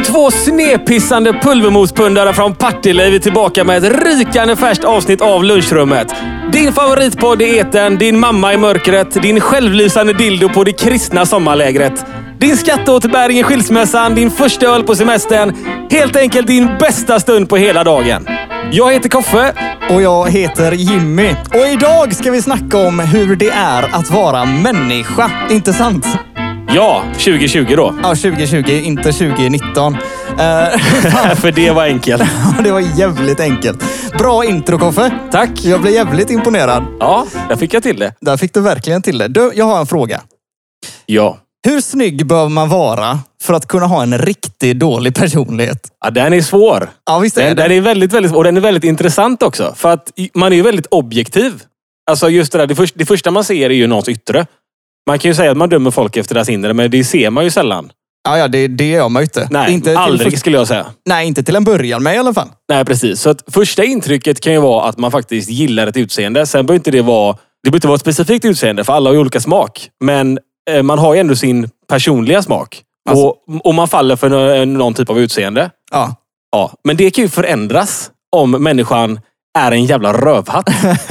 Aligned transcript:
de 0.00 0.06
två 0.06 0.30
snepissande 0.30 1.32
pulvermospundare 1.32 2.32
från 2.34 2.54
Partille 2.54 3.06
är 3.06 3.10
vi 3.10 3.20
tillbaka 3.20 3.64
med 3.64 3.84
ett 3.84 4.04
rykande 4.04 4.56
färskt 4.56 4.84
avsnitt 4.84 5.20
av 5.20 5.44
Lunchrummet. 5.44 6.14
Din 6.52 6.72
favoritpodd 6.72 7.42
i 7.42 7.58
etern, 7.58 7.98
din 7.98 8.18
mamma 8.18 8.54
i 8.54 8.56
mörkret, 8.56 9.22
din 9.22 9.40
självlysande 9.40 10.12
dildo 10.12 10.48
på 10.48 10.64
det 10.64 10.72
kristna 10.72 11.26
sommarlägret. 11.26 12.06
Din 12.38 12.56
skatteåterbäring 12.56 13.38
i 13.38 13.42
skilsmässan, 13.42 14.14
din 14.14 14.30
första 14.30 14.66
öl 14.66 14.82
på 14.82 14.94
semestern. 14.94 15.54
Helt 15.90 16.16
enkelt 16.16 16.46
din 16.46 16.68
bästa 16.78 17.20
stund 17.20 17.48
på 17.48 17.56
hela 17.56 17.84
dagen. 17.84 18.26
Jag 18.72 18.92
heter 18.92 19.08
Koffe. 19.08 19.54
Och 19.90 20.02
jag 20.02 20.30
heter 20.30 20.72
Jimmy. 20.72 21.34
Och 21.50 21.68
idag 21.72 22.14
ska 22.14 22.30
vi 22.30 22.42
snacka 22.42 22.78
om 22.78 22.98
hur 22.98 23.36
det 23.36 23.50
är 23.50 23.82
att 23.92 24.10
vara 24.10 24.44
människa. 24.44 25.30
Inte 25.50 25.72
sant? 25.72 26.06
Ja, 26.74 27.04
2020 27.12 27.74
då. 27.76 27.94
Ja, 28.02 28.08
2020, 28.14 28.70
inte 28.70 29.02
2019. 29.12 29.94
Eh, 29.94 29.98
För 31.36 31.52
det 31.52 31.70
var 31.70 31.84
enkelt. 31.84 32.22
det 32.64 32.72
var 32.72 32.80
jävligt 32.98 33.40
enkelt. 33.40 33.84
Bra 34.18 34.44
intro 34.44 34.78
Koffe. 34.78 35.10
Tack. 35.30 35.50
Jag 35.64 35.80
blev 35.80 35.94
jävligt 35.94 36.30
imponerad. 36.30 36.84
Ja, 37.00 37.26
där 37.48 37.56
fick 37.56 37.74
jag 37.74 37.82
till 37.82 37.98
det. 37.98 38.12
Där 38.20 38.36
fick 38.36 38.54
du 38.54 38.60
verkligen 38.60 39.02
till 39.02 39.18
det. 39.18 39.28
Du, 39.28 39.52
jag 39.54 39.64
har 39.64 39.80
en 39.80 39.86
fråga. 39.86 40.20
Ja. 41.06 41.38
Hur 41.66 41.80
snygg 41.80 42.26
behöver 42.26 42.48
man 42.50 42.68
vara 42.68 43.18
för 43.42 43.54
att 43.54 43.66
kunna 43.68 43.86
ha 43.86 44.02
en 44.02 44.18
riktigt 44.18 44.78
dålig 44.78 45.14
personlighet? 45.14 45.80
ja 46.04 46.10
den 46.10 46.32
är 46.32 46.40
svår. 46.42 46.90
Ja, 47.06 47.18
visst 47.18 47.38
är 47.38 47.42
Den, 47.46 47.56
det. 47.56 47.62
den 47.62 47.72
är 47.72 47.80
väldigt, 47.80 48.12
väldigt, 48.12 48.32
och 48.32 48.44
den 48.44 48.56
är 48.56 48.60
väldigt 48.60 48.84
intressant 48.84 49.42
också. 49.42 49.74
För 49.76 49.90
att 49.92 50.10
man 50.34 50.52
är 50.52 50.56
ju 50.56 50.62
väldigt 50.62 50.86
objektiv. 50.90 51.62
Alltså 52.10 52.28
just 52.28 52.52
det 52.52 52.58
där, 52.66 52.88
det 52.94 53.06
första 53.06 53.30
man 53.30 53.44
ser 53.44 53.70
är 53.70 53.74
ju 53.74 53.86
någons 53.86 54.08
yttre. 54.08 54.46
Man 55.06 55.18
kan 55.18 55.30
ju 55.30 55.34
säga 55.34 55.50
att 55.50 55.56
man 55.56 55.68
dömer 55.68 55.90
folk 55.90 56.16
efter 56.16 56.34
deras 56.34 56.48
inre, 56.48 56.72
men 56.74 56.90
det 56.90 57.04
ser 57.04 57.30
man 57.30 57.44
ju 57.44 57.50
sällan. 57.50 57.92
Ja, 58.28 58.38
ja, 58.38 58.48
det, 58.48 58.68
det 58.68 58.88
gör 58.88 59.08
man 59.08 59.22
ju 59.22 59.24
inte. 59.24 59.48
Nej, 59.50 59.72
inte 59.72 59.98
aldrig 59.98 60.38
skulle 60.38 60.56
jag 60.56 60.68
säga. 60.68 60.86
Nej, 61.08 61.26
inte 61.26 61.42
till 61.42 61.56
en 61.56 61.64
början 61.64 62.02
med 62.02 62.14
i 62.14 62.18
alla 62.18 62.34
fall. 62.34 62.48
Nej, 62.68 62.84
precis. 62.84 63.20
Så 63.20 63.30
att 63.30 63.42
första 63.46 63.84
intrycket 63.84 64.40
kan 64.40 64.52
ju 64.52 64.60
vara 64.60 64.88
att 64.88 64.98
man 64.98 65.10
faktiskt 65.10 65.50
gillar 65.50 65.86
ett 65.86 65.96
utseende. 65.96 66.46
Sen 66.46 66.66
behöver 66.66 66.78
inte 66.78 66.90
det 66.90 67.02
vara... 67.02 67.32
Det 67.32 67.70
behöver 67.70 67.76
inte 67.76 67.86
vara 67.86 67.94
ett 67.94 68.00
specifikt 68.00 68.44
utseende, 68.44 68.84
för 68.84 68.92
alla 68.92 69.10
har 69.10 69.14
ju 69.14 69.20
olika 69.20 69.40
smak. 69.40 69.88
Men 70.04 70.38
eh, 70.70 70.82
man 70.82 70.98
har 70.98 71.14
ju 71.14 71.20
ändå 71.20 71.36
sin 71.36 71.68
personliga 71.88 72.42
smak. 72.42 72.82
Alltså- 73.10 73.26
Och, 73.26 73.66
och 73.66 73.74
man 73.74 73.88
faller 73.88 74.16
för 74.16 74.28
nå- 74.28 74.64
någon 74.78 74.94
typ 74.94 75.10
av 75.10 75.18
utseende. 75.20 75.70
Ja. 75.92 76.14
Ja, 76.52 76.72
men 76.84 76.96
det 76.96 77.10
kan 77.10 77.24
ju 77.24 77.28
förändras 77.28 78.10
om 78.36 78.50
människan 78.50 79.20
är 79.58 79.72
en 79.72 79.84
jävla 79.84 80.12
rövhatt. 80.12 80.68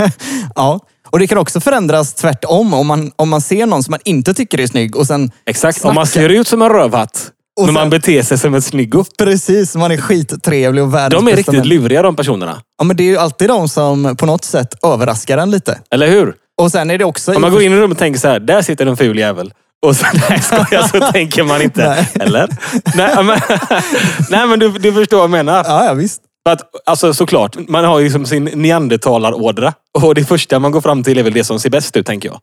ja. 0.56 0.80
Och 1.12 1.20
det 1.20 1.28
kan 1.28 1.38
också 1.38 1.60
förändras 1.60 2.14
tvärtom. 2.14 2.74
Om 2.74 2.88
man, 2.88 3.12
om 3.16 3.30
man 3.30 3.42
ser 3.42 3.66
någon 3.66 3.84
som 3.84 3.92
man 3.92 4.00
inte 4.06 4.34
tycker 4.34 4.60
är 4.60 4.68
snygg 4.68 4.96
och 4.96 5.08
sen... 5.08 5.32
Exakt. 5.46 5.86
Om 5.86 5.96
man 5.96 6.08
ser 6.08 6.30
ut 6.30 6.48
som 6.48 6.62
en 6.62 6.70
rövhatt, 6.70 7.32
Och 7.60 7.66
men 7.66 7.74
man 7.74 7.84
sen- 7.84 7.90
beter 7.90 8.22
sig 8.22 8.38
som 8.38 8.54
en 8.56 8.62
snyggo. 8.62 9.04
Precis, 9.18 9.76
man 9.76 9.92
är 9.92 9.98
skittrevlig 9.98 10.84
och 10.84 10.94
världens 10.94 11.24
De 11.24 11.32
är 11.32 11.36
riktigt 11.36 11.66
luriga 11.66 12.02
de 12.02 12.16
personerna. 12.16 12.62
Ja, 12.78 12.84
men 12.84 12.96
det 12.98 13.04
är 13.04 13.08
ju 13.08 13.18
alltid 13.18 13.48
de 13.50 13.70
som 13.70 14.16
på 14.18 14.26
något 14.26 14.46
sätt 14.46 14.74
överraskar 14.86 15.38
en 15.38 15.52
lite. 15.52 15.80
Eller 15.92 16.08
hur? 16.08 16.34
Och 16.62 16.72
sen 16.72 16.92
är 16.92 16.98
det 16.98 17.06
också... 17.06 17.34
Om 17.36 17.42
man 17.42 17.52
går 17.52 17.62
in 17.62 17.74
i 17.74 17.76
rummet 17.76 17.92
och 17.96 18.00
tänker 18.00 18.20
så 18.20 18.28
här, 18.28 18.40
där 18.40 18.62
sitter 18.62 18.86
en 18.86 18.98
ful 18.98 19.20
jävel. 19.20 19.54
Och 19.86 19.96
så, 19.96 20.06
nej, 20.30 20.42
skojar, 20.42 20.88
så 20.88 21.12
tänker 21.12 21.44
man 21.44 21.62
inte. 21.62 21.88
Nej. 21.90 22.10
Eller? 22.28 22.50
Nej, 22.96 23.24
men, 23.24 23.40
nej, 24.30 24.48
men 24.48 24.60
du, 24.60 24.72
du 24.72 24.94
förstår 24.94 25.18
vad 25.18 25.24
jag 25.24 25.32
menar. 25.32 25.64
Ja, 25.68 25.86
ja, 25.86 25.94
visst. 25.94 26.22
För 26.50 26.54
att, 26.54 26.62
alltså, 26.86 27.14
såklart, 27.14 27.58
man 27.68 27.86
har 27.86 28.00
ju 28.00 28.04
liksom 28.06 28.26
sin 28.26 28.44
neandertalarådra. 28.46 29.74
Och 30.00 30.16
det 30.16 30.24
första 30.26 30.60
man 30.60 30.72
går 30.72 30.82
fram 30.82 31.04
till 31.04 31.18
är 31.18 31.24
väl 31.24 31.34
det 31.34 31.44
som 31.44 31.60
ser 31.60 31.70
bäst 31.70 31.98
ut, 31.98 32.06
tänker 32.06 32.30
jag. 32.30 32.40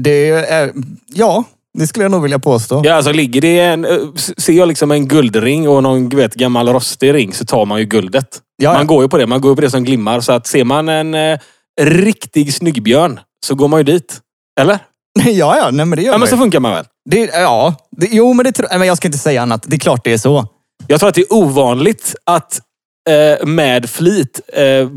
Det 0.00 0.30
är... 0.30 0.72
Ja, 1.06 1.44
det 1.78 1.86
skulle 1.86 2.04
jag 2.04 2.10
nog 2.10 2.22
vilja 2.22 2.38
påstå. 2.38 2.82
Ja, 2.84 2.94
alltså 2.94 3.12
ligger 3.12 3.40
det 3.40 3.60
en... 3.60 3.84
eh, 3.84 3.98
Ser 4.16 4.52
jag 4.52 4.68
liksom 4.68 4.90
en 4.90 5.08
guldring 5.08 5.68
och 5.68 5.82
någon 5.82 6.08
vet, 6.08 6.34
gammal 6.34 6.68
rostig 6.68 7.14
ring 7.14 7.32
så 7.34 7.44
tar 7.44 7.64
man 7.66 7.78
ju 7.78 7.84
guldet. 7.84 8.40
Ja, 8.62 8.70
ja. 8.70 8.72
Man 8.78 8.86
går 8.86 9.02
ju 9.02 9.08
på 9.08 9.18
det. 9.18 9.26
Man 9.26 9.40
går 9.40 9.54
på 9.54 9.60
det 9.60 9.70
som 9.70 9.84
glimmar. 9.84 10.20
Så 10.20 10.32
att 10.32 10.46
ser 10.46 10.64
man 10.64 10.88
en 10.88 11.14
eh, 11.14 11.38
riktig 11.80 12.54
snyggbjörn 12.54 13.20
så 13.46 13.54
går 13.54 13.68
man 13.68 13.80
ju 13.80 13.84
dit. 13.84 14.18
Eller? 14.60 14.78
ja, 15.26 15.56
ja. 15.58 15.70
Nej, 15.70 15.86
men 15.86 15.96
det 15.96 16.02
gör 16.02 16.12
Ja, 16.12 16.18
men 16.18 16.28
så 16.28 16.34
ju. 16.34 16.38
funkar 16.40 16.60
man 16.60 16.72
väl? 16.72 16.84
det, 17.10 17.30
Ja, 17.34 17.74
det, 17.96 18.08
jo, 18.10 18.32
men 18.32 18.44
det 18.44 18.52
tror 18.52 18.78
men 18.78 18.88
jag 18.88 18.96
ska 18.96 19.08
inte 19.08 19.18
säga 19.18 19.42
annat. 19.42 19.64
Det 19.66 19.76
är 19.76 19.80
klart 19.80 20.04
det 20.04 20.12
är 20.12 20.18
så. 20.18 20.46
Jag 20.86 21.00
tror 21.00 21.08
att 21.08 21.14
det 21.14 21.20
är 21.20 21.32
ovanligt 21.32 22.14
att 22.26 22.60
eh, 23.08 23.46
med 23.46 23.90
flit 23.90 24.40
eh, 24.52 24.88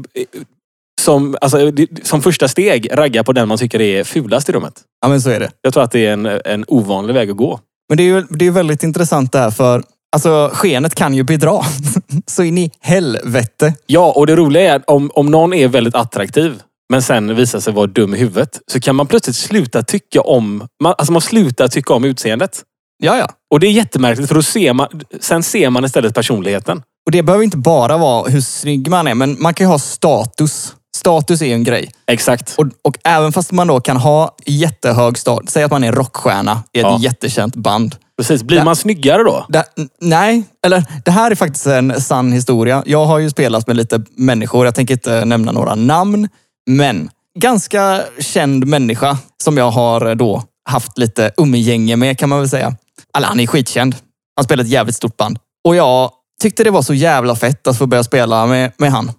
som, 1.02 1.38
alltså, 1.42 1.72
som 2.04 2.22
första 2.22 2.48
steg 2.48 2.98
ragga 2.98 3.24
på 3.24 3.34
den 3.34 3.48
man 3.48 3.58
tycker 3.58 3.82
är 3.82 4.04
fulast 4.04 4.50
i 4.50 4.52
rummet. 4.52 4.74
Ja, 5.02 5.08
men 5.08 5.22
så 5.22 5.30
är 5.30 5.40
det. 5.40 5.52
Jag 5.62 5.74
tror 5.74 5.84
att 5.84 5.92
det 5.92 6.06
är 6.06 6.14
en, 6.14 6.26
en 6.26 6.66
ovanlig 6.68 7.14
väg 7.14 7.30
att 7.30 7.38
gå. 7.38 7.60
Men 7.90 7.98
det 7.98 8.04
är 8.04 8.08
ju 8.08 8.26
det 8.30 8.48
är 8.48 8.52
väldigt 8.52 8.84
intressant 8.84 9.32
det 9.32 9.40
här 9.40 9.52
för 9.52 9.84
alltså, 10.16 10.50
skenet 10.54 10.96
kan 10.96 11.14
ju 11.14 11.24
bedra. 11.24 11.62
så 12.26 12.44
in 12.44 12.58
i 12.58 12.72
helvete. 12.80 13.74
Ja, 13.86 14.12
och 14.12 14.28
det 14.28 14.36
roliga 14.36 14.72
är 14.72 14.76
att 14.76 14.90
om, 14.90 15.12
om 15.14 15.32
någon 15.32 15.54
är 15.54 15.68
väldigt 15.68 15.96
attraktiv 15.96 16.62
men 16.92 17.02
sen 17.02 17.36
visar 17.36 17.60
sig 17.60 17.74
vara 17.74 17.88
dum 17.88 18.14
i 18.14 18.18
huvudet 18.18 18.62
så 18.68 18.80
kan 18.80 18.96
man 18.96 19.08
plötsligt 19.08 19.36
sluta 19.36 19.84
tycka 19.84 20.22
om, 20.22 20.68
man, 20.84 20.96
alltså 20.98 21.12
man 21.12 21.22
slutar 21.22 21.68
tycka 21.68 21.94
om 21.94 22.04
utseendet. 22.04 22.64
Ja, 23.04 23.18
ja. 23.18 23.30
Och 23.52 23.60
det 23.60 23.68
är 23.68 23.72
jättemärkligt 23.72 24.28
för 24.28 24.36
då 24.36 24.44
ser 24.44 24.74
man, 24.74 24.88
sen 25.20 25.44
ser 25.44 25.70
man 25.70 25.86
istället 25.86 26.16
personligheten. 26.16 26.82
Och 27.06 27.12
det 27.12 27.24
behöver 27.24 27.44
inte 27.44 27.58
bara 27.58 27.98
vara 27.98 28.30
hur 28.30 28.42
snygg 28.42 28.90
man 28.90 29.08
är, 29.08 29.14
men 29.16 29.38
man 29.42 29.54
kan 29.54 29.68
ju 29.68 29.72
ha 29.72 29.80
status. 29.80 30.76
Status 30.96 31.42
är 31.42 31.46
ju 31.46 31.54
en 31.54 31.64
grej. 31.64 31.92
Exakt. 32.08 32.56
Och, 32.58 32.66
och 32.82 32.98
även 33.04 33.32
fast 33.34 33.52
man 33.52 33.68
då 33.68 33.80
kan 33.80 33.98
ha 33.98 34.36
jättehög 34.46 35.18
status, 35.18 35.50
säg 35.52 35.64
att 35.64 35.72
man 35.72 35.84
är 35.84 35.92
rockstjärna 35.92 36.64
i 36.74 36.80
ett 36.80 36.86
Ja. 36.86 36.98
jättekänt 37.02 37.56
band. 37.56 37.96
Precis. 38.18 38.44
Blir 38.44 38.58
Ja. 38.58 38.64
man 38.64 38.76
snyggare 38.76 39.24
då? 39.24 39.46
Det, 39.50 39.66
nej, 40.02 40.44
eller 40.66 40.84
det 41.06 41.12
här 41.12 41.32
är 41.32 41.36
faktiskt 41.36 41.68
en 41.68 42.02
sann 42.02 42.32
historia. 42.32 42.84
Jag 42.86 43.06
har 43.06 43.20
ju 43.20 43.30
spelat 43.30 43.68
med 43.68 43.76
lite 43.76 44.02
människor, 44.18 44.66
jag 44.66 44.76
tänker 44.76 44.94
inte 44.94 45.26
nämna 45.26 45.52
några 45.52 45.76
namn, 45.76 46.30
men 46.70 47.10
ganska 47.40 48.04
känd 48.20 48.68
människa 48.68 49.18
som 49.44 49.58
jag 49.58 49.72
har 49.72 50.16
då 50.16 50.44
haft 50.70 50.98
lite 50.98 51.32
umgänge 51.38 51.96
med 51.96 52.18
kan 52.18 52.30
man 52.30 52.40
väl 52.40 52.50
säga. 52.50 52.76
Eller 53.18 53.28
han 53.28 53.40
är 53.40 53.48
skitkänd. 53.48 53.96
Han 54.36 54.46
spelar 54.46 54.64
ett 54.64 54.70
jävligt 54.70 54.96
stort 54.96 55.18
band. 55.18 55.40
Och 55.68 55.76
jag 55.76 56.12
tyckte 56.42 56.64
det 56.64 56.72
var 56.72 56.82
så 56.82 56.94
jävla 56.94 57.36
fett 57.36 57.68
att 57.68 57.78
få 57.78 57.88
börja 57.88 58.04
spela 58.04 58.46
med, 58.46 58.72
med 58.78 58.92
han. 58.92 59.12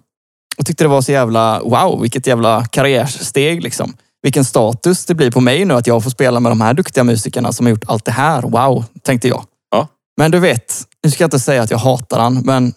Och 0.57 0.65
tyckte 0.65 0.83
det 0.83 0.87
var 0.87 1.01
så 1.01 1.11
jävla, 1.11 1.59
wow, 1.59 2.01
vilket 2.01 2.27
jävla 2.27 2.65
karriärsteg 2.65 3.63
liksom. 3.63 3.93
Vilken 4.21 4.45
status 4.45 5.05
det 5.05 5.15
blir 5.15 5.31
på 5.31 5.41
mig 5.41 5.65
nu 5.65 5.73
att 5.73 5.87
jag 5.87 6.03
får 6.03 6.09
spela 6.09 6.39
med 6.39 6.51
de 6.51 6.61
här 6.61 6.73
duktiga 6.73 7.03
musikerna 7.03 7.51
som 7.51 7.65
har 7.65 7.71
gjort 7.71 7.83
allt 7.87 8.05
det 8.05 8.11
här. 8.11 8.41
Wow, 8.41 8.85
tänkte 9.03 9.27
jag. 9.27 9.43
Ja. 9.71 9.87
Men 10.17 10.31
du 10.31 10.39
vet, 10.39 10.83
nu 11.03 11.11
ska 11.11 11.23
jag 11.23 11.27
inte 11.27 11.39
säga 11.39 11.61
att 11.61 11.71
jag 11.71 11.77
hatar 11.77 12.19
han, 12.19 12.41
men 12.45 12.73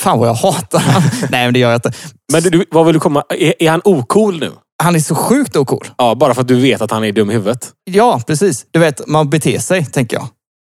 fan 0.00 0.18
vad 0.18 0.28
jag 0.28 0.34
hatar 0.34 0.78
han. 0.78 1.02
Nej, 1.30 1.44
men 1.44 1.54
det 1.54 1.60
gör 1.60 1.70
jag 1.70 1.76
inte. 1.76 1.92
Men 2.32 2.42
du, 2.42 2.50
du, 2.50 2.64
vad 2.70 2.86
vill 2.86 2.94
du 2.94 3.00
komma? 3.00 3.22
Är, 3.28 3.62
är 3.62 3.70
han 3.70 3.80
ocool 3.84 4.38
nu? 4.40 4.52
Han 4.82 4.94
är 4.94 5.00
så 5.00 5.14
sjukt 5.14 5.56
ocool. 5.56 5.86
Ja, 5.98 6.14
bara 6.14 6.34
för 6.34 6.40
att 6.40 6.48
du 6.48 6.60
vet 6.60 6.80
att 6.80 6.90
han 6.90 7.04
är 7.04 7.12
dum 7.12 7.30
i 7.30 7.34
huvudet. 7.34 7.70
Ja, 7.84 8.20
precis. 8.26 8.66
Du 8.70 8.80
vet, 8.80 9.06
man 9.06 9.30
beter 9.30 9.58
sig, 9.58 9.84
tänker 9.84 10.16
jag. 10.16 10.28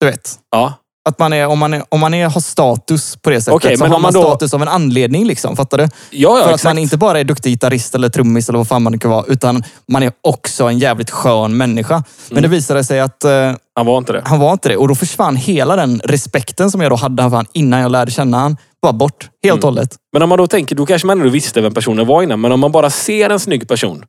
Du 0.01 0.07
vet. 0.07 0.39
Ja. 0.51 0.75
Att 1.09 1.19
man, 1.19 1.33
är, 1.33 1.47
om 1.47 1.59
man, 1.59 1.75
är, 1.75 1.83
om 1.89 2.01
man 2.01 2.15
är, 2.15 2.29
har 2.29 2.41
status 2.41 3.17
på 3.17 3.31
det 3.31 3.41
sättet 3.41 3.55
Okej, 3.55 3.77
så 3.77 3.85
men 3.85 3.93
har 3.93 3.99
man 4.01 4.13
då- 4.13 4.23
status 4.23 4.55
av 4.55 4.63
en 4.63 4.69
anledning. 4.69 5.25
Liksom, 5.27 5.57
fattar 5.57 5.79
du? 5.79 5.85
Ja, 5.85 5.91
ja 6.11 6.35
För 6.35 6.41
att 6.43 6.47
exakt. 6.55 6.65
man 6.65 6.79
inte 6.79 6.97
bara 6.97 7.21
är 7.21 7.25
duktig 7.25 7.51
gitarrist 7.53 7.95
eller 7.95 8.09
trummis 8.09 8.49
eller 8.49 8.59
vad 8.59 8.69
fan 8.69 8.83
man 8.83 8.99
kan 8.99 9.11
vara, 9.11 9.25
utan 9.29 9.63
man 9.93 10.03
är 10.03 10.13
också 10.21 10.65
en 10.65 10.79
jävligt 10.79 11.11
skön 11.11 11.57
människa. 11.57 11.95
Men 12.29 12.39
Mm. 12.39 12.43
det 12.43 12.49
visade 12.57 12.85
sig 12.85 13.01
att 13.01 13.25
eh, 13.25 13.53
Han 13.77 13.87
var 13.87 13.99
inte 13.99 14.13
det. 14.13 14.23
han 14.25 14.39
var 14.39 14.53
inte 14.53 14.69
det. 14.69 14.77
Och 14.77 14.89
då 14.89 14.95
försvann 14.95 15.37
hela 15.37 15.77
den 15.77 16.01
respekten 16.05 16.71
som 16.71 16.81
jag 16.81 16.93
då 16.93 16.97
hade 16.97 17.23
för 17.23 17.37
han 17.37 17.47
innan 17.53 17.81
jag 17.81 17.91
lärde 17.93 18.11
känna 18.11 18.39
han. 18.39 18.57
Bara 18.83 18.93
bort. 18.93 19.29
Helt 19.43 19.55
Mm. 19.55 19.59
och 19.59 19.65
hållet. 19.65 19.97
Men 20.13 20.23
om 20.23 20.29
man 20.29 20.39
då 20.39 20.47
tänker, 20.47 20.77
då 20.77 20.87
kanske 20.87 21.07
man 21.07 21.19
ändå 21.21 21.31
visste 21.31 21.61
vem 21.61 21.75
personen 21.75 22.07
var 22.07 22.23
innan. 22.23 22.41
Men 22.41 22.53
om 22.53 22.61
man 22.61 22.73
bara 22.73 22.91
ser 22.91 23.31
en 23.31 23.41
snygg 23.41 23.69
person 23.69 24.05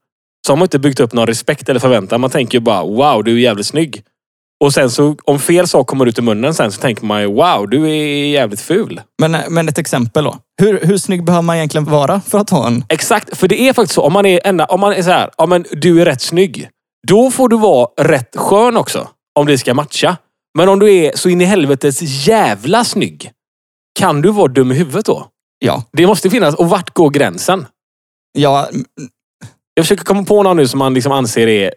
så 0.47 0.51
har 0.53 0.57
man 0.57 0.65
inte 0.65 0.79
byggt 0.79 0.99
upp 0.99 1.13
någon 1.13 1.27
respekt 1.27 1.69
eller 1.69 1.79
förväntan. 1.79 2.21
Man 2.21 2.29
tänker 2.29 2.59
bara 2.59 2.83
wow, 2.83 3.23
du 3.23 3.31
är 3.35 3.39
jävligt 3.39 3.65
snygg. 3.67 4.01
Och 4.65 4.73
sen 4.73 4.91
så 4.91 5.15
om 5.23 5.39
fel 5.39 5.67
sak 5.67 5.87
kommer 5.87 6.05
ut 6.05 6.19
ur 6.19 6.23
munnen 6.23 6.53
sen 6.53 6.71
så 6.71 6.81
tänker 6.81 7.05
man 7.05 7.21
ju 7.21 7.27
wow, 7.27 7.69
du 7.69 7.89
är 7.89 8.25
jävligt 8.25 8.61
ful. 8.61 9.01
Men, 9.21 9.37
men 9.49 9.69
ett 9.69 9.77
exempel 9.77 10.23
då. 10.23 10.37
Hur, 10.61 10.79
hur 10.79 10.97
snygg 10.97 11.23
behöver 11.25 11.41
man 11.41 11.55
egentligen 11.55 11.85
vara 11.85 12.21
för 12.21 12.39
att 12.39 12.49
ha 12.49 12.67
en... 12.67 12.83
Exakt, 12.89 13.37
för 13.37 13.47
det 13.47 13.61
är 13.61 13.73
faktiskt 13.73 13.95
så. 13.95 14.01
Om 14.01 14.13
man 14.13 14.25
är, 14.25 14.39
enda, 14.43 14.65
om 14.65 14.79
man 14.79 14.93
är 14.93 15.01
så 15.03 15.09
här, 15.09 15.29
ja 15.37 15.45
men 15.45 15.65
du 15.71 16.01
är 16.01 16.05
rätt 16.05 16.21
snygg. 16.21 16.69
Då 17.07 17.31
får 17.31 17.49
du 17.49 17.57
vara 17.57 17.87
rätt 17.97 18.35
skön 18.35 18.77
också. 18.77 19.07
Om 19.39 19.45
det 19.45 19.57
ska 19.57 19.73
matcha. 19.73 20.17
Men 20.57 20.69
om 20.69 20.79
du 20.79 20.93
är 20.93 21.11
så 21.15 21.29
in 21.29 21.41
i 21.41 21.45
helvetes 21.45 22.27
jävla 22.27 22.83
snygg. 22.83 23.31
Kan 23.99 24.21
du 24.21 24.31
vara 24.31 24.47
dum 24.47 24.71
i 24.71 24.75
huvudet 24.75 25.05
då? 25.05 25.27
Ja. 25.59 25.83
Det 25.91 26.07
måste 26.07 26.29
finnas. 26.29 26.55
Och 26.55 26.69
vart 26.69 26.93
går 26.93 27.09
gränsen? 27.09 27.65
Ja, 28.37 28.69
Jag 29.73 29.85
försöker 29.85 30.03
komma 30.03 30.23
på 30.23 30.43
någon 30.43 30.57
nu 30.57 30.67
som 30.67 30.79
man 30.79 30.93
liksom 30.93 31.11
anser 31.11 31.47
är 31.47 31.73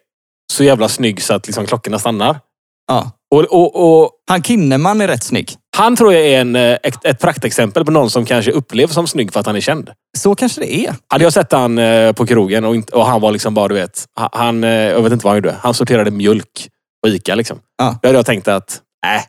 så 0.53 0.65
jävla 0.65 0.89
snygg 0.89 1.23
så 1.23 1.35
att 1.35 1.47
liksom 1.47 1.67
klockorna 1.67 1.99
stannar. 1.99 2.41
Ja. 2.89 3.11
Och, 3.31 3.41
och, 3.45 4.01
och 4.03 4.11
Han 4.31 4.43
Kinnaman 4.43 5.01
är 5.01 5.09
rätt 5.09 5.23
snygg. 5.25 5.53
Han 5.77 5.97
tror 5.97 6.13
jag 6.15 6.23
är 6.27 6.41
en, 6.41 6.57
eh, 6.57 6.77
ett, 6.83 7.05
ett 7.05 7.21
praktexempel 7.21 7.85
på 7.85 7.91
någon 7.91 8.11
som 8.11 8.25
kanske 8.25 8.51
upplevs 8.53 8.93
som 8.95 9.07
snygg 9.07 9.33
för 9.33 9.41
att 9.41 9.47
han 9.47 9.57
är 9.57 9.61
känd. 9.61 9.91
Så 10.19 10.35
kanske 10.35 10.61
det 10.61 10.77
är. 10.87 10.95
Hade 11.13 11.25
jag 11.25 11.33
sett 11.33 11.53
han 11.53 11.79
eh, 11.79 12.13
på 12.13 12.27
krogen 12.27 12.65
och, 12.65 12.75
inte, 12.75 12.93
och 12.93 13.07
han 13.07 13.21
var 13.21 13.33
liksom 13.33 13.55
bara, 13.55 13.69
du 13.69 13.75
vet, 13.75 14.05
ha- 14.21 14.29
han, 14.33 14.65
eh, 14.65 14.71
jag 14.71 15.03
vet 15.03 15.13
inte 15.13 15.25
vad 15.25 15.33
han 15.33 15.37
gjorde. 15.43 15.57
Han 15.61 15.75
sorterade 15.75 16.11
mjölk 16.11 16.69
på 17.03 17.09
Ica 17.09 17.35
liksom. 17.35 17.59
Ja. 17.79 17.99
Då 18.03 18.09
hade 18.09 18.19
jag 18.19 18.27
tänkt 18.27 18.49
att, 18.49 18.81
äh, 19.17 19.23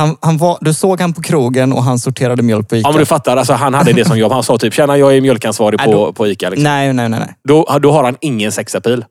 Han, 0.00 0.16
han 0.20 0.36
var, 0.38 0.58
du 0.60 0.74
såg 0.74 1.00
han 1.00 1.12
på 1.14 1.22
krogen 1.22 1.72
och 1.72 1.82
han 1.82 1.98
sorterade 1.98 2.42
mjölk 2.42 2.68
på 2.68 2.76
Ica. 2.76 2.88
Ja, 2.88 2.92
men 2.92 2.98
du 3.00 3.06
fattar. 3.06 3.36
Alltså, 3.36 3.52
han 3.52 3.74
hade 3.74 3.92
det 3.92 4.04
som 4.04 4.18
jobb. 4.18 4.32
Han 4.32 4.42
sa 4.42 4.58
typ, 4.58 4.74
tjena 4.74 4.96
jag 4.98 5.16
är 5.16 5.20
mjölkansvarig 5.20 5.78
Nej, 5.82 5.86
på, 5.86 5.92
då- 5.92 6.12
på 6.12 6.26
Ica. 6.26 6.48
Liksom. 6.48 6.64
Nej, 6.64 6.92
nej, 6.92 7.08
nej. 7.08 7.20
Nej, 7.20 7.34
Då, 7.48 7.78
då 7.82 7.92
har 7.92 8.04
han 8.04 8.16
ingen 8.20 8.52
sexapil. 8.52 9.04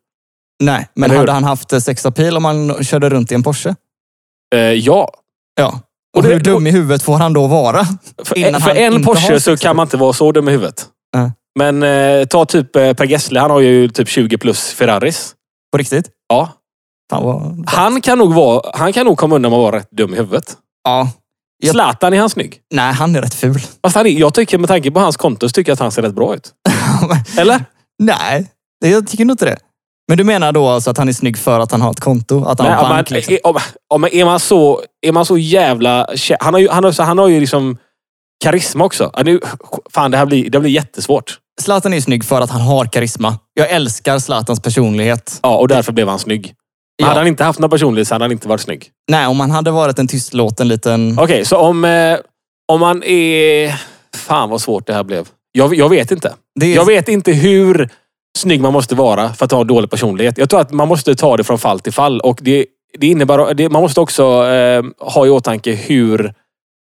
nej. 0.64 0.88
men 0.96 1.04
Eller 1.04 1.16
hur? 1.16 1.20
hade 1.20 1.32
han 1.32 1.44
haft 1.44 1.84
sexapil 1.84 2.38
om 2.38 2.46
han 2.46 2.84
körde 2.84 3.10
runt 3.10 3.32
i 3.32 3.36
en 3.36 3.44
Porsche? 3.44 3.76
Eh, 4.54 4.60
ja. 4.60 5.10
Ja. 5.60 5.68
Och, 5.68 6.18
Och 6.18 6.24
det- 6.24 6.30
hur 6.34 6.40
dum 6.40 6.68
i 6.68 6.72
huvudet 6.72 7.04
får 7.04 7.18
han 7.18 7.34
då 7.34 7.48
vara? 7.48 7.86
För, 8.26 8.38
Innan 8.38 8.62
för 8.62 8.76
en 8.76 9.04
Porsche 9.04 9.40
så 9.40 9.58
kan 9.58 9.76
man 9.76 9.86
inte 9.86 9.98
vara 9.98 10.14
så 10.14 10.32
dum 10.32 10.48
i 10.50 10.52
huvudet. 10.52 10.86
Nej. 11.16 11.32
Men 11.60 11.84
eh, 11.84 12.26
ta 12.26 12.46
typ 12.46 12.76
eh, 12.76 12.94
Per 12.94 13.06
Gessle. 13.06 13.40
Han 13.40 13.52
har 13.52 13.60
ju 13.60 13.88
typ 13.90 14.08
20 14.08 14.38
plus 14.38 14.74
Ferraris. 14.74 15.36
På 15.72 15.78
riktigt? 15.78 16.10
Ja. 16.30 16.50
Vad... 17.12 17.64
Han 17.70 18.02
kan 18.02 18.18
nog, 18.18 18.34
vara, 18.34 18.62
han 18.74 18.94
kan 18.94 19.06
nog 19.06 19.18
komma 19.18 19.36
undan 19.36 19.52
med 19.52 19.58
att 19.58 19.64
vara 19.64 19.76
rätt 19.76 19.92
dum 19.92 20.14
i 20.14 20.18
huvudet. 20.18 20.58
Ja. 20.84 21.10
Jag- 21.64 21.72
Zlatan, 21.72 22.14
är 22.14 22.20
han 22.20 22.30
snygg? 22.30 22.60
Nej, 22.74 22.94
han 22.94 23.16
är 23.16 23.22
rätt 23.22 23.34
ful. 23.34 23.60
Fast 23.84 23.96
han 23.96 24.06
är, 24.08 24.10
jag 24.10 24.34
tycker 24.34 24.58
med 24.58 24.68
tanke 24.70 24.92
på 24.92 25.00
hans 25.00 25.18
konto 25.18 25.50
så 25.50 25.54
tycker 25.54 25.70
jag 25.72 25.74
att 25.74 25.80
han 25.80 25.92
ser 25.92 26.02
rätt 26.02 26.14
bra 26.16 26.36
ut. 26.36 26.52
Eller? 27.38 27.66
nej, 28.04 28.52
det- 28.82 28.90
jag 28.90 29.08
tycker 29.08 29.26
nog 29.26 29.34
inte 29.34 29.46
det. 29.46 29.58
Men 30.08 30.18
du 30.18 30.24
menar 30.24 30.52
då 30.52 30.68
alltså 30.68 30.90
att 30.90 30.98
han 30.98 31.10
är 31.10 31.14
snygg 31.14 31.38
för 31.38 31.60
att 31.60 31.72
han 31.72 31.82
har 31.82 31.92
ett 31.92 32.00
konto? 32.00 32.46
Att 32.46 32.60
han 32.60 32.68
Nej, 32.68 32.78
har 32.78 32.90
bank? 32.90 33.10
man, 33.10 33.16
liksom. 33.16 33.34
är, 33.34 33.62
om, 33.88 34.04
är, 34.12 34.26
man 34.26 34.40
så, 34.40 34.82
är 35.02 35.12
man 35.12 35.26
så 35.26 35.38
jävla... 35.38 36.08
Han 36.40 36.54
har 36.54 36.62
ju, 36.62 36.70
han 36.70 36.84
har, 36.84 37.04
han 37.04 37.18
har 37.18 37.28
ju 37.28 37.40
liksom 37.40 37.78
karisma 38.44 38.86
också. 38.86 39.12
Nu, 39.24 39.40
fan, 39.94 40.12
det 40.12 40.18
här 40.18 40.26
blir, 40.26 40.50
det 40.50 40.60
blir 40.60 40.72
jättesvårt. 40.72 41.40
Zlatan 41.62 41.94
är 41.94 42.02
snygg 42.02 42.26
för 42.26 42.42
att 42.42 42.50
han 42.50 42.62
har 42.62 42.86
karisma. 42.86 43.40
Jag 43.54 43.70
älskar 43.70 44.20
Zlatans 44.20 44.60
personlighet. 44.62 45.40
Ja, 45.44 45.58
och 45.58 45.68
därför 45.68 45.92
blev 45.92 46.08
han 46.08 46.20
snygg. 46.20 46.54
Ja. 46.96 47.06
Hade 47.06 47.20
han 47.20 47.28
inte 47.28 47.44
haft 47.44 47.60
någon 47.60 47.70
personlighet 47.70 48.08
så 48.08 48.16
hade 48.16 48.24
han 48.26 48.32
inte 48.32 48.48
varit 48.48 48.62
snygg. 48.62 48.90
Nej, 49.12 49.28
om 49.28 49.40
han 49.40 49.52
hade 49.52 49.72
varit 49.72 50.00
en 50.00 50.08
tystlåten 50.08 50.68
liten... 50.68 51.20
Okej, 51.20 51.46
så 51.46 51.58
om, 51.58 51.86
eh, 51.86 52.18
om 52.68 52.80
man 52.80 53.04
är... 53.04 53.82
Fan 54.16 54.50
vad 54.50 54.62
svårt 54.62 54.88
det 54.88 54.94
här 54.94 55.04
blev. 55.04 55.28
Jag, 55.52 55.76
jag 55.76 55.90
vet 55.90 56.12
inte. 56.12 56.34
Är, 56.62 56.76
Jag 56.76 56.86
vet 56.86 57.08
inte 57.08 57.32
hur 57.32 57.90
snygg 58.38 58.62
man 58.62 58.74
måste 58.74 58.95
vara 58.95 59.33
för 59.33 59.45
att 59.45 59.51
ha 59.51 59.62
en 59.62 59.68
dålig 59.68 59.89
personlighet. 59.89 60.38
Jag 60.38 60.50
tror 60.50 60.59
att 60.59 60.71
man 60.71 60.88
måste 60.88 61.15
ta 61.15 61.38
det 61.38 61.44
från 61.44 61.59
fall 61.59 61.80
till 61.80 61.94
fall. 61.94 62.19
Och 62.19 62.39
det, 62.41 62.65
det 62.97 63.07
innebär, 63.07 63.53
det, 63.53 63.69
man 63.69 63.81
måste 63.81 64.01
också 64.01 64.47
eh, 64.47 64.83
ha 65.00 65.25
i 65.25 65.30
åtanke 65.30 65.71
hur 65.71 66.33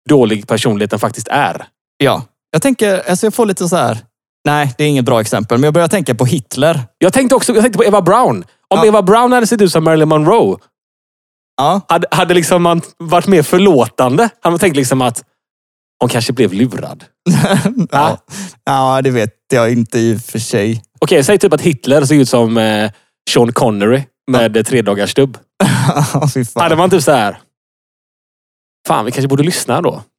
dålig 0.08 0.48
personligheten 0.48 0.98
faktiskt 0.98 1.28
är. 1.28 1.66
Ja. 1.96 2.22
Jag 2.50 2.62
tänker, 2.62 3.10
alltså 3.10 3.26
jag 3.26 3.34
får 3.34 3.46
lite 3.46 3.68
så 3.68 3.76
här... 3.76 3.98
Nej, 4.44 4.74
det 4.78 4.84
är 4.84 4.88
inget 4.88 5.04
bra 5.04 5.20
exempel. 5.20 5.58
Men 5.58 5.64
jag 5.64 5.74
börjar 5.74 5.88
tänka 5.88 6.14
på 6.14 6.24
Hitler. 6.24 6.80
Jag 6.98 7.12
tänkte 7.12 7.34
också 7.34 7.52
jag 7.52 7.62
tänkte 7.62 7.78
på 7.78 7.84
Eva 7.84 8.02
Brown. 8.02 8.44
Om 8.68 8.78
Ja. 8.78 8.86
Eva 8.86 9.02
Brown 9.02 9.32
hade 9.32 9.46
sett 9.46 9.60
ut 9.60 9.72
som 9.72 9.84
Marilyn 9.84 10.08
Monroe, 10.08 10.58
Ja, 11.56 11.80
hade, 11.88 12.06
hade 12.10 12.34
liksom 12.34 12.62
man 12.62 12.82
varit 12.98 13.26
mer 13.26 13.42
förlåtande. 13.42 14.22
Hade 14.40 14.52
man 14.52 14.58
tänkt 14.58 14.76
liksom 14.76 15.02
att 15.02 15.24
hon 16.00 16.08
kanske 16.08 16.32
blev 16.32 16.52
lurad. 16.52 17.04
ja. 17.90 18.18
ja, 18.64 19.02
det 19.02 19.10
vet 19.10 19.34
jag 19.52 19.72
inte 19.72 19.98
i 19.98 20.16
och 20.16 20.20
för 20.20 20.38
sig. 20.38 20.82
Okej, 21.02 21.24
säg 21.24 21.38
typ 21.38 21.52
att 21.52 21.60
Hitler 21.60 22.04
ser 22.04 22.14
ut 22.14 22.28
som 22.28 22.58
eh, 22.58 22.90
Sean 23.30 23.52
Connery 23.52 24.02
med 24.30 24.56
ja. 24.56 24.64
tre 24.64 24.82
dagars 24.82 25.10
stubb. 25.10 25.38
Fy 26.34 26.44
fan. 26.44 26.62
Hade 26.62 26.76
man 26.76 26.90
typ 26.90 27.02
så 27.02 27.12
här. 27.12 27.38
Fan, 28.88 29.04
vi 29.04 29.10
kanske 29.10 29.28
borde 29.28 29.42
lyssna 29.42 29.80
då. 29.80 30.02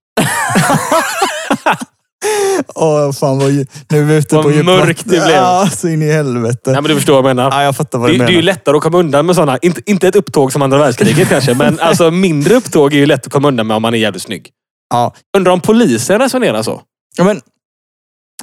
Åh, 2.76 3.12
fan 3.12 3.40
vad, 3.40 3.52
nu 3.90 4.00
är 4.00 4.04
vi 4.04 4.16
ute 4.16 4.36
Vad 4.36 4.44
på 4.44 4.52
djupt 4.52 4.66
mörkt 4.66 5.04
det 5.04 5.10
blev. 5.10 5.30
Ja, 5.30 5.70
så 5.72 5.88
in 5.88 6.02
i 6.02 6.12
helvete. 6.12 6.72
Nej, 6.72 6.82
men 6.82 6.84
du 6.84 6.96
förstår 6.96 7.14
vad 7.22 7.30
jag 7.30 7.36
menar. 7.36 7.52
Ja, 7.52 7.64
jag 7.64 7.76
fattar 7.76 8.00
vad 8.00 8.10
Det, 8.10 8.14
du 8.14 8.18
det 8.18 8.24
menar. 8.24 8.32
är 8.32 8.36
ju 8.36 8.42
lättare 8.42 8.78
att 8.78 8.84
komma 8.84 8.98
undan 8.98 9.26
med 9.26 9.36
sådana. 9.36 9.58
Inte, 9.58 9.82
inte 9.86 10.08
ett 10.08 10.16
upptåg 10.16 10.52
som 10.52 10.62
andra 10.62 10.78
världskriget 10.78 11.30
kanske, 11.30 11.54
men 11.54 11.80
alltså 11.82 12.12
mindre 12.12 12.56
upptåg 12.56 12.94
är 12.94 12.98
ju 12.98 13.06
lätt 13.06 13.26
att 13.26 13.34
komma 13.34 13.48
undan 13.48 13.68
med 13.68 13.76
om 13.76 13.82
man 13.82 13.94
är 13.94 13.98
jävligt 13.98 14.24
snygg. 14.24 14.50
Ja. 14.90 15.14
Undrar 15.38 15.52
om 15.52 15.62
polisen 15.62 16.20
resonerar 16.20 16.64
så? 16.64 16.82
ja, 17.18 17.24
men 17.24 17.42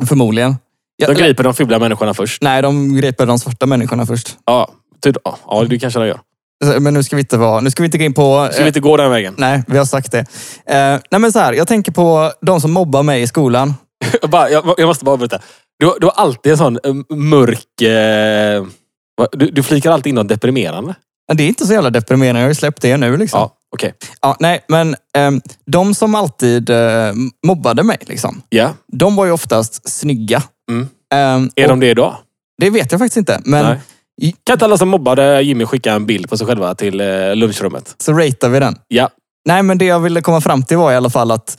förmodligen. 0.06 0.56
De 1.06 1.14
griper 1.14 1.44
de 1.44 1.54
fula 1.54 1.78
människorna 1.78 2.14
först. 2.14 2.42
Nej, 2.42 2.62
de 2.62 2.96
griper 2.96 3.26
de 3.26 3.38
svarta 3.38 3.66
människorna 3.66 4.06
först. 4.06 4.36
Ja, 4.46 4.68
typ, 5.02 5.16
ja, 5.24 5.38
ja, 5.46 5.64
det 5.64 5.78
kanske 5.78 6.00
de 6.00 6.06
gör. 6.08 6.20
Men 6.80 6.94
nu 6.94 7.02
ska 7.02 7.16
vi 7.16 7.20
inte, 7.22 7.36
vara, 7.36 7.60
nu 7.60 7.70
ska 7.70 7.82
vi 7.82 7.84
inte 7.84 7.98
gå 7.98 8.04
in 8.04 8.14
på... 8.14 8.48
Ska 8.52 8.62
vi 8.62 8.68
inte 8.68 8.80
gå 8.80 8.96
den 8.96 9.10
vägen? 9.10 9.34
Nej, 9.38 9.62
vi 9.66 9.78
har 9.78 9.84
sagt 9.84 10.12
det. 10.12 10.18
Eh, 10.66 11.00
nej 11.10 11.20
men 11.20 11.32
så 11.32 11.38
här, 11.38 11.52
jag 11.52 11.68
tänker 11.68 11.92
på 11.92 12.32
de 12.40 12.60
som 12.60 12.72
mobbar 12.72 13.02
mig 13.02 13.22
i 13.22 13.26
skolan. 13.26 13.74
Jag, 14.20 14.30
bara, 14.30 14.50
jag, 14.50 14.74
jag 14.78 14.86
måste 14.86 15.04
bara 15.04 15.16
berätta. 15.16 15.38
Du, 15.78 15.92
du 16.00 16.06
har 16.06 16.12
alltid 16.16 16.52
en 16.52 16.58
sån 16.58 16.78
eh, 16.84 17.16
mörk... 17.16 17.82
Eh, 17.82 18.64
du, 19.32 19.46
du 19.50 19.62
flikar 19.62 19.90
alltid 19.92 20.10
in 20.10 20.14
något 20.14 20.28
deprimerande. 20.28 20.94
Det 21.32 21.42
är 21.42 21.48
inte 21.48 21.66
så 21.66 21.72
jävla 21.72 21.90
deprimerande, 21.90 22.40
jag 22.40 22.44
har 22.44 22.50
ju 22.50 22.54
släppt 22.54 22.82
det 22.82 22.96
nu. 22.96 23.16
Liksom. 23.16 23.40
Ja, 23.40 23.52
okej. 23.74 23.94
Ja, 24.22 24.36
nej, 24.40 24.64
men 24.68 24.96
ehm, 25.16 25.40
de 25.66 25.94
som 25.94 26.14
alltid 26.14 26.70
eh, 26.70 27.12
mobbade 27.46 27.82
mig, 27.82 27.98
liksom, 28.00 28.42
Ja. 28.48 28.72
de 28.92 29.16
var 29.16 29.24
ju 29.24 29.32
oftast 29.32 29.88
snygga. 29.88 30.42
Mm. 30.70 30.88
Ehm, 31.14 31.50
Är 31.56 31.68
de 31.68 31.80
det 31.80 31.90
idag? 31.90 32.16
Det 32.58 32.70
vet 32.70 32.92
jag 32.92 32.98
faktiskt 32.98 33.16
inte. 33.16 33.40
Men 33.44 33.64
Nej. 33.64 33.80
Kan 34.44 34.54
inte 34.54 34.64
alla 34.64 34.78
som 34.78 34.88
mobbade 34.88 35.42
Jimmy 35.42 35.66
skicka 35.66 35.92
en 35.92 36.06
bild 36.06 36.28
på 36.28 36.36
sig 36.36 36.46
själva 36.46 36.74
till 36.74 37.00
eh, 37.00 37.36
lunchrummet? 37.36 37.94
så 37.98 38.12
ratear 38.12 38.48
vi 38.50 38.60
den. 38.60 38.76
Ja. 38.88 39.10
Nej, 39.48 39.62
men 39.62 39.78
det 39.78 39.84
jag 39.84 40.00
ville 40.00 40.20
komma 40.20 40.40
fram 40.40 40.62
till 40.62 40.76
var 40.76 40.92
i 40.92 40.96
alla 40.96 41.10
fall 41.10 41.30
att 41.30 41.58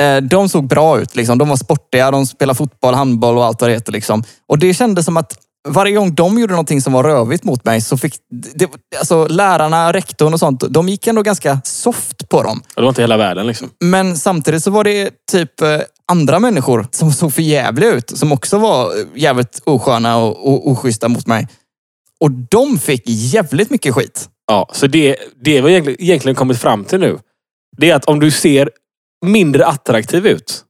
eh, 0.00 0.16
de 0.16 0.48
såg 0.48 0.66
bra 0.68 1.00
ut. 1.00 1.16
Liksom. 1.16 1.38
De 1.38 1.48
var 1.48 1.56
sportiga, 1.56 2.10
de 2.10 2.26
spelade 2.26 2.56
fotboll, 2.56 2.94
handboll 2.94 3.38
och 3.38 3.44
allt 3.44 3.60
vad 3.60 3.70
det 3.70 3.74
heter. 3.74 3.92
Liksom. 3.92 4.24
Och 4.48 4.58
det 4.58 4.74
kändes 4.74 5.04
som 5.04 5.16
att 5.16 5.38
varje 5.68 5.94
gång 5.96 6.14
de 6.14 6.38
gjorde 6.38 6.52
någonting 6.52 6.80
som 6.80 6.92
var 6.92 7.04
rövigt 7.04 7.44
mot 7.44 7.64
mig 7.64 7.80
så 7.80 7.96
fick 7.96 8.14
det, 8.54 8.68
alltså, 8.98 9.26
lärarna, 9.26 9.92
rektorn 9.92 10.32
och 10.32 10.40
sånt, 10.40 10.64
de 10.68 10.88
gick 10.88 11.06
ändå 11.06 11.22
ganska 11.22 11.60
soft 11.64 12.28
på 12.28 12.42
dem. 12.42 12.62
Det 12.74 12.80
var 12.80 12.88
inte 12.88 13.00
hela 13.00 13.16
världen 13.16 13.46
liksom. 13.46 13.70
Men 13.80 14.16
samtidigt 14.16 14.62
så 14.62 14.70
var 14.70 14.84
det 14.84 15.10
typ 15.32 15.60
eh, 15.60 15.80
andra 16.12 16.38
människor 16.40 16.86
som 16.90 17.12
såg 17.12 17.32
för 17.32 17.42
jävliga 17.42 17.90
ut, 17.90 18.18
som 18.18 18.32
också 18.32 18.58
var 18.58 18.92
jävligt 19.14 19.62
osköna 19.64 20.16
och, 20.16 20.48
och 20.48 20.68
oschyssta 20.68 21.08
mot 21.08 21.26
mig. 21.26 21.48
Och 22.20 22.30
de 22.30 22.78
fick 22.78 23.02
jävligt 23.06 23.70
mycket 23.70 23.94
skit. 23.94 24.28
Ja, 24.46 24.70
så 24.72 24.86
det, 24.86 25.16
det 25.44 25.60
vi 25.60 25.70
egentligen, 25.70 26.02
egentligen 26.02 26.36
kommit 26.36 26.58
fram 26.58 26.84
till 26.84 27.00
nu, 27.00 27.18
det 27.76 27.90
är 27.90 27.94
att 27.94 28.04
om 28.04 28.20
du 28.20 28.30
ser 28.30 28.70
mindre 29.26 29.66
attraktiv 29.66 30.26
ut 30.26 30.64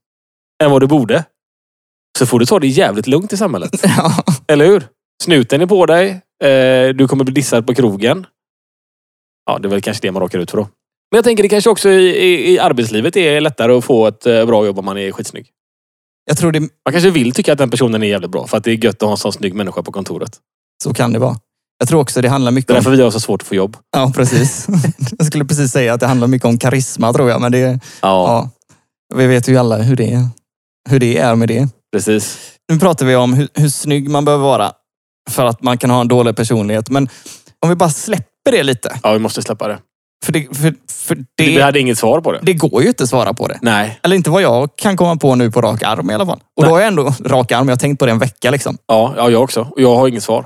än 0.63 0.71
vad 0.71 0.81
du 0.81 0.87
borde, 0.87 1.23
så 2.17 2.25
får 2.25 2.39
du 2.39 2.45
ta 2.45 2.59
det 2.59 2.67
jävligt 2.67 3.07
lugnt 3.07 3.33
i 3.33 3.37
samhället. 3.37 3.71
Ja. 3.97 4.23
Eller 4.47 4.65
hur? 4.65 4.87
Snuten 5.23 5.61
är 5.61 5.65
på 5.65 5.85
dig. 5.85 6.09
Eh, 6.43 6.89
du 6.89 7.07
kommer 7.07 7.23
bli 7.23 7.33
dissad 7.33 7.67
på 7.67 7.75
krogen. 7.75 8.25
Ja, 9.45 9.59
det 9.59 9.67
är 9.67 9.69
väl 9.69 9.81
kanske 9.81 10.07
det 10.07 10.11
man 10.11 10.21
råkar 10.21 10.39
ut 10.39 10.51
för 10.51 10.57
då. 10.57 10.67
Men 11.11 11.17
jag 11.17 11.23
tänker 11.23 11.43
det 11.43 11.49
kanske 11.49 11.69
också 11.69 11.89
i, 11.89 12.09
i, 12.09 12.53
i 12.53 12.59
arbetslivet 12.59 13.17
är 13.17 13.41
lättare 13.41 13.73
att 13.73 13.85
få 13.85 14.07
ett 14.07 14.25
eh, 14.25 14.45
bra 14.45 14.65
jobb 14.65 14.79
om 14.79 14.85
man 14.85 14.97
är 14.97 15.11
skitsnygg. 15.11 15.47
Jag 16.25 16.37
tror 16.37 16.51
det, 16.51 16.59
Man 16.59 16.69
kanske 16.91 17.09
vill 17.09 17.31
tycka 17.31 17.51
att 17.53 17.57
den 17.57 17.69
personen 17.69 18.03
är 18.03 18.07
jävligt 18.07 18.31
bra 18.31 18.47
för 18.47 18.57
att 18.57 18.63
det 18.63 18.71
är 18.71 18.85
gött 18.85 18.95
att 18.95 19.01
ha 19.01 19.11
en 19.11 19.17
sån 19.17 19.33
snygg 19.33 19.53
människa 19.53 19.83
på 19.83 19.91
kontoret. 19.91 20.37
så 20.83 20.93
kan 20.93 21.13
det 21.13 21.19
vara. 21.19 21.35
Jag 21.79 21.87
tror 21.87 22.01
också 22.01 22.21
det 22.21 22.29
handlar 22.29 22.51
mycket 22.51 22.67
Det 22.67 22.73
är 22.73 22.77
om... 22.77 22.83
därför 22.83 22.97
vi 22.97 23.03
har 23.03 23.11
så 23.11 23.19
svårt 23.19 23.41
att 23.41 23.47
få 23.47 23.55
jobb. 23.55 23.77
Ja, 23.97 24.11
precis. 24.15 24.67
Jag 25.17 25.27
skulle 25.27 25.45
precis 25.45 25.71
säga 25.71 25.93
att 25.93 25.99
det 25.99 26.07
handlar 26.07 26.27
mycket 26.27 26.45
om 26.45 26.57
karisma 26.57 27.13
tror 27.13 27.29
jag. 27.29 27.41
Men 27.41 27.51
det, 27.51 27.59
Ja, 27.59 27.79
ja, 28.01 28.49
vi 29.15 29.27
vet 29.27 29.47
ju 29.47 29.57
alla 29.57 29.77
hur 29.77 29.95
det, 29.95 30.27
hur 30.89 30.99
det 30.99 31.17
är 31.17 31.35
med 31.35 31.47
det. 31.47 31.67
precis. 31.91 32.37
Nu 32.71 32.79
pratar 32.79 33.05
vi 33.05 33.15
om 33.15 33.33
hur, 33.33 33.47
hur 33.53 33.69
snygg 33.69 34.09
man 34.09 34.25
behöver 34.25 34.43
vara 34.43 34.71
för 35.29 35.45
att 35.45 35.63
man 35.63 35.77
kan 35.77 35.89
ha 35.89 36.01
en 36.01 36.07
dålig 36.07 36.35
personlighet. 36.35 36.89
Men 36.89 37.09
om 37.59 37.69
vi 37.69 37.75
bara 37.75 37.89
släpper 37.89 38.51
det 38.51 38.63
lite. 38.63 38.99
Ja, 39.03 39.13
vi 39.13 39.19
måste 39.19 39.41
släppa 39.41 39.67
det. 39.67 39.79
För 40.25 40.31
det, 40.31 40.57
för, 40.57 40.73
för 40.91 41.15
Vi 41.37 41.55
det, 41.55 41.61
hade 41.61 41.79
inget 41.79 41.97
svar 41.97 42.21
på 42.21 42.31
det. 42.31 42.39
det 42.41 42.53
går 42.53 42.81
ju 42.81 42.87
inte 42.87 43.03
att 43.03 43.09
svara 43.09 43.33
på 43.33 43.47
det. 43.47 43.59
Nej. 43.61 43.99
Eller 44.03 44.15
inte 44.15 44.29
vad 44.29 44.41
jag 44.41 44.69
kan 44.75 44.97
komma 44.97 45.15
på 45.15 45.35
nu 45.35 45.51
på 45.51 45.61
rak 45.61 45.83
arm 45.83 46.11
i 46.11 46.13
alla 46.13 46.25
fall. 46.25 46.39
Och 46.55 46.63
Nej. 46.63 46.69
då 46.69 46.75
har 46.75 46.79
jag 46.79 46.87
ändå 46.87 47.03
rak 47.25 47.51
arm. 47.51 47.67
Jag 47.67 47.75
har 47.75 47.79
tänkt 47.79 47.99
på 47.99 48.05
det 48.05 48.11
en 48.11 48.19
vecka. 48.19 48.51
Liksom. 48.51 48.77
Ja, 48.87 49.13
ja, 49.17 49.29
jag 49.29 49.43
också. 49.43 49.61
Och 49.61 49.81
jag 49.81 49.95
har 49.95 50.07
inget 50.07 50.23
svar. 50.23 50.45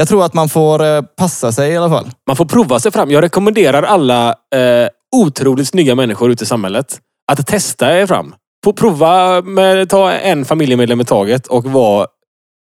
Jag 0.00 0.08
tror 0.08 0.24
att 0.24 0.34
man 0.34 0.48
får 0.48 0.84
eh, 0.84 1.02
passa 1.02 1.52
sig 1.52 1.72
i 1.72 1.76
alla 1.76 1.88
fall. 1.88 2.10
Man 2.26 2.36
får 2.36 2.44
prova 2.44 2.80
sig 2.80 2.92
fram. 2.92 3.10
Jag 3.10 3.22
rekommenderar 3.24 3.82
alla 3.82 4.28
eh, 4.28 4.88
otroligt 5.16 5.68
snygga 5.68 5.94
människor 5.94 6.30
ute 6.30 6.44
i 6.44 6.46
samhället 6.46 7.00
att 7.32 7.46
testa 7.46 7.98
er 7.98 8.06
fram. 8.06 8.34
Få 8.64 8.72
prova 8.72 9.42
med 9.42 9.88
ta 9.88 10.12
en 10.12 10.44
familjemedlem 10.44 11.00
i 11.00 11.04
taget 11.04 11.46
och 11.46 11.64
vara 11.64 12.06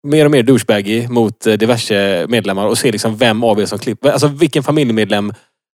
mer 0.07 0.25
och 0.25 0.31
mer 0.31 0.43
douchebaggy 0.43 1.07
mot 1.07 1.47
eh, 1.47 1.53
diverse 1.53 2.25
medlemmar 2.29 2.67
och 2.67 2.77
se 2.77 2.91
liksom 2.91 3.17
vem 3.17 3.43
av 3.43 3.61
er 3.61 3.65
som 3.65 3.79
klipper. 3.79 4.11
Alltså 4.11 4.27
vilken 4.27 4.63
familjemedlem 4.63 5.33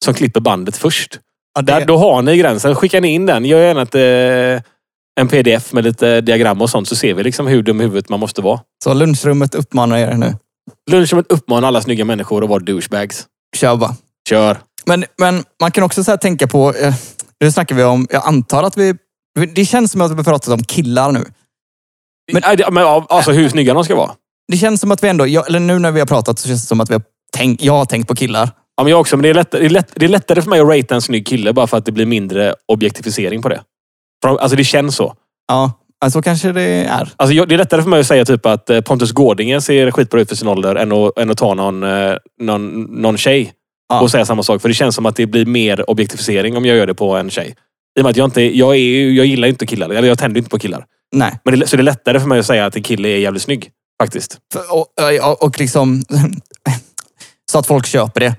som 0.06 0.14
klipper 0.14 0.40
bandet 0.40 0.78
först. 0.78 1.20
Ja, 1.56 1.62
Där, 1.62 1.80
det, 1.80 1.86
då 1.86 1.98
har 1.98 2.22
ni 2.22 2.38
gränsen. 2.38 2.76
Skickar 2.76 3.02
ni 3.02 3.08
in 3.08 3.26
den. 3.26 3.46
Gör 3.46 3.60
gärna 3.62 3.82
ett, 3.82 3.96
eh, 3.96 4.72
en 5.22 5.28
pdf 5.28 5.74
med 5.74 5.84
lite 5.84 6.22
diagram 6.22 6.62
och 6.62 6.70
sånt 6.70 6.88
så 6.88 6.96
ser 6.96 7.14
vi 7.14 7.24
liksom 7.24 7.48
hur 7.48 7.64
dum 7.64 7.82
i 7.82 7.84
huvudet 7.84 8.10
man 8.10 8.20
måste 8.20 8.42
vara. 8.42 8.60
så 8.84 8.94
lunchrummet 8.94 9.56
uppmanar 9.56 9.98
er 9.98 10.14
nu. 10.14 10.36
Lunchrummet 10.92 11.32
uppmanar 11.32 11.68
alla 11.68 11.82
snygga 11.82 12.06
människor 12.06 12.44
att 12.44 12.50
vara 12.50 12.60
douchebags. 12.60 13.26
Kör 13.58 13.76
bara. 13.76 13.96
Kör! 14.30 14.58
Men, 14.86 15.06
men 15.18 15.44
man 15.62 15.72
kan 15.72 15.84
också 15.84 16.04
så 16.04 16.12
här 16.12 16.18
tänka 16.18 16.48
på, 16.48 16.74
eh, 16.74 16.94
nu 17.40 17.52
snackar 17.52 17.76
vi 17.76 17.84
om, 17.84 18.08
jag 18.10 18.26
antar 18.28 18.64
att 18.64 18.78
vi, 18.78 18.94
det 19.56 19.66
känns 19.66 19.92
som 19.92 20.02
att 20.02 20.12
vi 20.12 20.16
har 20.16 20.24
pratat 20.24 20.54
om 20.54 20.64
killar 20.64 21.12
nu. 21.12 21.26
Men, 22.34 22.42
det- 22.58 22.72
men 22.72 22.84
ja, 22.84 23.06
alltså 23.10 23.32
hur 23.32 23.50
snygga 23.50 23.74
de 23.74 23.84
ska 23.84 23.96
vara. 23.96 24.12
Det 24.52 24.58
känns 24.58 24.82
som 24.82 24.92
att 24.92 25.04
vi 25.04 25.08
ändå, 25.08 25.28
jag, 25.28 25.48
eller 25.50 25.60
nu 25.60 25.80
när 25.80 25.92
vi 25.92 26.00
har 26.00 26.08
pratat 26.08 26.40
så 26.40 26.48
känns 26.48 26.62
det 26.62 26.68
som 26.68 26.82
att 26.82 26.90
vi 26.90 26.94
har 26.94 27.02
tänkt, 27.38 27.64
jag 27.64 27.74
har 27.74 27.86
tänkt 27.86 28.08
på 28.08 28.16
killar. 28.16 28.50
Ja, 28.80 28.84
men 28.84 28.92
jag 28.92 29.00
också. 29.00 29.18
Men 29.18 29.24
det 29.24 29.30
är, 29.30 29.34
lättare, 29.34 29.62
det, 29.62 29.68
är 29.68 29.70
lätt, 29.70 29.92
det 29.96 30.06
är 30.06 30.10
lättare 30.10 30.42
för 30.42 30.50
mig 30.50 30.60
att 30.60 30.68
ratea 30.68 30.96
en 30.96 31.02
snygg 31.02 31.28
kille 31.28 31.54
bara 31.54 31.68
för 31.68 31.78
att 31.78 31.86
det 31.86 31.92
blir 31.92 32.06
mindre 32.06 32.56
objektifiering 32.66 33.42
på 33.42 33.50
det. 33.50 33.62
För, 34.22 34.38
alltså 34.38 34.58
det 34.58 34.64
känns 34.64 34.96
så. 34.96 35.14
Ja, 35.48 35.72
alltså 36.02 36.22
kanske 36.22 36.52
det 36.52 36.62
är. 36.62 37.10
Alltså, 37.16 37.34
jag, 37.34 37.48
det 37.50 37.56
är 37.56 37.58
lättare 37.58 37.82
för 37.82 37.90
mig 37.90 38.00
att 38.00 38.08
säga 38.08 38.26
typ 38.26 38.46
att 38.46 38.70
eh, 38.70 38.82
Pontus 38.82 39.12
Gårdinge 39.12 39.62
ser 39.62 39.92
skitbra 39.92 40.22
ut 40.22 40.30
för 40.30 40.36
sin 40.36 40.48
ålder 40.48 40.76
än 40.76 40.92
att, 40.92 41.20
än 41.20 41.30
att 41.30 41.38
ta 41.38 41.54
någon, 41.54 41.84
eh, 41.84 42.16
någon, 42.42 42.84
någon 42.84 43.18
tjej 43.18 43.54
Ja. 43.90 44.02
och 44.02 44.12
säga 44.12 44.26
samma 44.26 44.44
sak. 44.44 44.62
För 44.62 44.70
det 44.70 44.76
känns 44.76 44.96
som 44.96 45.06
att 45.06 45.16
det 45.16 45.26
blir 45.26 45.46
mer 45.46 45.90
objektifiering 45.90 46.58
om 46.58 46.66
jag 46.66 46.78
gör 46.78 46.88
det 46.88 46.96
på 46.96 47.16
en 47.16 47.30
tjej. 47.30 47.56
I 47.98 48.02
och 48.02 48.04
med 48.04 48.10
att 48.10 48.18
jag 48.18 48.28
inte, 48.28 48.42
jag, 48.58 48.76
är, 48.76 49.10
jag 49.12 49.26
gillar 49.26 49.48
inte 49.48 49.66
killar. 49.66 49.90
Eller 49.90 50.08
jag 50.08 50.20
tänder 50.20 50.38
inte 50.38 50.50
på 50.50 50.60
killar. 50.60 50.86
Nej. 51.16 51.40
Men 51.44 51.60
det, 51.60 51.68
så 51.68 51.76
det 51.76 51.82
är 51.82 51.84
lättare 51.84 52.20
för 52.20 52.28
mig 52.28 52.40
att 52.40 52.46
säga 52.46 52.66
att 52.66 52.76
en 52.76 52.84
kille 52.84 53.10
är 53.10 53.18
jävligt 53.18 53.44
snygg. 53.44 53.70
Faktiskt. 54.02 54.38
För, 54.54 54.74
och, 54.74 54.88
och, 55.30 55.44
och 55.44 55.60
liksom... 55.60 56.04
så 57.52 57.60
att 57.60 57.68
folk 57.68 57.86
köper 57.86 58.20
det. 58.20 58.36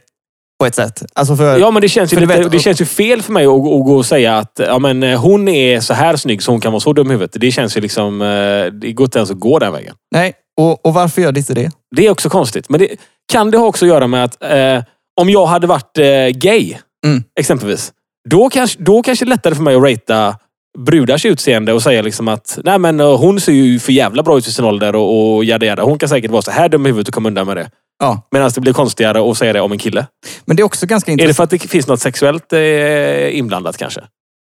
På 0.61 0.67
ett 0.67 0.75
sätt. 0.75 1.03
Alltså 1.15 1.37
för, 1.37 1.59
Ja, 1.59 1.71
men 1.71 1.83
det 1.83 1.89
känns 1.89 2.13
ju, 2.13 2.21
lite, 2.21 2.39
vet- 2.39 2.53
det 2.53 2.59
känns 2.59 2.81
ju 2.81 2.85
fel 2.85 3.23
för 3.23 3.33
mig 3.33 3.47
att, 3.47 3.53
att 3.53 3.63
gå 3.63 3.97
och 3.97 4.07
säga 4.07 4.37
att 4.39 4.61
ja, 4.67 4.79
men, 4.79 5.03
eh, 5.03 5.21
hon 5.21 5.49
är 5.49 5.81
så 5.81 5.95
här 5.95 6.17
snygg 6.17 6.43
så 6.43 6.51
hon 6.53 6.61
kan 6.61 6.73
vara 6.73 6.81
så 6.81 6.93
dum 6.93 7.07
i 7.11 7.11
huvudet. 7.11 7.37
Det 7.41 7.51
känns 7.51 7.77
ju 7.77 7.81
liksom... 7.81 8.23
eh, 8.23 8.27
Det 8.73 8.93
går 8.93 9.05
inte 9.05 9.19
ens 9.19 9.31
att 9.31 9.41
gå 9.41 9.59
den 9.59 9.73
vägen. 9.73 9.95
Nej, 10.15 10.33
och, 10.61 10.87
och 10.87 10.95
varför 10.95 11.23
gör 11.23 11.33
det 11.33 11.41
inte 11.41 11.55
det? 11.55 11.71
Det 11.97 12.07
är 12.07 12.11
också 12.11 12.29
konstigt. 12.31 12.69
Men 12.69 12.81
det, 12.81 12.89
kan 13.33 13.51
det 13.51 13.59
ha 13.59 13.67
också 13.67 13.85
att 13.85 13.89
göra 13.89 14.07
med 14.07 14.25
att 14.25 14.43
eh, 14.43 14.83
om 15.21 15.31
jag 15.31 15.47
hade 15.47 15.67
varit 15.67 15.99
eh, 15.99 16.27
gay, 16.29 16.75
Mm. 17.07 17.23
exempelvis. 17.41 17.93
Då 18.31 18.49
kanske, 18.51 18.83
då 18.83 19.03
kanske 19.03 19.25
det 19.25 19.29
är 19.29 19.31
lättare 19.31 19.55
för 19.55 19.63
mig 19.63 19.75
att 19.75 19.83
ratea 19.83 20.37
brudars 20.79 21.25
utseende 21.27 21.73
och 21.73 21.83
säga 21.83 22.03
liksom 22.03 22.29
att 22.29 22.59
nej 22.65 22.79
men 22.79 23.01
eh, 23.01 23.17
hon 23.19 23.41
ser 23.41 23.53
ju 23.53 23.79
för 23.79 23.93
jävla 23.93 24.23
bra 24.23 24.39
ut 24.39 24.47
i 24.47 24.53
sin 24.53 24.65
ålder 24.65 24.95
och, 24.97 25.35
och 25.37 25.45
jada 25.45 25.67
jada. 25.67 25.83
Hon 25.83 25.99
kan 25.99 26.09
säkert 26.09 26.31
vara 26.31 26.43
så 26.43 26.51
här 26.51 26.69
dum 26.69 26.87
i 26.87 26.89
huvudet 26.89 27.09
och 27.09 27.15
komma 27.15 27.29
undan 27.29 27.47
med 27.47 27.57
det. 27.57 27.71
Ja. 28.01 28.23
Medan 28.31 28.51
det 28.55 28.61
blir 28.61 28.73
konstigare 28.73 29.31
att 29.31 29.39
säga 29.39 29.53
det 29.53 29.61
om 29.61 29.73
en 29.73 29.79
kille. 29.79 30.07
Men 30.45 30.57
det 30.57 30.63
är 30.63 30.65
också 30.65 30.87
ganska 30.87 31.13
Är 31.13 31.17
det 31.17 31.23
intressant. 31.23 31.37
för 31.51 31.57
att 31.57 31.63
det 31.63 31.69
finns 31.69 31.87
något 31.87 32.01
sexuellt 32.01 32.53
eh, 32.53 33.39
inblandat 33.39 33.77
kanske? 33.77 34.01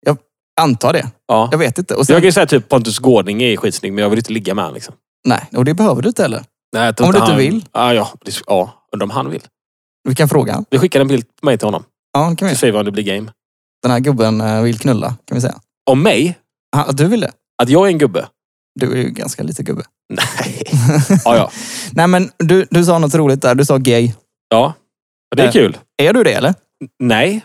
Jag 0.06 0.16
antar 0.60 0.92
det. 0.92 1.06
Ja. 1.28 1.48
Jag 1.50 1.58
vet 1.58 1.78
inte. 1.78 1.94
Och 1.94 2.00
Jag 2.00 2.06
sen, 2.06 2.16
kan 2.16 2.24
ju 2.24 2.32
säga 2.32 2.46
typ 2.46 2.68
Pontus 2.68 2.98
Gårding 2.98 3.42
är 3.42 3.56
skitsnygg, 3.56 3.92
men 3.92 4.02
jag 4.02 4.10
vill 4.10 4.18
inte 4.18 4.32
ligga 4.32 4.54
med 4.54 4.64
honom. 4.64 4.74
Liksom. 4.74 4.94
nej, 5.26 5.48
och 5.56 5.64
det 5.64 5.74
behöver 5.74 6.02
du 6.02 6.08
inte 6.08 6.22
heller. 6.22 6.42
Nej, 6.76 6.84
jag 6.96 7.00
Om 7.06 7.12
du 7.12 7.18
inte 7.18 7.30
han- 7.30 7.38
vill. 7.38 7.64
Ja, 7.72 7.94
ja, 7.94 8.08
det- 8.24 8.40
ja, 8.46 8.86
undrar 8.92 9.04
om 9.04 9.10
han 9.10 9.30
vill. 9.30 9.42
Vi 10.08 10.14
kan 10.14 10.28
fråga 10.28 10.52
han. 10.52 10.64
Vi 10.70 10.78
skickar 10.78 11.00
en 11.00 11.08
bild 11.08 11.24
på 11.40 11.46
mig 11.46 11.58
till 11.58 11.66
honom. 11.66 11.84
Ja, 12.12 12.34
kan 12.38 12.48
vi. 12.48 12.54
Så 12.54 12.58
säger 12.58 12.72
vi 12.72 12.78
om 12.78 12.84
det 12.84 12.90
blir 12.92 13.04
game. 13.04 13.32
Den 13.82 13.90
här 13.92 14.00
gubben 14.00 14.40
eh, 14.40 14.62
vill 14.62 14.78
knulla, 14.78 15.14
kan 15.24 15.34
vi 15.34 15.40
säga. 15.40 15.54
Om 15.90 16.02
mig? 16.02 16.38
Ah, 16.76 16.92
du 16.92 17.06
vill 17.08 17.20
det? 17.20 17.32
Att 17.62 17.68
jag 17.68 17.86
är 17.86 17.90
en 17.92 17.98
gubbe? 17.98 18.28
Du 18.74 18.92
är 18.92 18.96
ju 18.96 19.10
ganska 19.10 19.42
lite 19.42 19.62
gubbe. 19.62 19.82
Nej. 20.14 20.62
Ja, 21.24 21.36
ja. 21.36 21.50
Nej, 21.92 22.06
men 22.06 22.30
du, 22.38 22.66
du 22.70 22.84
sa 22.84 22.98
något 22.98 23.14
roligt 23.14 23.42
där. 23.42 23.54
Du 23.54 23.64
sa 23.64 23.76
gay. 23.76 24.12
Ja, 24.48 24.74
det 25.36 25.42
är 25.42 25.46
Eh. 25.46 25.52
kul. 25.52 25.78
Är 26.02 26.12
du 26.12 26.24
det 26.24 26.32
eller? 26.32 26.54
Nej, 26.98 27.44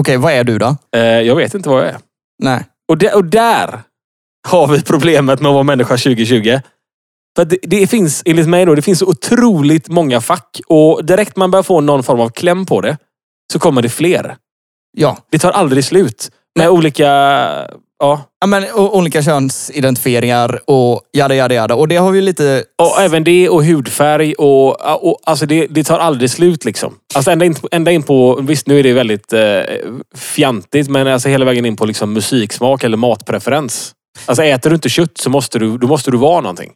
Okej, 0.00 0.16
vad 0.16 0.32
är 0.32 0.44
du 0.44 0.58
då? 0.58 0.76
eh, 0.96 1.02
jag 1.02 1.36
vet 1.36 1.54
inte 1.54 1.68
vad 1.68 1.80
jag 1.80 1.88
är. 1.88 1.96
Nej. 2.42 2.64
Och, 2.88 2.98
där- 2.98 3.14
och 3.16 3.24
där 3.24 3.82
har 4.48 4.66
vi 4.66 4.82
problemet 4.82 5.40
med 5.40 5.48
att 5.48 5.54
vara 5.54 5.62
människa 5.62 5.96
2020. 5.96 6.60
För 7.36 7.44
det, 7.44 7.58
det 7.62 7.86
finns, 7.86 8.22
enligt 8.26 8.48
mig 8.48 8.64
då, 8.66 8.74
det 8.74 8.82
finns 8.82 9.02
otroligt 9.02 9.88
många 9.88 10.20
fack. 10.20 10.60
Och 10.66 11.04
direkt 11.04 11.36
man 11.36 11.50
börjar 11.50 11.62
få 11.62 11.80
någon 11.80 12.02
form 12.02 12.20
av 12.20 12.28
kläm 12.28 12.66
på 12.66 12.80
det, 12.80 12.96
så 13.52 13.58
kommer 13.58 13.82
det 13.82 13.88
fler. 13.88 14.36
Ja. 14.96 15.18
Det 15.30 15.38
tar 15.38 15.50
aldrig 15.50 15.84
slut. 15.84 16.30
Med 16.58 16.70
olika... 16.70 17.04
Ja. 17.98 18.20
ja 18.40 18.46
men, 18.46 18.64
o- 18.64 18.90
olika 18.92 19.22
könsidentifieringar 19.22 20.60
och 20.64 21.00
jada, 21.12 21.34
jada, 21.34 21.54
jada. 21.54 21.74
Och 21.74 21.88
det 21.88 21.96
har 21.96 22.12
vi 22.12 22.20
lite... 22.20 22.64
Och 22.82 23.00
även 23.00 23.24
det 23.24 23.48
och 23.48 23.64
hudfärg 23.64 24.34
och, 24.34 25.08
och 25.10 25.18
alltså 25.24 25.46
det, 25.46 25.66
det 25.66 25.84
tar 25.84 25.98
aldrig 25.98 26.30
slut 26.30 26.64
liksom. 26.64 26.94
Alltså 27.14 27.30
ända 27.30 27.44
in, 27.44 27.54
ända 27.70 27.90
in 27.92 28.02
på, 28.02 28.40
visst 28.42 28.66
nu 28.66 28.78
är 28.78 28.82
det 28.82 28.92
väldigt 28.92 29.32
eh, 29.32 29.60
fjantigt, 30.14 30.88
men 30.88 31.06
alltså 31.06 31.28
hela 31.28 31.44
vägen 31.44 31.64
in 31.66 31.76
på 31.76 31.84
liksom 31.86 32.12
musiksmak 32.12 32.84
eller 32.84 32.96
matpreferens. 32.96 33.92
Alltså 34.26 34.42
äter 34.42 34.70
du 34.70 34.74
inte 34.74 34.88
kött 34.88 35.18
så 35.18 35.30
måste 35.30 35.58
du, 35.58 35.78
då 35.78 35.86
måste 35.86 36.10
du 36.10 36.16
vara 36.16 36.40
någonting. 36.40 36.72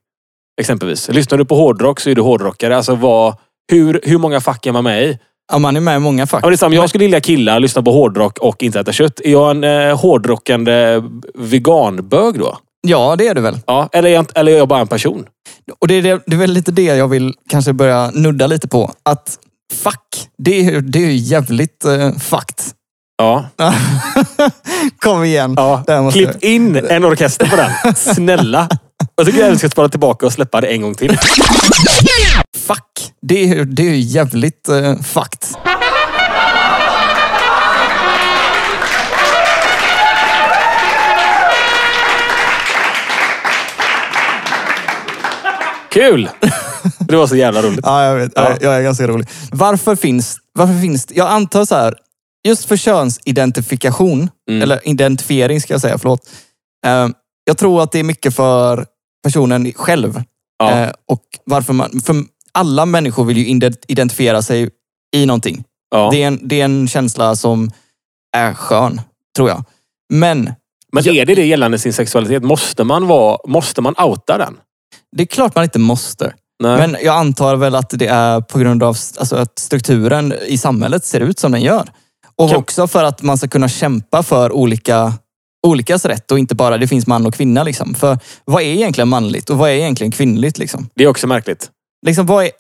Exempelvis. 0.61 1.09
Lyssnar 1.09 1.39
du 1.39 1.45
på 1.45 1.55
hårdrock 1.55 2.01
så 2.01 2.11
är 2.11 2.15
du 2.15 2.23
hårdrockare. 2.23 2.77
Alltså 2.77 2.95
vad, 2.95 3.37
hur, 3.73 4.01
hur 4.05 4.19
många 4.19 4.41
fack 4.41 4.67
är 4.67 4.73
man 4.73 4.85
med 4.85 5.05
i? 5.05 5.19
Ja, 5.53 5.59
man 5.59 5.77
är 5.77 5.81
med 5.81 5.97
i 5.97 5.99
många 5.99 6.27
fack. 6.27 6.45
Ja, 6.45 6.49
det 6.49 6.55
är 6.55 6.57
samma, 6.57 6.75
jag 6.75 6.89
skulle 6.89 7.05
gilla 7.05 7.21
killar, 7.21 7.61
lyssna 7.61 7.83
på 7.83 7.93
hårdrock 7.93 8.39
och 8.39 8.63
inte 8.63 8.81
äta 8.81 8.93
kött. 8.93 9.21
Är 9.25 9.31
jag 9.31 9.51
en 9.51 9.65
eh, 9.65 9.99
hårdrockande 10.01 11.03
veganbög 11.35 12.39
då? 12.39 12.59
Ja, 12.87 13.15
det 13.19 13.29
är 13.29 13.35
du 13.35 13.41
väl. 13.41 13.59
Ja, 13.67 13.89
eller 13.93 14.11
är, 14.11 14.15
jag, 14.15 14.27
eller 14.35 14.53
är 14.53 14.57
jag 14.59 14.69
bara 14.69 14.81
en 14.81 14.87
person? 14.89 15.25
Och 15.81 15.89
det 15.89 15.95
är, 15.95 16.03
det, 16.03 16.21
det 16.27 16.33
är 16.37 16.39
väl 16.41 16.53
lite 16.53 16.73
det 16.73 16.83
jag 16.83 17.09
vill 17.09 17.35
kanske 17.51 17.73
börja 17.73 18.11
nudda 18.15 18.47
lite 18.47 18.69
på. 18.69 18.93
Att 19.03 19.39
fuck, 19.83 20.29
det 20.39 20.61
är, 20.61 20.63
ju- 20.63 20.81
det 20.81 20.99
är 21.05 21.11
jävligt 21.11 21.85
uh, 21.87 22.19
fucked. 22.19 22.65
Ja. 23.19 23.45
Kom 24.99 25.25
igen. 25.25 25.55
Ja, 25.57 25.85
måste 26.03 26.19
klipp 26.19 26.45
in 26.45 26.77
en 26.89 27.05
orkester 27.05 27.47
på 27.47 27.57
den. 27.57 27.95
Snälla. 27.95 28.69
Jag 29.17 29.27
tycker 29.27 29.47
jag 29.49 29.59
ska 29.59 29.69
spara 29.71 29.89
tillbaka 29.89 30.27
och 30.27 30.33
släppa 30.33 30.61
det 30.61 30.67
en 30.67 30.83
gång 30.83 30.95
till. 30.95 31.09
Fuck, 32.69 33.13
det 33.23 33.51
är, 33.51 33.65
det 33.65 33.83
är 33.89 33.95
jävligt 33.95 34.69
uh, 34.69 35.03
fucked. 35.03 35.49
Kul! 45.91 46.29
Det 46.99 47.17
var 47.17 47.27
så 47.27 47.37
jävla 47.37 47.63
roligt. 47.63 47.81
Ja, 47.83 48.05
jag 48.05 48.17
vet. 48.17 48.33
Ja. 48.35 48.57
Jag, 48.61 48.77
är 48.77 48.83
ganska 48.83 49.07
rolig. 49.07 49.29
Varför 49.53 49.97
finns, 49.97 50.37
varför 50.55 50.81
finns? 50.81 51.07
Jag 51.11 51.29
antar 51.29 51.65
så 51.65 51.75
här, 51.75 51.95
just 52.49 52.65
för 52.65 52.77
könsidentifikation, 52.77 54.31
Mm. 54.51 54.63
eller 54.63 54.89
identifiering 54.89 55.61
ska 55.61 55.75
jag 55.75 55.81
säga, 55.81 55.99
förlåt. 55.99 56.31
Eh, 56.87 57.09
jag 57.45 57.59
tror 57.59 57.83
att 57.83 57.93
det 57.93 57.99
är 57.99 58.05
mycket 58.05 58.35
för 58.37 58.87
personen 59.25 59.73
själv. 59.73 60.23
Ja. 60.59 60.71
Eh, 60.71 60.91
och 61.09 61.23
varför 61.45 61.73
man, 61.73 62.01
för 62.05 62.15
alla 62.53 62.87
människor 62.87 63.25
vill 63.25 63.37
ju 63.37 63.47
ide- 63.47 63.77
identifiera 63.89 64.43
sig 64.43 64.71
i 65.17 65.27
någonting. 65.27 65.65
Ja. 65.91 66.09
Det, 66.13 66.23
är 66.23 66.27
en, 66.27 66.49
det 66.49 66.61
är 66.61 66.65
en 66.65 66.89
känsla 66.89 67.37
som 67.37 67.71
är 68.37 68.55
skön, 68.55 69.01
tror 69.37 69.49
jag. 69.49 69.65
Men 70.13 70.53
Men 70.93 71.09
är 71.09 71.27
det 71.27 71.35
det 71.35 71.47
gällande 71.47 71.79
sin 71.79 71.93
sexualitet? 71.93 72.43
Måste 72.43 72.85
man, 72.85 73.07
vara, 73.07 73.39
måste 73.47 73.81
man 73.81 73.95
outa 73.99 74.39
den? 74.39 74.57
det 75.17 75.23
är 75.23 75.27
klart 75.27 75.55
man 75.55 75.65
inte 75.65 75.79
måste. 75.79 76.35
Nej. 76.63 76.77
Men 76.79 76.97
jag 77.05 77.17
antar 77.17 77.57
väl 77.57 77.75
att 77.75 77.91
det 77.91 78.07
är 78.07 78.41
på 78.41 78.59
grund 78.59 78.83
av 78.83 78.89
alltså, 79.19 79.37
att 79.37 79.59
strukturen 79.59 80.35
i 80.47 80.59
samhället 80.59 81.05
ser 81.05 81.21
ut 81.21 81.39
som 81.39 81.53
den 81.53 81.63
gör. 81.63 81.91
Och 82.37 82.49
Kan- 82.51 82.59
också 82.59 82.87
för 82.87 83.05
att 83.05 83.23
man 83.23 83.39
ska 83.39 83.49
kunna 83.49 83.69
kämpa 83.69 84.23
för 84.23 84.53
olika 84.53 85.13
olikas 85.67 86.05
rätt 86.05 86.31
och 86.31 86.39
inte 86.39 86.55
bara 86.55 86.79
det 86.79 86.89
finns 86.89 87.07
man 87.07 87.27
och 87.27 87.35
kvinna. 87.35 87.63
Liksom. 87.63 87.95
För 87.95 88.19
vad 88.45 88.63
är 88.63 88.67
egentligen 88.67 89.09
manligt 89.09 89.51
och 89.51 89.59
vad 89.59 89.71
är 89.71 89.75
egentligen 89.75 90.11
kvinnligt? 90.11 90.59
Liksom? 90.59 90.89
Det 90.95 91.05
är 91.05 91.09
också 91.09 91.27
märkligt. 91.27 91.71
Liksom, 92.07 92.27
vad 92.27 92.45
är, 92.45 92.51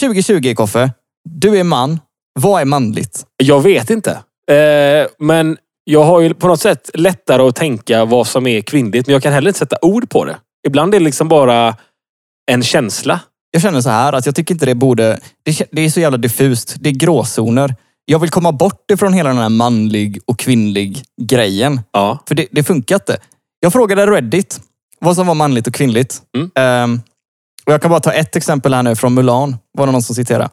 2020 0.00 0.54
Koffe, 0.54 0.90
du 1.28 1.58
är 1.58 1.64
man. 1.64 2.00
Vad 2.40 2.60
är 2.60 2.64
manligt? 2.64 3.26
Jag 3.36 3.60
vet 3.60 3.90
inte. 3.90 4.10
Eh, 4.50 5.06
men 5.18 5.56
jag 5.84 6.04
har 6.04 6.20
ju 6.20 6.34
på 6.34 6.48
något 6.48 6.60
sätt 6.60 6.90
lättare 6.94 7.42
att 7.42 7.56
tänka 7.56 8.04
vad 8.04 8.26
som 8.26 8.46
är 8.46 8.60
kvinnligt. 8.60 9.06
Men 9.06 9.12
jag 9.12 9.22
kan 9.22 9.32
heller 9.32 9.48
inte 9.48 9.58
sätta 9.58 9.76
ord 9.82 10.10
på 10.10 10.24
det. 10.24 10.36
Ibland 10.66 10.94
är 10.94 10.98
det 10.98 11.04
liksom 11.04 11.28
bara 11.28 11.76
en 12.50 12.62
känsla. 12.62 13.20
Jag 13.50 13.62
känner 13.62 13.80
så 13.80 13.90
här 13.90 14.12
att 14.12 14.26
jag 14.26 14.34
tycker 14.34 14.54
inte 14.54 14.66
det 14.66 14.74
borde... 14.74 15.18
Det, 15.72 15.82
är 15.82 15.90
så 15.90 16.00
jävla 16.00 16.18
diffust. 16.18 16.76
Det 16.80 16.88
är 16.88 16.94
gråzoner. 16.94 17.74
Jag 18.04 18.18
vill 18.18 18.30
komma 18.30 18.52
bort 18.52 18.90
ifrån 18.90 19.12
hela 19.12 19.28
den 19.28 19.38
här 19.38 19.48
manlig 19.48 20.18
och 20.24 20.38
kvinnlig 20.38 21.02
grejen. 21.22 21.80
Ja. 21.92 22.18
För 22.28 22.34
det, 22.34 22.46
det 22.50 22.64
funkar 22.64 22.94
inte. 22.94 23.16
Jag 23.60 23.72
frågade 23.72 24.06
Reddit 24.06 24.60
vad 25.00 25.16
som 25.16 25.26
var 25.26 25.34
manligt 25.34 25.66
och 25.66 25.74
kvinnligt. 25.74 26.22
Mm. 26.36 26.50
Ehm, 26.54 27.00
och 27.66 27.72
jag 27.72 27.82
kan 27.82 27.90
bara 27.90 28.00
ta 28.00 28.12
ett 28.12 28.36
exempel 28.36 28.74
här 28.74 28.82
nu 28.82 28.96
från 28.96 29.14
Mulan. 29.14 29.56
Var 29.78 29.86
det 29.86 29.92
någon 29.92 30.02
som 30.02 30.14
citerade. 30.14 30.48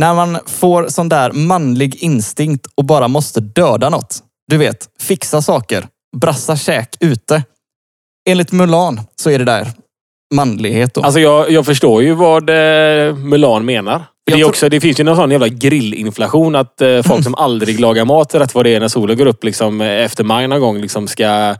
När 0.00 0.14
man 0.14 0.38
får 0.46 0.88
sån 0.88 1.08
där 1.08 1.32
manlig 1.32 1.96
instinkt 2.02 2.66
och 2.74 2.84
bara 2.84 3.08
måste 3.08 3.40
döda 3.40 3.88
något. 3.88 4.22
Du 4.48 4.56
vet, 4.56 4.88
fixa 5.00 5.42
saker. 5.42 5.86
Brassa 6.16 6.56
käk 6.56 6.96
ute. 7.00 7.42
Enligt 8.28 8.52
Mulan 8.52 9.00
så 9.16 9.30
är 9.30 9.38
det 9.38 9.44
där 9.44 9.68
manlighet. 10.34 10.94
Då. 10.94 11.00
Alltså 11.00 11.20
jag, 11.20 11.50
jag 11.50 11.66
förstår 11.66 12.02
ju 12.02 12.14
vad 12.14 12.50
eh, 12.50 13.14
Mulan 13.14 13.64
menar. 13.64 14.04
Det, 14.26 14.40
är 14.40 14.44
också, 14.44 14.68
det 14.68 14.80
finns 14.80 15.00
ju 15.00 15.04
någon 15.04 15.16
sån 15.16 15.30
jävla 15.30 15.48
grillinflation 15.48 16.56
att 16.56 16.80
eh, 16.80 17.02
folk 17.02 17.24
som 17.24 17.34
aldrig 17.34 17.80
lagar 17.80 18.04
mat 18.04 18.34
rätt 18.34 18.54
vad 18.54 18.64
det 18.64 18.74
är 18.74 18.80
när 18.80 18.88
solen 18.88 19.18
går 19.18 19.26
upp 19.26 19.44
liksom, 19.44 19.80
eh, 19.80 20.04
efter 20.04 20.24
maj 20.24 20.48
någon 20.48 20.60
gång 20.60 20.78
liksom 20.78 21.08
ska, 21.08 21.54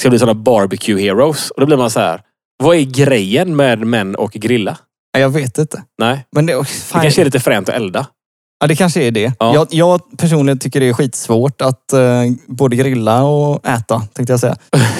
ska 0.00 0.10
bli 0.10 0.18
såna 0.18 0.34
barbecue 0.34 1.02
heroes. 1.02 1.50
Och 1.50 1.60
då 1.60 1.66
blir 1.66 1.76
man 1.76 1.90
så 1.90 2.00
här. 2.00 2.20
Vad 2.62 2.76
är 2.76 2.82
grejen 2.82 3.56
med 3.56 3.78
män 3.78 4.14
och 4.14 4.32
grilla? 4.32 4.76
Jag 5.18 5.30
vet 5.30 5.58
inte. 5.58 5.82
Nej, 5.98 6.26
Men 6.32 6.46
det, 6.46 6.54
det 6.54 6.64
fan, 6.64 7.02
kanske 7.02 7.22
är 7.22 7.24
lite 7.24 7.40
fränt 7.40 7.68
att 7.68 7.74
elda. 7.74 8.06
Ja, 8.60 8.66
det 8.66 8.76
kanske 8.76 9.02
är 9.02 9.10
det. 9.10 9.32
Ja. 9.38 9.54
Jag, 9.54 9.66
jag 9.70 10.00
personligen 10.18 10.58
tycker 10.58 10.80
det 10.80 10.88
är 10.88 10.92
skitsvårt 10.92 11.60
att 11.60 11.92
eh, 11.92 12.00
både 12.46 12.76
grilla 12.76 13.22
och 13.22 13.66
äta, 13.66 14.02
tänkte 14.12 14.32
jag 14.32 14.40
säga. 14.40 14.56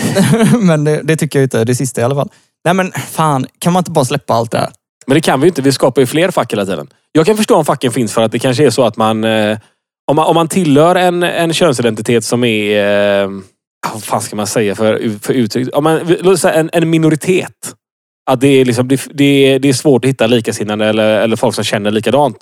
men 0.60 0.84
det, 0.84 1.00
det 1.02 1.16
tycker 1.16 1.38
jag 1.38 1.44
inte. 1.44 1.64
Det 1.64 1.74
sista 1.74 2.00
i 2.00 2.04
alla 2.04 2.14
fall. 2.14 2.28
Nej 2.64 2.74
men 2.74 2.92
fan, 2.92 3.46
kan 3.58 3.72
man 3.72 3.80
inte 3.80 3.90
bara 3.90 4.04
släppa 4.04 4.34
allt 4.34 4.50
det 4.50 4.58
här? 4.58 4.70
Men 5.06 5.14
det 5.14 5.20
kan 5.20 5.40
vi 5.40 5.44
ju 5.44 5.48
inte. 5.48 5.62
Vi 5.62 5.72
skapar 5.72 6.02
ju 6.02 6.06
fler 6.06 6.30
fack 6.30 6.52
hela 6.52 6.66
tiden. 6.66 6.88
Jag 7.12 7.26
kan 7.26 7.36
förstå 7.36 7.56
om 7.56 7.64
facken 7.64 7.92
finns 7.92 8.12
för 8.12 8.22
att 8.22 8.32
det 8.32 8.38
kanske 8.38 8.66
är 8.66 8.70
så 8.70 8.84
att 8.84 8.96
man... 8.96 9.24
Eh, 9.24 9.58
om, 10.10 10.16
man 10.16 10.26
om 10.26 10.34
man 10.34 10.48
tillhör 10.48 10.96
en, 10.96 11.22
en 11.22 11.52
könsidentitet 11.52 12.24
som 12.24 12.44
är... 12.44 13.22
Eh, 13.22 13.28
vad 13.92 14.04
fan 14.04 14.20
ska 14.20 14.36
man 14.36 14.46
säga 14.46 14.74
för, 14.74 15.18
för 15.22 15.34
uttryck? 15.34 15.68
Låt 16.20 16.40
säga 16.40 16.54
en, 16.54 16.70
en 16.72 16.90
minoritet. 16.90 17.74
Att 18.30 18.40
det 18.40 18.48
är, 18.48 18.64
liksom, 18.64 18.88
det, 18.88 19.00
det, 19.14 19.24
är, 19.24 19.58
det 19.58 19.68
är 19.68 19.72
svårt 19.72 20.04
att 20.04 20.08
hitta 20.08 20.26
likasinnade 20.26 20.86
eller, 20.86 21.20
eller 21.20 21.36
folk 21.36 21.54
som 21.54 21.64
känner 21.64 21.90
likadant. 21.90 22.36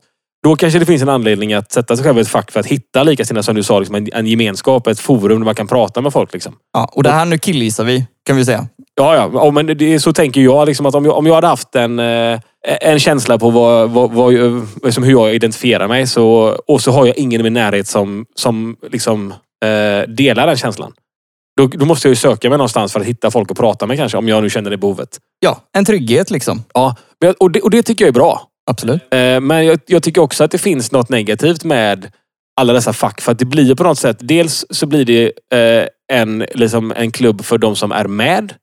Då 0.44 0.56
kanske 0.56 0.78
det 0.78 0.86
finns 0.86 1.02
en 1.02 1.08
anledning 1.08 1.52
att 1.52 1.72
sätta 1.72 1.96
sig 1.96 2.04
själv 2.04 2.18
i 2.18 2.20
ett 2.20 2.28
fack 2.28 2.50
för 2.52 2.60
att 2.60 2.66
hitta 2.66 3.02
likasinnade, 3.02 3.42
som 3.42 3.54
du 3.54 3.62
sa, 3.62 3.78
liksom 3.78 3.94
en, 3.94 4.08
en 4.12 4.26
gemenskap, 4.26 4.86
ett 4.86 5.00
forum 5.00 5.38
där 5.38 5.44
man 5.44 5.54
kan 5.54 5.66
prata 5.66 6.00
med 6.00 6.12
folk. 6.12 6.32
Liksom. 6.32 6.54
Ja, 6.72 6.90
och 6.92 7.02
det 7.02 7.10
här 7.10 7.24
nu 7.24 7.38
killgissar 7.38 7.84
vi, 7.84 8.06
kan 8.26 8.36
vi 8.36 8.44
säga. 8.44 8.68
Ja, 8.94 9.14
ja. 9.14 9.30
ja 9.34 9.50
men 9.50 9.66
det, 9.66 10.00
så 10.00 10.12
tänker 10.12 10.40
jag. 10.40 10.66
Liksom 10.66 10.86
att 10.86 10.94
om, 10.94 11.04
jag 11.04 11.16
om 11.16 11.26
jag 11.26 11.34
hade 11.34 11.46
haft 11.46 11.74
en, 11.74 11.98
eh, 11.98 12.40
en 12.80 12.98
känsla 12.98 13.38
på 13.38 13.50
vad, 13.50 13.90
vad, 13.90 14.10
vad, 14.10 14.32
liksom 14.84 15.04
hur 15.04 15.12
jag 15.12 15.34
identifierar 15.34 15.88
mig 15.88 16.06
så, 16.06 16.56
och 16.66 16.80
så 16.80 16.90
har 16.90 17.06
jag 17.06 17.18
ingen 17.18 17.40
i 17.40 17.44
min 17.44 17.52
närhet 17.52 17.86
som, 17.86 18.26
som 18.34 18.76
liksom, 18.90 19.34
eh, 19.64 20.08
delar 20.08 20.46
den 20.46 20.56
känslan. 20.56 20.92
Då, 21.58 21.66
då 21.66 21.84
måste 21.84 22.08
jag 22.08 22.12
ju 22.12 22.16
söka 22.16 22.48
mig 22.48 22.58
någonstans 22.58 22.92
för 22.92 23.00
att 23.00 23.06
hitta 23.06 23.30
folk 23.30 23.50
att 23.50 23.56
prata 23.56 23.86
med 23.86 23.96
kanske. 23.96 24.18
Om 24.18 24.28
jag 24.28 24.42
nu 24.42 24.50
känner 24.50 24.70
det 24.70 24.76
behovet. 24.76 25.18
Ja, 25.40 25.60
en 25.72 25.84
trygghet 25.84 26.30
liksom. 26.30 26.64
Ja, 26.74 26.96
och 27.38 27.50
det, 27.50 27.60
och 27.60 27.70
det 27.70 27.82
tycker 27.82 28.04
jag 28.04 28.08
är 28.08 28.12
bra. 28.12 28.42
Absolut. 28.70 29.02
Eh, 29.14 29.40
Men 29.40 29.66
jag, 29.66 29.80
jag 29.86 30.02
tycker 30.02 30.20
också 30.20 30.44
att 30.44 30.50
det 30.50 30.58
finns 30.58 30.92
något 30.92 31.08
negativt 31.08 31.64
med 31.64 32.10
alla 32.60 32.72
dessa 32.72 32.92
fack. 32.92 33.20
För 33.20 33.32
att 33.32 33.38
det 33.38 33.44
blir 33.44 33.64
ju 33.64 33.76
på 33.76 33.82
något 33.82 33.98
sätt, 33.98 34.16
dels 34.20 34.66
så 34.70 34.86
blir 34.86 35.04
det 35.04 35.32
eh, 35.52 35.86
en, 36.12 36.46
liksom 36.54 36.92
en 36.96 37.10
klubb 37.10 37.44
för 37.44 37.58
de 37.58 37.76
som 37.76 37.92
är 37.92 38.04
med. 38.04 38.54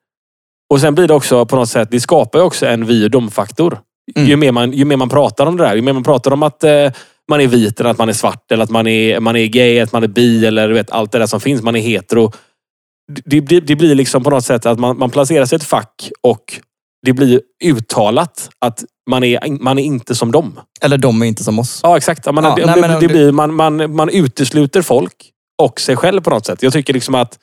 Och 0.74 0.82
sen 0.82 0.96
blir 0.96 1.08
det 1.08 1.14
också 1.14 1.46
på 1.46 1.56
något 1.56 1.70
sätt, 1.70 1.88
det 1.92 2.00
skapar 2.00 2.40
ju 2.40 2.46
också 2.46 2.66
en 2.66 2.86
vi 2.86 3.06
och 3.06 3.12
dom-faktor. 3.12 3.80
Mm. 4.16 4.30
Ju, 4.30 4.36
mer 4.36 4.52
man, 4.52 4.72
ju 4.74 4.86
mer 4.86 4.98
man 4.98 5.10
pratar 5.10 5.46
om 5.46 5.58
det 5.58 5.64
där, 5.64 5.76
ju 5.76 5.82
mer 5.82 5.94
man 5.94 6.04
pratar 6.04 6.32
om 6.32 6.44
att 6.44 6.64
eh, 6.64 6.92
man 7.30 7.42
är 7.42 7.48
vit 7.48 7.80
eller 7.80 7.90
att 7.90 7.98
man 7.98 8.10
är 8.10 8.14
svart 8.14 8.52
eller 8.52 8.64
att 8.64 8.70
man 8.70 8.88
är, 8.88 9.20
man 9.20 9.36
är 9.36 9.46
gay, 9.46 9.80
att 9.80 9.92
man 9.92 10.04
är 10.04 10.08
bi 10.08 10.46
eller 10.46 10.68
du 10.68 10.74
vet, 10.74 10.92
allt 10.92 11.12
det 11.12 11.20
där 11.20 11.28
som 11.28 11.40
finns. 11.40 11.62
Man 11.62 11.76
är 11.76 11.80
hetero. 11.80 12.32
Det, 13.26 13.40
det, 13.40 13.60
det 13.60 13.76
blir 13.76 13.96
liksom 13.96 14.24
på 14.24 14.30
något 14.30 14.46
sätt 14.46 14.66
att 14.66 14.80
man, 14.80 14.98
man 14.98 15.10
placerar 15.10 15.46
sig 15.46 15.56
i 15.56 15.58
ett 15.58 15.64
fack 15.64 16.12
och 16.24 16.60
det 17.06 17.14
blir 17.14 17.42
uttalat 17.64 18.50
att 18.60 18.84
man 19.10 19.24
är, 19.24 19.64
man 19.64 19.80
är 19.80 19.84
inte 19.84 20.16
som 20.16 20.32
dem. 20.32 20.60
Eller 20.82 20.98
de 20.98 21.22
är 21.22 21.26
inte 21.26 21.44
som 21.44 21.60
oss. 21.60 21.80
Ja, 21.84 21.98
exakt. 21.98 22.26
Man, 22.26 22.44
Ja, 22.44 22.56
det, 22.56 22.66
nej, 22.66 22.82
men 22.82 23.00
det 23.00 23.08
blir, 23.08 23.32
man, 23.32 23.54
man, 23.54 23.96
man 23.96 24.10
utesluter 24.10 24.82
folk 24.82 25.32
och 25.62 25.80
sig 25.80 25.96
själv 25.96 26.22
på 26.22 26.30
något 26.30 26.46
sätt. 26.46 26.64
Jag 26.64 26.74
tycker 26.74 26.94
liksom 26.94 27.16
att, 27.16 27.38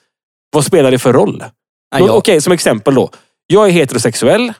vad 0.52 0.64
spelar 0.64 0.90
det 0.90 0.98
för 0.98 1.12
roll? 1.12 1.44
Okej, 2.10 2.40
som 2.40 2.52
exempel 2.52 2.94
då. 2.94 3.10
Jag 3.46 3.68
är 3.68 3.72
heterosexuell, 3.72 4.52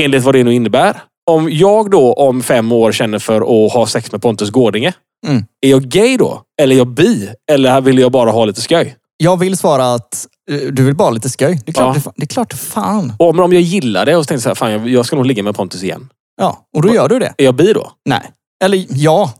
enligt 0.00 0.22
vad 0.22 0.34
det 0.34 0.44
nu 0.44 0.54
innebär. 0.54 1.00
Om 1.30 1.48
jag 1.52 1.90
då 1.90 2.12
om 2.12 2.42
fem 2.42 2.72
år 2.72 2.92
känner 2.92 3.18
för 3.18 3.66
att 3.66 3.72
ha 3.72 3.86
sex 3.86 4.12
med 4.12 4.22
Pontus 4.22 4.50
Gårdinge, 4.50 4.92
Mm. 5.26 5.44
är 5.60 5.70
jag 5.70 5.82
gay 5.82 6.16
då? 6.16 6.42
Eller 6.62 6.74
är 6.74 6.78
jag 6.78 6.88
bi? 6.88 7.28
Eller 7.50 7.80
vill 7.80 7.98
jag 7.98 8.12
bara 8.12 8.30
ha 8.30 8.44
lite 8.44 8.60
skoj? 8.60 8.96
Jag 9.16 9.38
vill 9.38 9.56
svara 9.56 9.94
att 9.94 10.26
du 10.46 10.84
vill 10.84 10.94
bara 10.94 11.10
lite 11.10 11.30
skoj. 11.30 11.60
Det 11.64 11.70
är 11.70 11.72
klart, 11.72 11.96
Ja. 11.96 12.02
det, 12.04 12.12
det 12.16 12.24
är 12.24 12.34
klart 12.34 12.52
fan. 12.52 13.12
Och 13.18 13.28
om, 13.28 13.40
om 13.40 13.52
jag 13.52 13.62
gillar 13.62 14.06
det 14.06 14.16
och 14.16 14.24
så 14.24 14.28
tänkte 14.28 14.42
så 14.42 14.48
här, 14.48 14.54
fan 14.54 14.72
jag, 14.72 14.88
jag 14.88 15.06
ska 15.06 15.16
nog 15.16 15.26
ligga 15.26 15.42
med 15.42 15.54
Pontus 15.54 15.82
igen. 15.82 16.08
Ja, 16.40 16.66
och 16.76 16.82
då 16.82 16.94
gör 16.94 17.08
du 17.08 17.18
det. 17.18 17.34
Är 17.38 17.44
jag 17.44 17.54
bi 17.54 17.72
då? 17.72 17.90
Nej. 18.08 18.22
Eller 18.64 18.86
ja, 18.90 19.32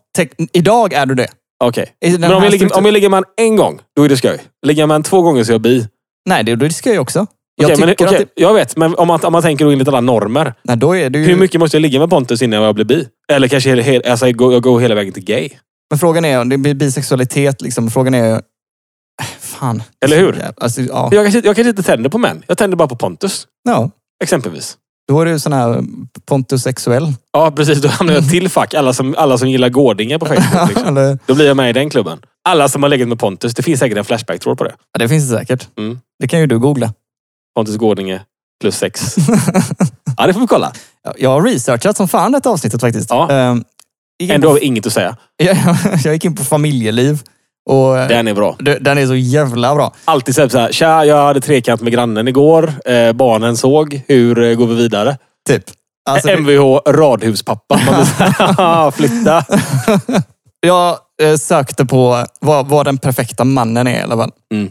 idag 0.52 0.92
är 0.92 1.06
du 1.06 1.14
det. 1.14 1.28
Okej. 1.64 1.86
Den 2.00 2.20
Men 2.20 2.32
om 2.32 2.42
jag, 2.42 2.50
ligger, 2.50 2.76
om 2.76 2.84
jag 2.84 2.92
ligger 2.92 3.08
med 3.08 3.18
en 3.18 3.24
en 3.46 3.56
gång, 3.56 3.80
då 3.96 4.02
är 4.02 4.08
det 4.08 4.16
skoj. 4.16 4.38
Ligger 4.66 4.82
jag 4.82 4.88
med 4.88 4.94
en 4.94 5.02
två 5.02 5.22
gånger 5.22 5.44
så 5.44 5.50
är 5.50 5.54
jag 5.54 5.60
bi. 5.60 5.88
Nej, 6.28 6.44
det, 6.44 6.56
det 6.56 6.70
ska 6.70 6.92
jag 6.94 7.02
också. 7.02 7.26
Jag 7.56 7.70
Okej, 7.70 7.80
men, 7.98 8.08
att 8.08 8.18
det, 8.18 8.26
Jag 8.34 8.54
vet, 8.54 8.76
men 8.76 8.94
om 8.94 9.08
man, 9.08 9.24
om 9.24 9.32
man 9.32 9.42
tänker 9.42 9.64
då 9.64 9.70
enligt 9.70 9.88
alla 9.88 10.00
normer. 10.00 10.54
nej, 10.62 10.76
då 10.76 10.96
är 10.96 11.10
det 11.10 11.18
ju... 11.18 11.24
Hur 11.24 11.36
mycket 11.36 11.60
måste 11.60 11.76
jag 11.76 11.82
ligga 11.82 11.98
med 11.98 12.10
Pontus 12.10 12.42
innan 12.42 12.62
jag 12.62 12.74
blir 12.74 12.84
bi? 12.84 13.08
Eller 13.32 13.48
kanske 13.48 14.02
alltså, 14.10 14.26
jag, 14.26 14.62
går, 14.62 14.80
hela 14.80 14.94
vägen 14.94 15.12
till 15.12 15.24
gay. 15.24 15.48
Men 15.90 15.98
frågan 15.98 16.24
är, 16.24 16.40
om 16.40 16.48
det 16.48 16.58
blir 16.58 16.74
bisexualitet 16.74 17.62
liksom. 17.62 17.90
Frågan 17.90 18.14
är... 18.14 18.40
Fan. 19.58 19.82
Eller 20.04 20.16
hur? 20.18 20.42
Alltså, 20.56 20.80
ja. 20.80 21.08
Jag 21.12 21.24
kanske, 21.24 21.38
jag 21.38 21.56
kanske 21.56 21.70
inte 21.70 21.82
tänder 21.82 22.10
på 22.10 22.18
män. 22.18 22.42
Jag 22.46 22.58
tänder 22.58 22.76
bara 22.76 22.88
på 22.88 22.96
Pontus. 22.96 23.46
ja. 23.64 23.90
Exempelvis. 24.24 24.76
Då 25.08 25.20
är 25.20 25.24
du 25.26 25.38
sån 25.38 25.52
här 25.52 25.82
pontussexuell. 26.26 27.12
Ja, 27.32 27.50
precis. 27.50 27.82
Då 27.82 27.88
hamnar 27.88 28.14
jag 28.14 28.30
till 28.30 28.48
fack. 28.48 28.74
Alla 28.74 28.92
som, 28.92 29.14
alla 29.18 29.38
som 29.38 29.48
gillar 29.50 29.68
Gårdinge 29.68 30.18
på 30.18 30.26
Facebook. 30.26 30.68
Liksom. 30.68 31.18
Då 31.26 31.34
blir 31.34 31.46
jag 31.46 31.56
med 31.56 31.70
i 31.70 31.72
den 31.72 31.90
klubben. 31.90 32.18
Alla 32.48 32.68
som 32.68 32.82
har 32.82 32.90
legat 32.90 33.08
med 33.08 33.18
Pontus. 33.18 33.54
Det 33.54 33.62
finns 33.62 33.80
säkert 33.80 33.98
en 33.98 34.04
Flashback-tråd 34.04 34.58
på 34.58 34.64
det. 34.64 34.74
ja, 34.92 34.98
det 34.98 35.08
finns 35.08 35.30
det 35.30 35.38
säkert. 35.38 35.68
Mm. 35.78 35.98
Det 36.18 36.28
kan 36.28 36.40
ju 36.40 36.46
du 36.46 36.58
googla. 36.58 36.92
Pontus 37.56 37.76
Gårdinge 37.76 38.20
plus 38.60 38.76
sex. 38.78 39.16
Ja, 40.18 40.26
det 40.26 40.32
får 40.32 40.40
vi 40.40 40.46
kolla. 40.46 40.72
Ja, 41.04 41.12
Jag 41.18 41.30
har 41.30 41.42
researchat 41.42 41.96
som 41.96 42.08
fan 42.08 42.32
detta 42.32 42.50
avsnittet 42.50 42.80
faktiskt. 42.80 43.10
Ja. 43.10 43.30
Ehm, 43.30 43.64
Ändå 44.22 44.48
har 44.48 44.54
vi 44.54 44.60
inget 44.60 44.86
att 44.86 44.92
säga. 44.92 45.16
jag 46.04 46.14
gick 46.14 46.24
in 46.24 46.34
på 46.34 46.44
familjeliv. 46.44 47.22
Och 47.70 47.98
eh, 47.98 48.08
Den 48.08 48.28
är 48.28 48.34
bra. 48.34 48.56
den 48.80 48.98
är 48.98 49.06
så 49.06 49.14
jävla 49.14 49.74
bra. 49.74 49.92
Alltid 50.04 50.34
så 50.34 50.40
här, 50.40 50.48
så 50.48 50.58
här, 50.58 50.72
tja, 50.72 51.04
jag 51.04 51.24
hade 51.26 51.40
trekant 51.40 51.80
med 51.80 51.92
grannen 51.92 52.28
igår. 52.28 52.72
Eh, 52.84 53.12
barnen 53.12 53.56
såg. 53.56 54.00
Hur 54.08 54.42
eh, 54.42 54.54
går 54.54 54.66
vi 54.66 54.74
vidare? 54.74 55.18
Typ. 55.48 55.64
Alltså, 56.10 56.28
Mvh 56.30 56.80
radhuspappa. 56.88 57.78
Flytta. 58.96 59.44
jag 60.66 60.98
eh, 61.22 61.36
sökte 61.36 61.84
på 61.84 62.24
vad, 62.40 62.68
vad 62.68 62.84
den 62.86 62.98
perfekta 62.98 63.44
mannen 63.44 63.86
är 63.86 63.98
i 63.98 64.02
alla 64.02 64.16
fall. 64.16 64.30
Mm. 64.54 64.70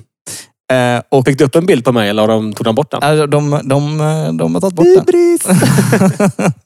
Eh, 0.71 1.03
och 1.09 1.25
Fick 1.25 1.37
du 1.37 1.43
upp 1.45 1.55
en 1.55 1.65
bild 1.65 1.85
på 1.85 1.91
mig 1.91 2.09
eller 2.09 2.21
har 2.21 2.27
de, 2.27 2.53
tog 2.53 2.65
de 2.65 2.75
bort 2.75 2.91
den? 2.91 3.03
alltså, 3.03 3.27
de, 3.27 3.59
de, 3.63 4.01
eh, 4.01 4.33
de 4.33 4.53
har 4.55 4.61
tagit 4.61 4.75
bort 4.75 5.05
den. 5.05 6.51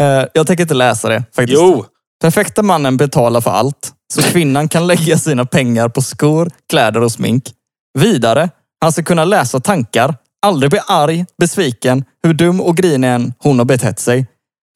Eh, 0.00 0.24
jag 0.32 0.46
tänker 0.46 0.62
inte 0.62 0.74
läsa 0.74 1.08
det 1.08 1.24
faktiskt. 1.36 1.60
Jo! 1.62 1.84
Perfekta 2.22 2.62
mannen 2.62 2.96
betalar 2.96 3.40
för 3.40 3.50
allt, 3.50 3.92
så 4.14 4.22
kvinnan 4.22 4.68
kan 4.68 4.86
lägga 4.86 5.18
sina 5.18 5.44
pengar 5.44 5.88
på 5.88 6.02
skor, 6.02 6.50
kläder 6.70 7.02
och 7.02 7.12
smink. 7.12 7.52
Vidare, 7.98 8.50
han 8.80 8.92
ska 8.92 9.02
kunna 9.02 9.24
läsa 9.24 9.60
tankar, 9.60 10.16
aldrig 10.46 10.70
bli 10.70 10.80
arg, 10.88 11.24
besviken, 11.38 12.04
hur 12.22 12.34
dum 12.34 12.60
och 12.60 12.76
grinig 12.76 13.08
än 13.08 13.32
hon 13.38 13.58
har 13.58 13.66
betett 13.66 13.98
sig. 13.98 14.26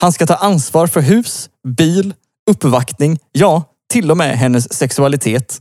Han 0.00 0.12
ska 0.12 0.26
ta 0.26 0.34
ansvar 0.34 0.86
för 0.86 1.00
hus, 1.00 1.50
bil, 1.68 2.14
uppvaktning, 2.50 3.18
ja, 3.32 3.62
till 3.92 4.10
och 4.10 4.16
med 4.16 4.38
hennes 4.38 4.72
sexualitet. 4.74 5.60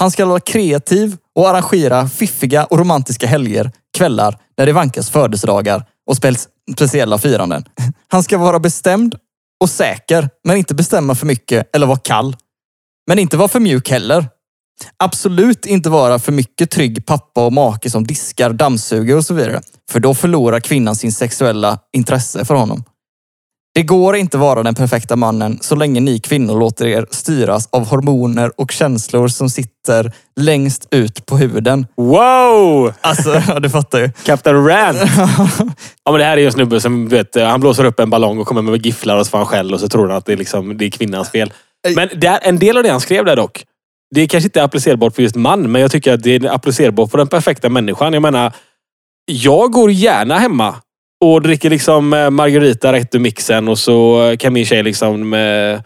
Han 0.00 0.10
ska 0.10 0.26
vara 0.26 0.40
kreativ 0.40 1.16
och 1.34 1.48
arrangera 1.48 2.08
fiffiga 2.08 2.64
och 2.64 2.78
romantiska 2.78 3.26
helger, 3.26 3.72
kvällar, 3.96 4.38
när 4.58 4.66
det 4.66 4.72
vankas 4.72 5.10
födelsedagar 5.10 5.84
och 6.06 6.16
spels 6.16 6.48
speciella 6.74 7.18
firanden. 7.18 7.64
Han 8.08 8.22
ska 8.22 8.38
vara 8.38 8.58
bestämd 8.58 9.14
och 9.60 9.70
säker, 9.70 10.28
men 10.44 10.56
inte 10.56 10.74
bestämma 10.74 11.14
för 11.14 11.26
mycket 11.26 11.76
eller 11.76 11.86
vara 11.86 11.98
kall. 11.98 12.36
Men 13.06 13.18
inte 13.18 13.36
vara 13.36 13.48
för 13.48 13.60
mjuk 13.60 13.90
heller. 13.90 14.26
Absolut 14.96 15.66
inte 15.66 15.90
vara 15.90 16.18
för 16.18 16.32
mycket 16.32 16.70
trygg 16.70 17.06
pappa 17.06 17.46
och 17.46 17.52
make 17.52 17.90
som 17.90 18.06
diskar, 18.06 18.50
dammsuger 18.50 19.16
och 19.16 19.24
så 19.24 19.34
vidare. 19.34 19.60
För 19.90 20.00
då 20.00 20.14
förlorar 20.14 20.60
kvinnan 20.60 20.96
sin 20.96 21.12
sexuella 21.12 21.78
intresse 21.92 22.44
för 22.44 22.54
honom. 22.54 22.84
Det 23.74 23.82
går 23.82 24.16
inte 24.16 24.38
vara 24.38 24.62
den 24.62 24.74
perfekta 24.74 25.16
mannen 25.16 25.58
så 25.60 25.74
länge 25.74 26.00
ni 26.00 26.18
kvinnor 26.18 26.60
låter 26.60 26.86
er 26.86 27.06
styras 27.10 27.68
av 27.72 27.86
hormoner 27.86 28.52
och 28.56 28.70
känslor 28.70 29.28
som 29.28 29.50
sitter 29.50 30.12
längst 30.40 30.88
ut 30.90 31.26
på 31.26 31.36
huden. 31.36 31.86
Wow! 31.96 32.92
Alltså, 33.00 33.42
ja, 33.48 33.60
du 33.60 33.70
fattar 33.70 34.00
ju. 34.00 34.10
Captain 34.24 34.66
Rant. 34.66 34.98
Ja, 36.04 36.12
men 36.12 36.18
det 36.18 36.24
här 36.24 36.32
är 36.32 36.40
ju 36.40 36.46
en 36.46 36.52
snubbe 36.52 36.80
som 36.80 37.08
vet, 37.08 37.34
han 37.34 37.60
blåser 37.60 37.84
upp 37.84 38.00
en 38.00 38.10
ballong 38.10 38.38
och 38.38 38.46
kommer 38.46 38.62
med 38.62 38.86
gifflar 38.86 39.16
och 39.16 39.26
så 39.26 39.30
får 39.30 39.38
han 39.38 39.46
skäll 39.46 39.74
och 39.74 39.80
så 39.80 39.88
tror 39.88 40.08
han 40.08 40.16
att 40.16 40.26
det 40.26 40.32
är, 40.32 40.36
liksom, 40.36 40.78
det 40.78 40.84
är 40.84 40.90
kvinnans 40.90 41.30
fel. 41.30 41.52
Men 41.96 42.08
där, 42.14 42.38
en 42.42 42.58
del 42.58 42.76
av 42.76 42.82
det 42.82 42.90
han 42.90 43.00
skrev 43.00 43.24
där 43.24 43.36
dock, 43.36 43.64
det 44.14 44.20
är 44.20 44.26
kanske 44.26 44.46
inte 44.46 44.62
applicerbart 44.64 45.14
på 45.14 45.22
just 45.22 45.36
man, 45.36 45.72
men 45.72 45.82
jag 45.82 45.90
tycker 45.90 46.12
att 46.12 46.22
det 46.22 46.34
är 46.34 46.54
applicerbart 46.54 47.10
på 47.10 47.16
den 47.16 47.28
perfekta 47.28 47.68
människan. 47.68 48.12
Jag 48.12 48.22
menar, 48.22 48.52
jag 49.26 49.72
går 49.72 49.90
gärna 49.90 50.38
hemma 50.38 50.76
och 51.24 51.42
dricker 51.42 51.70
liksom 51.70 52.12
eh, 52.12 52.30
Margarita 52.30 52.92
rätt 52.92 53.14
ur 53.14 53.18
mixen 53.18 53.68
och 53.68 53.78
så 53.78 54.36
kan 54.38 54.52
min 54.52 54.66
tjej 54.66 54.82
liksom 54.82 55.34
eh, 55.34 55.80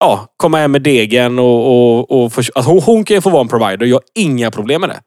ja, 0.00 0.26
komma 0.36 0.58
hem 0.58 0.72
med 0.72 0.82
degen 0.82 1.38
och, 1.38 1.66
och, 1.66 2.10
och 2.10 2.32
för, 2.32 2.44
alltså 2.54 2.70
hon, 2.70 2.82
hon 2.82 3.04
kan 3.04 3.14
ju 3.14 3.20
få 3.20 3.30
vara 3.30 3.40
en 3.40 3.48
provider. 3.48 3.86
Jag 3.86 3.96
har 3.96 4.02
inga 4.14 4.50
problem 4.50 4.80
med 4.80 4.90
det. 4.90 5.00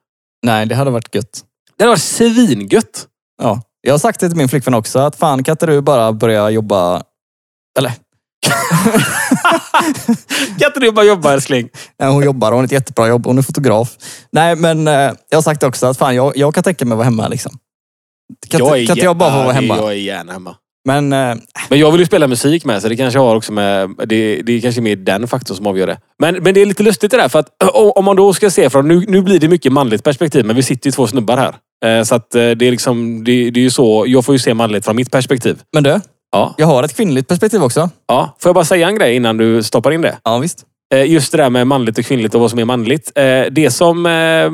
Nej, 0.46 0.66
det 0.66 0.76
hade 0.76 0.92
varit 0.92 1.16
gött. 1.16 1.42
Det 1.78 1.84
hade 1.84 1.92
varit 1.92 2.02
svingött. 2.02 3.08
Ja. 3.42 3.62
Jag 3.82 3.94
har 3.94 4.00
sagt 4.00 4.20
det 4.20 4.28
till 4.28 4.38
min 4.38 4.50
flickvän 4.50 4.74
också, 4.74 5.00
att 5.00 5.16
fan 5.16 5.44
kan 5.44 5.54
inte 5.54 5.66
du 5.66 5.82
bara 5.82 6.14
börja 6.14 6.50
jobba... 6.50 7.04
Eller, 7.80 7.92
Kan 10.60 10.68
inte 10.68 10.80
du 10.80 10.92
bara 10.92 11.06
jobba 11.06 11.34
älskling? 11.34 11.70
nej, 12.00 12.10
hon 12.10 12.24
jobbar, 12.24 12.52
hon 12.52 12.58
har 12.60 12.66
ett 12.66 12.72
jättebra 12.72 13.08
jobb, 13.08 13.26
hon 13.26 13.38
är 13.38 13.42
fotograf. 13.42 13.96
Nej, 14.32 14.56
men 14.56 14.88
eh, 14.88 14.94
jag 15.30 15.38
har 15.38 15.42
sagt 15.42 15.64
också 15.64 15.88
att 15.88 15.98
fan, 15.98 16.16
jag, 16.16 16.38
jag 16.38 16.54
kan 16.56 16.64
tänka 16.64 16.86
mig 16.86 16.94
att 16.94 16.98
vara 16.98 17.06
hemma 17.06 17.28
liksom. 17.28 17.52
Kan, 18.50 18.62
inte- 18.62 18.86
kan 18.86 18.96
inte 18.98 19.06
jag 19.06 19.18
bara 19.18 19.32
få 19.32 19.38
vara 19.44 19.52
hemma? 19.54 19.78
Jag 19.78 19.90
är 19.92 19.96
gärna 19.96 20.34
hemma. 20.34 20.56
Men 20.88 21.14
eh, 21.14 21.36
Men 21.70 21.80
jag 21.80 21.92
vill 21.92 22.00
ju 22.00 22.06
spela 22.06 22.28
musik 22.28 22.66
med, 22.66 22.82
så 22.82 22.88
det 22.90 22.96
kanske 22.96 23.20
har 23.20 23.36
också 23.36 23.52
med... 23.52 23.90
Det, 24.06 24.42
det 24.42 24.54
är 24.54 24.62
kanske 24.62 24.82
mer 24.82 24.96
den 24.96 25.28
faktorn 25.28 25.58
som 25.58 25.68
avgör 25.68 25.88
det. 25.88 25.98
Men, 26.20 26.36
men 26.36 26.54
det 26.54 26.62
är 26.62 26.66
lite 26.66 26.84
lustigt 26.84 27.12
det 27.12 27.18
där, 27.18 27.30
för 27.30 27.40
att 27.40 27.48
ö, 27.64 27.68
om 27.96 28.06
man 28.06 28.16
då 28.16 28.34
ska 28.34 28.50
se 28.50 28.70
från... 28.70 28.88
Nu, 28.88 29.06
nu 29.08 29.22
blir 29.22 29.40
det 29.40 29.48
mycket 29.48 29.72
manligt 29.74 30.04
perspektiv, 30.04 30.46
men 30.46 30.56
vi 30.56 30.64
sitter 30.64 30.88
ju 30.88 30.92
två 30.92 31.08
snubbar 31.08 31.38
här. 31.38 31.56
Eh, 32.00 32.04
Så 32.04 32.16
att 32.16 32.36
eh, 32.36 32.50
det 32.52 32.68
är 32.68 32.72
liksom... 32.72 33.24
Det, 33.24 33.50
det 33.52 33.60
är 33.60 33.64
ju 33.64 33.70
så... 33.70 34.04
Jag 34.08 34.26
får 34.26 34.36
ju 34.36 34.40
se 34.40 34.54
manligt 34.54 34.86
från 34.86 34.96
mitt 34.96 35.12
perspektiv. 35.12 35.62
Men 35.74 35.84
du, 35.84 36.00
Ja. 36.32 36.54
Jag 36.58 36.68
har 36.68 36.84
ett 36.84 36.96
kvinnligt 36.96 37.28
perspektiv 37.28 37.64
också. 37.64 37.90
ja. 38.08 38.36
Får 38.40 38.50
jag 38.50 38.56
bara 38.56 38.66
säga 38.66 38.88
en 38.88 38.96
grej 38.96 39.16
innan 39.16 39.38
du 39.38 39.64
stoppar 39.64 39.92
in 39.92 40.02
det? 40.02 40.18
Ja, 40.24 40.38
visst. 40.38 40.66
Eh, 40.94 41.12
Just 41.12 41.32
det 41.32 41.38
där 41.38 41.50
med 41.50 41.68
manligt 41.68 41.98
och 41.98 42.06
kvinnligt 42.06 42.36
och 42.36 42.42
vad 42.42 42.50
som 42.50 42.60
är 42.60 42.66
manligt. 42.66 43.12
Eh, 43.16 43.44
Det 43.52 43.72
som... 43.74 44.06
eh, 44.06 44.52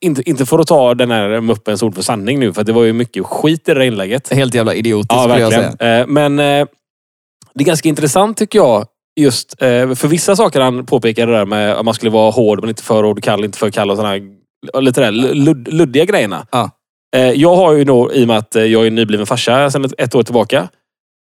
Inte, 0.00 0.30
inte 0.30 0.46
för 0.46 0.58
att 0.58 0.66
ta 0.66 0.94
den 0.94 1.10
här 1.10 1.40
muppens 1.40 1.82
ord 1.82 1.94
för 1.94 2.02
sanning 2.02 2.38
nu, 2.40 2.52
för 2.52 2.64
det 2.64 2.72
var 2.72 2.84
ju 2.84 2.92
mycket 2.92 3.26
skit 3.26 3.68
i 3.68 3.74
det 3.74 3.80
där 3.80 3.86
inlägget. 3.86 4.32
Helt 4.32 4.54
jävla 4.54 4.74
idiotiskt 4.74 5.12
Ja, 5.12 5.22
skulle 5.22 5.40
jag 5.40 5.52
säga. 5.78 6.06
Men 6.06 6.36
det 6.36 7.62
är 7.62 7.64
ganska 7.64 7.88
intressant 7.88 8.36
tycker 8.36 8.58
jag. 8.58 8.86
Just 9.20 9.58
för 9.58 10.08
vissa 10.08 10.36
saker 10.36 10.60
han 10.60 10.86
påpekade 10.86 11.32
där 11.32 11.44
med 11.46 11.72
att 11.74 11.84
man 11.84 11.94
skulle 11.94 12.10
vara 12.10 12.30
hård 12.30 12.60
men 12.60 12.68
inte 12.68 12.82
för 12.82 13.02
hård, 13.04 13.22
kall, 13.22 13.44
inte 13.44 13.58
för 13.58 13.70
kall 13.70 13.90
och 13.90 13.96
sådana 13.96 14.14
här 14.14 14.22
lite 14.80 15.00
där 15.00 15.10
ludd, 15.12 15.68
luddiga 15.72 16.04
grejerna. 16.04 16.46
Ja. 16.52 16.70
Eh, 17.16 17.30
Jag 17.32 17.56
har 17.56 17.72
ju 17.72 17.84
då, 17.84 18.12
i 18.12 18.24
och 18.24 18.28
med 18.28 18.38
att 18.38 18.54
jag 18.54 18.86
är 18.86 18.90
nybliven 18.90 19.26
farsa 19.26 19.70
sedan 19.70 19.84
ett, 19.84 19.94
ett 19.98 20.14
år 20.14 20.22
tillbaka. 20.22 20.68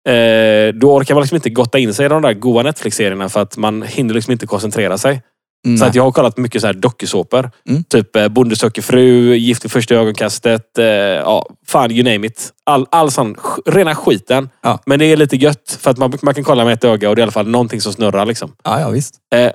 Eh, 0.09 0.73
Då 0.73 0.93
orkar 0.95 1.13
man 1.15 1.21
liksom 1.21 1.35
inte 1.35 1.49
gotta 1.49 1.79
in 1.79 1.93
sig 1.93 2.05
i 2.05 2.09
de 2.09 2.21
där 2.21 2.33
goa 2.33 2.63
Netflix-serierna 2.63 3.29
för 3.29 3.41
att 3.41 3.57
man 3.57 3.81
hinner 3.81 4.13
liksom 4.13 4.31
inte 4.31 4.47
koncentrera 4.47 4.97
sig. 4.97 5.21
Mm, 5.65 5.77
Så 5.77 5.85
att 5.85 5.95
jag 5.95 6.03
har 6.03 6.11
kollat 6.11 6.37
mycket 6.37 6.61
så 6.61 6.67
här 6.67 6.73
dokusåpor. 6.73 7.51
Mm. 7.69 7.83
Typ 7.83 8.15
eh, 8.15 8.27
Bonde 8.27 8.55
söker 8.55 8.81
fru, 8.81 9.35
Gift 9.35 9.65
vid 9.65 9.71
första 9.71 9.95
ögonkastet. 9.95 10.77
Eh, 10.77 10.85
ja, 10.85 11.45
fan 11.67 11.91
you 11.91 12.03
name 12.13 12.27
it. 12.27 12.49
All, 12.63 12.85
all 12.89 13.11
sån 13.11 13.35
rena 13.65 13.95
skiten. 13.95 14.49
Ja. 14.63 14.79
Men 14.85 14.99
det 14.99 15.05
är 15.05 15.17
lite 15.17 15.35
gött 15.35 15.77
för 15.81 15.91
att 15.91 15.97
man, 15.97 16.13
man 16.21 16.33
kan 16.33 16.43
kolla 16.43 16.65
med 16.65 16.73
ett 16.73 16.83
öga 16.83 17.09
och 17.09 17.15
det 17.15 17.19
är 17.19 17.21
i 17.21 17.23
alla 17.23 17.31
fall 17.31 17.47
någonting 17.47 17.81
som 17.81 17.93
snurrar. 17.93 18.25
Liksom. 18.25 18.55
ja, 18.63 18.79
ja, 18.79 18.89
visst. 18.89 19.15
Eh, 19.35 19.51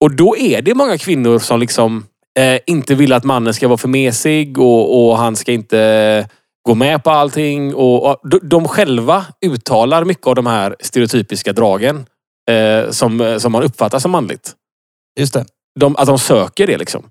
och 0.00 0.16
då 0.16 0.36
är 0.36 0.62
det 0.62 0.74
många 0.74 0.98
kvinnor 0.98 1.38
som 1.38 1.60
liksom 1.60 2.04
eh, 2.38 2.58
inte 2.66 2.94
vill 2.94 3.12
att 3.12 3.24
mannen 3.24 3.54
ska 3.54 3.68
vara 3.68 3.78
för 3.78 3.88
mesig 3.88 4.58
och, 4.58 5.10
och 5.10 5.18
han 5.18 5.36
ska 5.36 5.52
inte 5.52 6.28
gå 6.62 6.74
med 6.74 7.04
på 7.04 7.10
allting. 7.10 7.74
Och, 7.74 8.10
och 8.10 8.28
de, 8.42 8.68
själva 8.68 9.26
uttalar 9.46 10.04
mycket 10.04 10.26
av 10.26 10.34
de 10.34 10.46
här 10.46 10.76
stereotypiska 10.80 11.52
dragen 11.52 12.06
eh, 12.50 12.90
som, 12.90 13.36
som 13.40 13.52
man 13.52 13.62
uppfattar 13.62 13.98
som 13.98 14.10
manligt. 14.10 14.52
Just 15.20 15.34
det. 15.34 15.44
De, 15.80 15.96
att 15.96 16.06
de 16.06 16.18
söker 16.18 16.66
det 16.66 16.78
liksom. 16.78 17.04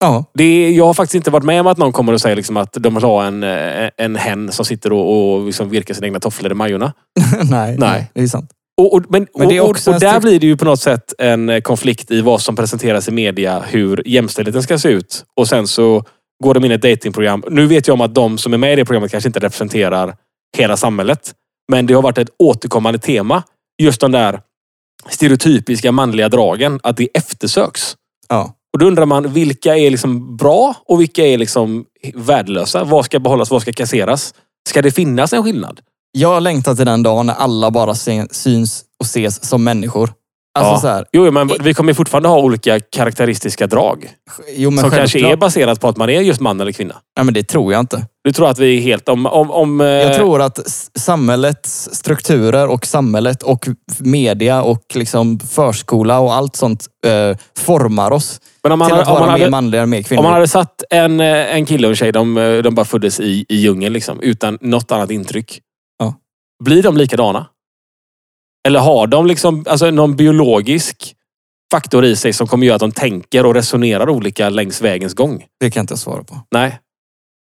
Ja, 0.00 0.24
Det 0.34 0.70
jag 0.70 0.86
har 0.86 0.94
faktiskt 0.94 1.14
inte 1.14 1.30
varit 1.30 1.44
med 1.44 1.60
om 1.60 1.66
att 1.66 1.78
någon 1.78 1.92
kommer 1.92 2.12
och 2.12 2.20
säger 2.20 2.36
liksom 2.36 2.56
att 2.56 2.72
de 2.72 2.94
vill 2.94 3.04
ha 3.04 3.24
en, 3.24 3.42
eh, 3.42 3.90
en 3.96 4.16
hen 4.16 4.52
som 4.52 4.64
sitter 4.64 4.92
och, 4.92 5.34
och 5.34 5.46
liksom 5.46 5.68
virkar 5.68 5.94
sina 5.94 6.06
egna 6.06 6.20
tofflor 6.20 6.52
i 6.52 6.54
Majorna. 6.54 6.92
nej, 7.50 7.76
Nej. 7.78 8.10
det 8.14 8.22
är 8.22 8.26
sant. 8.26 8.50
Och, 8.80 8.94
och, 8.94 9.02
men 9.08 9.26
Men 9.34 9.60
och, 9.60 9.68
och, 9.68 10.00
där 10.00 10.20
blir 10.20 10.40
det 10.40 10.46
ju 10.46 10.56
på 10.56 10.64
något 10.64 10.80
sätt 10.80 11.14
en 11.18 11.48
eh, 11.48 11.60
konflikt 11.60 12.10
i 12.10 12.20
vad 12.20 12.40
som 12.40 12.56
presenteras 12.56 13.08
i 13.08 13.10
media, 13.10 13.62
hur 13.68 14.02
jämställdheten 14.06 14.62
ska 14.62 14.78
se 14.78 14.88
ut. 14.88 15.24
Och 15.36 15.48
sen 15.48 15.66
så 15.66 16.04
går 16.44 16.54
de 16.54 16.64
in 16.64 16.70
i 16.70 16.74
ett 16.74 16.82
datingprogram. 16.82 17.44
Nu 17.50 17.66
vet 17.66 17.86
jag 17.86 17.94
om 17.94 18.00
att 18.00 18.14
de 18.14 18.38
som 18.38 18.54
är 18.54 18.58
med 18.58 18.72
i 18.72 18.76
det 18.76 18.84
programmet 18.84 19.10
kanske 19.10 19.28
inte 19.28 19.40
representerar 19.40 20.16
hela 20.56 20.76
samhället. 20.76 21.34
Men 21.72 21.86
det 21.86 21.94
har 21.94 22.02
varit 22.02 22.18
ett 22.18 22.30
återkommande 22.38 22.98
tema. 22.98 23.42
Just 23.82 24.00
de 24.00 24.12
där 24.12 24.40
stereotypiska 25.08 25.92
manliga 25.92 26.28
dragen. 26.28 26.80
Att 26.82 26.96
det 26.96 27.08
eftersöks. 27.14 27.96
Ja. 28.28 28.54
Och 28.72 28.78
då 28.78 28.86
undrar 28.86 29.06
man, 29.06 29.32
vilka 29.32 29.76
är 29.76 29.90
liksom 29.90 30.36
bra 30.36 30.74
och 30.84 31.00
vilka 31.00 31.26
är 31.26 31.38
liksom 31.38 31.84
värdelösa? 32.14 32.84
Vad 32.84 33.04
ska 33.04 33.20
behållas, 33.20 33.50
vad 33.50 33.62
ska 33.62 33.72
kasseras? 33.72 34.34
Ska 34.68 34.82
det 34.82 34.90
finnas 34.90 35.32
en 35.32 35.42
skillnad? 35.44 35.80
Jag 36.12 36.42
längtar 36.42 36.74
till 36.74 36.86
den 36.86 37.02
dagen 37.02 37.26
när 37.26 37.34
alla 37.34 37.70
bara 37.70 37.94
syns 37.94 38.84
och 39.00 39.06
ses 39.06 39.48
som 39.48 39.64
människor. 39.64 40.12
Alltså 40.60 40.74
Ja. 40.74 40.80
så 40.92 40.96
här, 40.96 41.04
Jo, 41.12 41.30
men 41.30 41.50
vi 41.60 41.74
kommer 41.74 41.92
fortfarande 41.94 42.28
ha 42.28 42.40
olika 42.40 42.80
karaktäristiska 42.80 43.66
drag. 43.66 44.10
jo 44.56 44.76
som 44.78 44.90
kanske 44.90 45.32
är 45.32 45.36
baserat 45.36 45.80
på 45.80 45.88
att 45.88 45.96
man 45.96 46.10
är 46.10 46.20
just 46.20 46.40
man 46.40 46.60
eller 46.60 46.72
kvinna. 46.72 46.94
Nej, 47.16 47.24
men 47.24 47.34
det 47.34 47.42
tror 47.42 47.72
jag 47.72 47.80
inte. 47.80 48.06
Du 48.24 48.32
tror 48.32 48.48
att 48.48 48.58
vi 48.58 48.76
är 48.78 48.80
helt... 48.82 49.08
Om, 49.08 49.26
om, 49.26 49.50
om, 49.50 49.80
eh, 49.80 49.86
Jag 49.86 50.14
tror 50.14 50.42
att 50.42 50.58
samhällets 50.98 51.88
strukturer 51.92 52.66
och 52.68 52.86
samhället 52.86 53.42
och 53.42 53.68
media 53.98 54.62
och 54.62 54.82
liksom 54.94 55.40
förskola 55.40 56.18
och 56.20 56.34
allt 56.34 56.56
sånt 56.56 56.86
eh, 57.06 57.36
formar 57.58 58.10
oss 58.10 58.40
men 58.62 58.72
om 58.72 58.78
man, 58.78 58.88
till 58.90 58.98
att 58.98 59.08
om, 59.08 59.14
vara 59.14 59.26
man 59.26 59.32
mer 59.32 59.38
hade, 59.38 59.50
manliga 59.50 59.82
och 59.82 59.88
mer 59.88 59.98
om 59.98 60.04
kvinnliga. 60.04 60.22
man 60.22 60.32
hade 60.32 60.48
satt 60.48 60.82
en, 60.90 61.20
eh, 61.20 61.54
en 61.56 61.66
kille 61.66 61.86
och 61.86 61.90
en 61.90 61.96
tjej, 61.96 62.12
de, 62.12 62.36
eh, 62.36 62.58
de 62.58 62.74
bara 62.74 62.84
föddes 62.86 63.20
i, 63.20 63.46
i 63.48 63.56
djungeln 63.56 63.92
liksom, 63.92 64.20
utan 64.20 64.58
något 64.60 64.92
annat 64.92 65.10
intryck. 65.10 65.60
Ja. 65.98 66.14
Blir 66.64 66.82
de 66.82 66.96
likadana? 66.96 67.46
Eller 68.68 68.80
har 68.80 69.06
de 69.06 69.26
liksom, 69.26 69.64
alltså, 69.68 69.90
någon 69.90 70.16
biologisk 70.16 71.14
faktor 71.72 72.04
i 72.04 72.16
sig 72.16 72.32
som 72.32 72.46
kommer 72.46 72.66
göra 72.66 72.74
att 72.74 72.80
de 72.80 72.92
tänker 72.92 73.46
och 73.46 73.54
resonerar 73.54 74.10
olika 74.10 74.48
längs 74.48 74.80
vägens 74.80 75.14
gång? 75.14 75.44
Det 75.60 75.70
kan 75.70 75.80
inte 75.80 75.92
jag 75.92 75.98
svara 75.98 76.24
på. 76.24 76.40
Nej. 76.50 76.78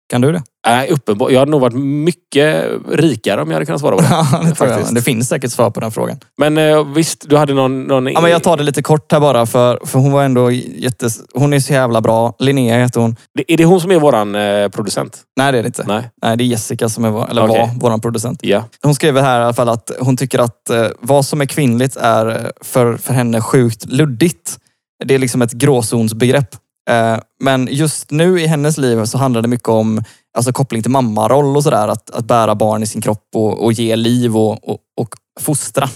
Kan 0.10 0.22
du 0.22 0.32
det? 0.32 0.44
Nej, 0.68 0.90
uppenbart. 0.90 1.32
Jag 1.32 1.40
hade 1.40 1.52
nog 1.52 1.62
varit 1.62 1.76
mycket 1.76 2.66
rikare 2.92 3.42
om 3.42 3.48
jag 3.50 3.56
hade 3.56 3.66
kunnat 3.66 3.82
svara 3.82 3.96
på 3.96 4.02
det. 4.02 4.08
Ja, 4.32 4.42
det 4.46 4.56
tror 4.56 4.70
jag. 4.70 4.94
Det 4.96 5.02
finns 5.02 5.30
säkert 5.30 5.52
svar 5.52 5.70
på 5.70 5.80
den 5.80 5.92
frågan. 5.92 6.20
Men 6.38 6.58
eh, 6.58 6.84
visst, 6.94 7.30
du 7.30 7.38
hade 7.38 7.54
någon... 7.54 7.84
någon 7.84 8.08
Ja, 8.08 8.22
men 8.22 8.32
jag 8.32 8.44
tar 8.44 8.58
det 8.58 8.64
lite 8.64 8.82
kort 8.84 9.12
här 9.12 9.20
bara 9.20 9.46
för, 9.46 9.80
för 9.86 10.00
hon 10.00 10.12
var 10.12 10.24
ändå 10.24 10.52
jättes... 10.52 11.20
Hon 11.34 11.54
är 11.54 11.60
så 11.60 11.74
jävla 11.74 12.02
bra. 12.02 12.34
Linnea 12.40 12.78
heter 12.80 13.00
hon. 13.02 13.16
Det- 13.38 13.54
Är 13.54 13.58
det 13.58 13.66
hon 13.66 13.82
som 13.82 13.92
är 13.92 14.00
våran 14.00 14.36
eh, 14.36 14.70
producent? 14.70 15.18
Nej, 15.38 15.52
det 15.52 15.58
är 15.58 15.64
det 15.64 15.68
inte. 15.68 15.84
Nej. 15.88 16.10
Nej, 16.24 16.38
det 16.38 16.44
är 16.44 16.46
Jessica 16.46 16.90
som 16.90 17.06
är 17.06 17.10
vår, 17.10 17.30
eller 17.30 17.44
Okej. 17.50 17.70
var 17.82 17.92
vår 17.92 17.98
producent. 17.98 18.40
Ja. 18.44 18.64
Hon 18.84 18.96
skriver 18.96 19.22
här 19.22 19.40
i 19.42 19.44
alla 19.44 19.54
fall 19.54 19.70
att 19.70 19.92
hon 20.00 20.18
tycker 20.18 20.40
att 20.40 20.70
eh, 20.70 20.88
vad 21.00 21.26
som 21.26 21.42
är 21.42 21.46
kvinnligt 21.46 21.96
är 21.96 22.52
för, 22.62 22.98
för 22.98 23.14
henne 23.14 23.42
sjukt 23.42 23.86
luddigt. 23.86 24.58
Det 25.06 25.16
är 25.16 25.20
liksom 25.20 25.42
ett 25.42 25.52
gråzonsbegrepp. 25.52 26.50
Eh, 26.90 27.18
men 27.44 27.68
just 27.72 28.12
nu 28.12 28.40
i 28.40 28.48
hennes 28.48 28.78
liv 28.78 29.06
så 29.06 29.18
handlar 29.18 29.42
det 29.42 29.48
mycket 29.48 29.70
om 29.70 30.04
alltså, 30.38 30.54
koppling 30.54 30.82
till 30.82 30.92
mammaroll 30.92 31.58
och 31.58 31.64
sådär. 31.64 31.88
Att, 31.88 32.10
att 32.10 32.26
bära 32.26 32.56
barn 32.56 32.84
i 32.84 32.88
sin 32.88 33.02
kropp 33.02 33.30
och, 33.36 33.64
och 33.64 33.74
ge 33.74 33.96
liv 33.96 34.38
och, 34.38 34.70
och, 34.70 34.80
och 34.98 35.10
fostra. 35.40 35.90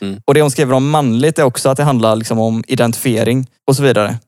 Mm. 0.00 0.20
Och 0.24 0.34
det 0.34 0.42
hon 0.42 0.50
skriver 0.50 0.74
om 0.74 0.90
manligt 0.90 1.38
är 1.38 1.42
också 1.42 1.68
att 1.68 1.76
det 1.76 1.84
handlar 1.84 2.16
liksom 2.16 2.38
om 2.38 2.64
identifiering 2.66 3.46
och 3.68 3.76
så 3.76 3.82
vidare. 3.82 4.18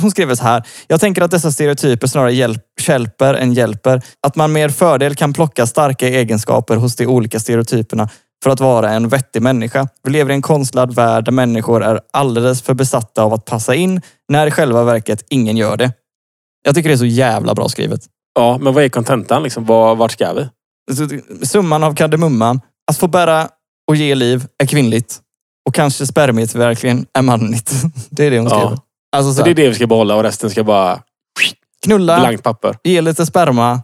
Hon 0.00 0.10
skriver 0.10 0.34
så 0.34 0.42
här. 0.42 0.62
Jag 0.86 1.00
tänker 1.00 1.22
att 1.22 1.30
dessa 1.30 1.52
stereotyper 1.52 2.06
snarare 2.06 2.34
hjälp, 2.34 2.62
hjälper 2.88 3.34
än 3.34 3.54
hjälper. 3.54 4.02
Att 4.26 4.36
man 4.36 4.52
med 4.52 4.74
fördel 4.74 5.14
kan 5.14 5.32
plocka 5.32 5.66
starka 5.66 6.08
egenskaper 6.08 6.76
hos 6.76 6.96
de 6.96 7.06
olika 7.06 7.40
stereotyperna 7.40 8.08
för 8.44 8.50
att 8.50 8.60
vara 8.60 8.90
en 8.90 9.08
vettig 9.08 9.42
människa. 9.42 9.88
Vi 10.02 10.10
lever 10.10 10.30
i 10.30 10.34
en 10.34 10.42
konstlad 10.42 10.94
värld 10.94 11.24
där 11.24 11.32
människor 11.32 11.82
är 11.84 12.00
alldeles 12.12 12.62
för 12.62 12.74
besatta 12.74 13.22
av 13.22 13.34
att 13.34 13.44
passa 13.44 13.74
in 13.74 14.00
när 14.28 14.46
i 14.46 14.50
själva 14.50 14.84
verket 14.84 15.24
ingen 15.30 15.56
gör 15.56 15.76
det. 15.76 15.92
Jag 16.64 16.74
tycker 16.74 16.88
det 16.88 16.94
är 16.94 16.98
så 16.98 17.04
jävla 17.06 17.54
bra 17.54 17.68
skrivet. 17.68 18.00
ja, 18.34 18.58
men 18.60 18.74
vad 18.74 18.84
är 18.84 18.88
kontentan? 18.88 19.42
Liksom? 19.42 19.64
Var, 19.64 19.94
vart 19.94 20.12
ska 20.12 20.32
vi? 20.32 20.48
Summan 21.46 21.84
av 21.84 21.94
kardemumman. 21.94 22.60
Att 22.90 22.98
få 22.98 23.08
bära 23.08 23.48
och 23.88 23.96
ge 23.96 24.14
liv 24.14 24.46
är 24.62 24.66
kvinnligt. 24.66 25.18
Och 25.68 25.74
kanske 25.74 26.06
spermiet 26.06 26.54
verkligen 26.54 27.06
är 27.18 27.22
manligt. 27.22 27.72
Det 28.10 28.24
är 28.26 28.30
det 28.30 28.38
hon 28.38 28.46
Ja. 28.48 28.58
skriver. 28.60 28.78
Alltså 29.16 29.32
så 29.32 29.38
Så 29.38 29.44
det 29.44 29.50
är 29.50 29.54
det 29.54 29.68
vi 29.68 29.74
ska 29.74 29.86
behålla 29.86 30.14
och 30.16 30.22
resten 30.22 30.50
ska 30.50 30.64
bara... 30.64 31.02
knulla, 31.84 32.20
Blankt 32.20 32.42
papper. 32.42 32.76
ge 32.84 33.00
lite 33.00 33.26
sperma 33.26 33.82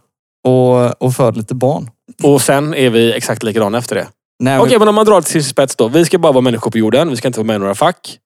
och, 0.48 1.02
och 1.02 1.14
föd 1.14 1.36
lite 1.36 1.54
barn. 1.54 1.90
Och 2.22 2.42
sen 2.42 2.74
är 2.74 2.90
vi 2.90 3.12
exakt 3.12 3.42
likadana 3.42 3.78
efter 3.78 3.94
det. 3.96 4.06
Okej, 4.60 4.78
men 4.78 4.88
om 4.88 4.94
man 4.94 5.06
drar 5.06 5.20
till 5.20 5.32
sin 5.32 5.44
spets 5.44 5.76
då. 5.76 5.88
Vi 5.88 6.04
ska 6.04 6.18
bara 6.18 6.32
vara 6.32 6.42
människor 6.42 6.70
på 6.70 6.78
jorden. 6.78 7.10
Vi 7.10 7.16
ska 7.16 7.28
inte 7.28 7.38
vara 7.38 7.46
med 7.46 7.56
i 7.56 7.58
några 7.58 7.74
fack. 7.74 8.18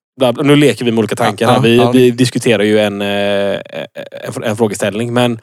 Nu 0.43 0.55
leker 0.55 0.85
vi 0.85 0.91
med 0.91 0.99
olika 0.99 1.15
tankar 1.15 1.51
här. 1.51 1.59
Vi, 1.59 1.89
vi 1.93 2.11
diskuterar 2.11 2.63
ju 2.63 2.79
en, 2.79 3.01
eh, 3.01 3.59
en, 4.23 4.43
en 4.43 4.57
frågeställning. 4.57 5.13
Men 5.13 5.39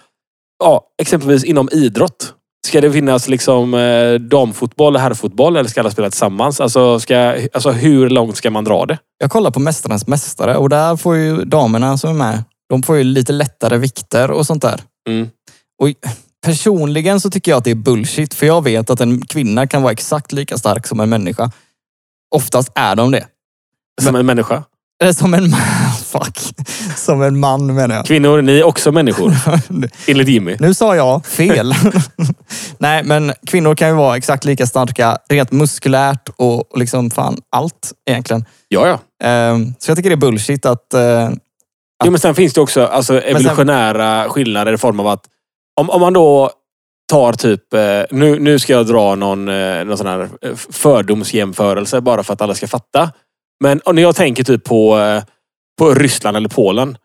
ja, 0.64 0.86
exempelvis 1.02 1.44
inom 1.44 1.68
idrott. 1.72 2.34
Ska 2.66 2.80
det 2.80 2.92
finnas 2.92 3.28
liksom 3.28 3.74
eh, 3.74 4.14
damfotboll 4.14 4.94
och 4.94 5.00
herrfotboll 5.00 5.56
eller 5.56 5.68
ska 5.68 5.80
alla 5.80 5.90
spela 5.90 6.10
tillsammans? 6.10 6.60
Alltså, 6.60 7.00
ska, 7.00 7.16
alltså 7.52 7.70
hur 7.70 8.10
långt 8.10 8.36
ska 8.36 8.50
man 8.50 8.64
dra 8.64 8.86
det? 8.86 8.98
Jag 9.18 9.30
kollar 9.30 9.50
på 9.50 9.60
Mästarnas 9.60 10.06
Mästare 10.06 10.56
och 10.56 10.68
där 10.68 10.96
får 10.96 11.16
ju 11.16 11.44
damerna 11.44 11.98
som 11.98 12.10
är 12.10 12.14
med, 12.14 12.44
de 12.68 12.82
får 12.82 12.96
ju 12.96 13.04
lite 13.04 13.32
lättare 13.32 13.78
vikter 13.78 14.30
och 14.30 14.46
sånt 14.46 14.62
där. 14.62 14.80
Mm. 15.08 15.28
Och 15.82 15.88
personligen 16.44 17.20
så 17.20 17.30
tycker 17.30 17.50
jag 17.52 17.58
att 17.58 17.64
det 17.64 17.70
är 17.70 17.74
bullshit. 17.74 18.34
För 18.34 18.46
jag 18.46 18.64
vet 18.64 18.90
att 18.90 19.00
en 19.00 19.20
kvinna 19.26 19.66
kan 19.66 19.82
vara 19.82 19.92
exakt 19.92 20.32
lika 20.32 20.58
stark 20.58 20.86
som 20.86 21.00
en 21.00 21.08
människa. 21.08 21.50
Oftast 22.34 22.72
är 22.74 22.96
de 22.96 23.10
det. 23.10 23.26
Som 24.02 24.16
en 24.16 24.26
människa. 24.26 24.62
Eller 25.02 25.12
som 25.12 25.34
en 25.34 25.50
man. 25.50 25.60
Fuck. 26.04 26.38
Som 26.96 27.22
en 27.22 27.40
man 27.40 27.74
menar 27.74 27.94
jag. 27.96 28.06
Kvinnor, 28.06 28.42
ni 28.42 28.58
är 28.58 28.64
också 28.64 28.92
människor. 28.92 29.32
Enligt 30.06 30.28
Jimmy. 30.28 30.56
Nu 30.60 30.74
sa 30.74 30.96
jag 30.96 31.26
fel. 31.26 31.74
Nej, 32.78 33.04
men 33.04 33.32
kvinnor 33.46 33.74
kan 33.74 33.88
ju 33.88 33.94
vara 33.94 34.16
exakt 34.16 34.44
lika 34.44 34.66
starka 34.66 35.18
rent 35.28 35.52
muskulärt 35.52 36.28
och 36.36 36.64
liksom 36.78 37.10
fan 37.10 37.38
allt 37.50 37.92
egentligen. 38.10 38.44
Ja, 38.68 38.88
ja. 38.88 39.26
Ehm, 39.26 39.74
Så 39.78 39.90
jag 39.90 39.96
tycker 39.96 40.10
det 40.10 40.14
är 40.14 40.16
bullshit 40.16 40.66
att... 40.66 40.94
eh, 40.94 41.30
Jo, 42.04 42.10
men 42.10 42.20
sen 42.20 42.34
finns 42.34 42.52
det 42.54 42.60
också 42.60 42.86
alltså, 42.86 43.20
evolutionära 43.22 44.28
skillnader 44.28 44.72
i 44.72 44.78
form 44.78 45.00
av 45.00 45.06
att 45.08 45.24
om, 45.80 45.90
om 45.90 46.00
man 46.00 46.12
då 46.12 46.50
tar 47.10 47.32
typ, 47.32 47.74
eh, 47.74 48.02
nu, 48.10 48.38
nu 48.38 48.58
ska 48.58 48.72
jag 48.72 48.86
dra 48.86 49.14
någon, 49.14 49.48
eh, 49.48 49.84
någon 49.84 49.98
sån 49.98 50.06
här 50.06 50.28
eh, 50.42 50.54
fördomsjämförelse 50.54 52.00
bara 52.00 52.22
för 52.22 52.32
att 52.32 52.40
alla 52.40 52.54
ska 52.54 52.66
fatta. 52.66 53.10
Men 53.64 53.80
om- 53.84 53.94
när 53.94 54.02
jag 54.02 54.16
tänker 54.16 54.44
typ 54.44 54.64
på, 54.64 54.98
på 55.78 55.94
Ryssland 55.94 56.36
eller 56.36 56.48
Polen. 56.48 56.98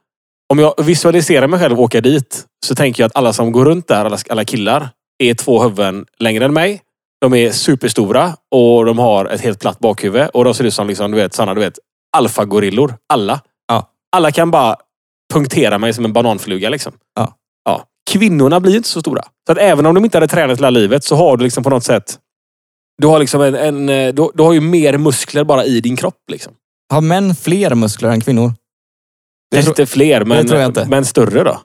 Om 0.53 0.59
jag 0.59 0.83
visualiserar 0.83 1.47
mig 1.47 1.59
själv 1.59 1.79
åka 1.79 2.01
dit 2.01 2.45
så 2.65 2.75
tänker 2.75 3.03
jag 3.03 3.07
att 3.07 3.15
alla 3.15 3.33
som 3.33 3.51
går 3.51 3.65
runt 3.65 3.87
där, 3.87 4.05
alla, 4.05 4.17
alla 4.29 4.45
killar, 4.45 4.89
är 5.23 5.33
två 5.33 5.63
huvuden 5.63 6.05
längre 6.19 6.45
än 6.45 6.53
mig. 6.53 6.81
De 7.21 7.33
är 7.33 7.51
superstora 7.51 8.33
och 8.55 8.85
de 8.85 8.99
har 8.99 9.25
ett 9.25 9.41
helt 9.41 9.59
platt 9.59 9.79
bakhuvud. 9.79 10.27
Och 10.33 10.43
de 10.43 10.53
ser 10.53 10.63
ut 10.63 10.73
som 10.73 10.87
liksom, 10.87 11.11
du 11.11 11.17
vet, 11.17 11.33
såna, 11.33 11.53
du 11.53 11.59
vet, 11.61 11.79
alfagorillor. 12.17 12.93
Alla. 13.13 13.39
Ja. 13.67 13.89
Alla 14.15 14.31
kan 14.31 14.51
bara 14.51 14.75
punktera 15.33 15.77
mig 15.77 15.93
som 15.93 16.05
en 16.05 16.13
bananfluga. 16.13 16.69
Liksom. 16.69 16.93
Ja. 17.15 17.33
Ja. 17.65 17.83
Kvinnorna 18.09 18.59
blir 18.59 18.75
inte 18.75 18.89
så 18.89 18.99
stora. 18.99 19.21
Så 19.45 19.51
att 19.51 19.57
även 19.57 19.85
om 19.85 19.95
de 19.95 20.05
inte 20.05 20.17
hade 20.17 20.27
tränat 20.27 20.57
hela 20.57 20.69
livet 20.69 21.03
så 21.03 21.15
har 21.15 21.37
du 21.37 21.43
liksom 21.43 21.63
på 21.63 21.69
något 21.69 21.83
sätt... 21.83 22.17
Du 23.01 23.07
har, 23.07 23.19
liksom 23.19 23.41
en, 23.41 23.55
en, 23.55 23.89
eh, 23.89 24.13
du, 24.13 24.29
du 24.33 24.43
har 24.43 24.53
ju 24.53 24.61
mer 24.61 24.97
muskler 24.97 25.43
bara 25.43 25.65
i 25.65 25.81
din 25.81 25.95
kropp. 25.95 26.15
Liksom. 26.31 26.53
Har 26.93 27.01
män 27.01 27.35
fler 27.35 27.75
muskler 27.75 28.09
än 28.09 28.21
kvinnor? 28.21 28.53
Kanske 29.55 29.71
inte 29.71 29.85
fler, 29.85 30.25
men, 30.25 30.65
inte. 30.65 30.87
men 30.89 31.05
större 31.05 31.43
då? 31.43 31.61